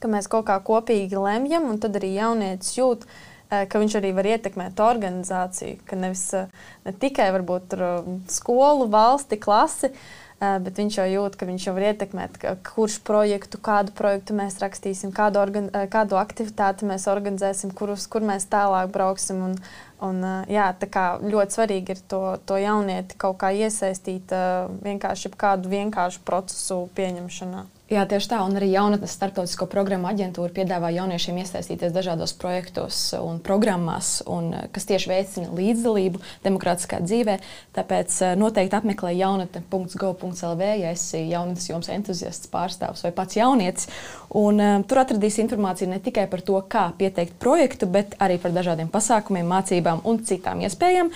ka 0.00 0.08
mēs 0.10 0.30
kaut 0.30 0.48
kā 0.48 0.56
kopīgi 0.64 1.20
lemjam, 1.20 1.68
un 1.70 1.80
tad 1.82 1.98
arī 2.00 2.14
jaunietis 2.16 2.72
jūt, 2.78 3.04
eh, 3.50 3.66
ka 3.70 3.82
viņš 3.82 3.98
arī 4.00 4.14
var 4.16 4.30
ietekmēt 4.32 4.80
organizāciju, 4.80 5.82
ka 5.86 6.00
nevis 6.00 6.24
eh, 6.34 6.48
ne 6.86 6.96
tikai 7.04 7.30
varbūt 7.36 7.76
eh, 7.76 8.10
skolu, 8.32 8.88
valsti, 8.90 9.40
klasi, 9.40 9.94
bet 10.40 10.78
viņš 10.80 10.94
jau 10.96 11.04
jūt, 11.04 11.34
ka 11.36 11.44
viņš 11.44 11.64
jau 11.66 11.72
var 11.76 11.84
ietekmēt, 11.90 12.38
kurš 12.64 12.94
projektu, 13.04 13.58
kādu 13.60 13.92
projektu 13.92 14.32
mēs 14.32 14.54
rakstīsim, 14.62 15.10
kādu, 15.12 15.36
organ, 15.36 15.66
kādu 15.92 16.16
aktivitāti 16.16 16.86
mēs 16.88 17.04
organizēsim, 17.12 17.74
kurus, 17.76 18.06
kur 18.08 18.24
mēs 18.24 18.46
tālāk 18.48 18.88
brauksim. 18.94 19.42
Un, 19.50 19.58
un, 20.00 20.22
jā, 20.48 20.70
ļoti 20.80 21.58
svarīgi 21.58 21.92
ir 21.92 22.00
to, 22.08 22.22
to 22.48 22.56
jaunieti 22.56 23.20
kaut 23.20 23.36
kā 23.44 23.52
iesaistīt 23.52 24.32
vienkārši 24.80 25.34
kādu 25.36 25.74
vienkāršu 25.76 26.24
procesu 26.24 26.86
pieņemšanā. 26.96 27.66
Jā, 27.90 28.04
tieši 28.06 28.28
tā. 28.30 28.36
Un 28.46 28.54
arī 28.54 28.68
jaunatnes 28.70 29.10
starptautisko 29.16 29.66
programmu 29.66 30.06
aģentūra 30.12 30.52
piedāvā 30.54 30.92
jauniešiem 30.94 31.40
iesaistīties 31.42 31.90
dažādos 31.90 32.30
projektos 32.38 33.00
un 33.18 33.40
programmās, 33.42 34.20
un, 34.30 34.52
eh, 34.54 34.68
kas 34.70 34.86
tieši 34.86 35.10
veicina 35.10 35.50
līdzdalību 35.50 36.20
demokrātiskā 36.44 37.00
dzīvē. 37.02 37.40
Tāpēc 37.74 38.14
eh, 38.22 38.36
noteikti 38.38 38.78
apmeklē 38.78 39.10
jaunatne.gov.lv, 39.18 40.70
ja 40.84 40.94
esi 40.94 41.24
jaunatnes 41.32 41.66
joms 41.66 41.90
entuziasts, 41.90 42.46
pārstāvs 42.54 43.02
vai 43.02 43.10
pats 43.10 43.40
jaunietis. 43.40 43.90
Un, 44.38 44.62
um, 44.62 44.86
tur 44.86 45.02
atradīs 45.02 45.40
informāciju 45.42 45.90
ne 45.90 45.98
tikai 45.98 46.28
par 46.30 46.46
to, 46.46 46.62
kā 46.70 46.92
pieteikt 46.94 47.40
projektu, 47.42 47.90
bet 47.90 48.14
arī 48.22 48.38
par 48.38 48.54
dažādiem 48.54 48.86
pasākumiem, 48.86 49.50
mācībām 49.50 50.06
un 50.06 50.22
citām 50.22 50.62
iespējām 50.62 51.10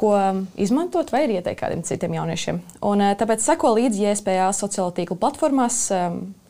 ko 0.00 0.14
izmantot, 0.60 1.12
vai 1.14 1.24
ir 1.26 1.36
ieteikt 1.38 1.60
kādiem 1.62 1.84
citiem 1.86 2.16
jauniešiem. 2.18 2.62
Un, 2.82 3.00
eh, 3.00 3.12
tāpēc 3.18 3.44
seko 3.44 3.74
līdzi 3.76 4.08
JSPA 4.08 4.48
sociālo 4.52 4.94
tīklu 4.94 5.18
platformās. 5.20 5.84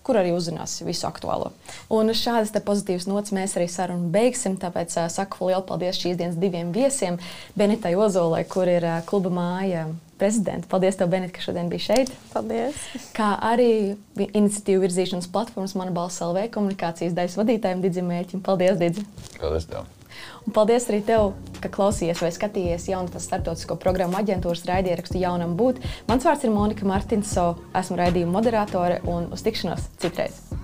Kur 0.05 0.19
arī 0.21 0.35
uzzinās 0.37 0.83
visu 0.85 1.07
aktuālo. 1.09 1.47
Un 1.89 2.13
šādas 2.13 2.53
pozitīvas 2.53 3.07
nots 3.09 3.33
mēs 3.33 3.55
arī 3.57 3.71
sarunu 3.73 4.11
beigsim. 4.13 4.59
Tāpēc 4.61 4.99
uh, 5.01 5.09
saku 5.09 5.49
lielu 5.49 5.65
paldies 5.65 5.97
šīs 5.97 6.19
dienas 6.21 6.37
diviem 6.37 6.75
viesiem. 6.77 7.17
Benitai 7.57 7.95
Ozolai, 7.97 8.45
kur 8.45 8.69
ir 8.69 8.85
uh, 8.85 9.01
kluba 9.09 9.33
māja 9.33 9.87
prezidenta. 10.19 10.69
Paldies, 10.69 10.97
tev, 11.01 11.09
Benita, 11.09 11.33
ka 11.33 11.45
šodien 11.45 11.73
biji 11.73 11.87
šeit. 11.89 12.13
Paldies. 12.35 12.79
Kā 13.17 13.33
arī 13.49 13.97
iniciatīvu 14.17 14.85
virzīšanas 14.85 15.31
platformas 15.33 15.77
Mana 15.79 15.95
balss 15.95 16.23
LV 16.25 16.51
komunikācijas 16.55 17.17
daļas 17.17 17.41
vadītājiem 17.41 17.85
Digim 17.85 18.09
Mērķim. 18.13 18.45
Paldies, 18.45 18.77
Digi! 18.81 19.09
Paldies! 19.41 19.73
Tev. 19.73 20.04
Un 20.45 20.57
paldies 20.57 20.89
arī 20.91 21.01
tev, 21.07 21.33
ka 21.63 21.71
klausījies 21.73 22.21
vai 22.25 22.33
skatījies 22.35 22.91
jaunatnes 22.93 23.29
starptautisko 23.29 23.79
programmu 23.81 24.21
aģentūras 24.21 24.67
raidierakstu 24.69 25.23
jaunam 25.23 25.57
būt. 25.61 25.81
Mans 26.11 26.27
vārds 26.27 26.45
ir 26.45 26.55
Monika 26.55 26.89
Martinso, 26.89 27.55
esmu 27.77 28.01
raidījuma 28.03 28.39
moderatore 28.41 29.01
un 29.09 29.33
uz 29.33 29.47
tikšanos 29.47 29.91
citreiz. 30.03 30.64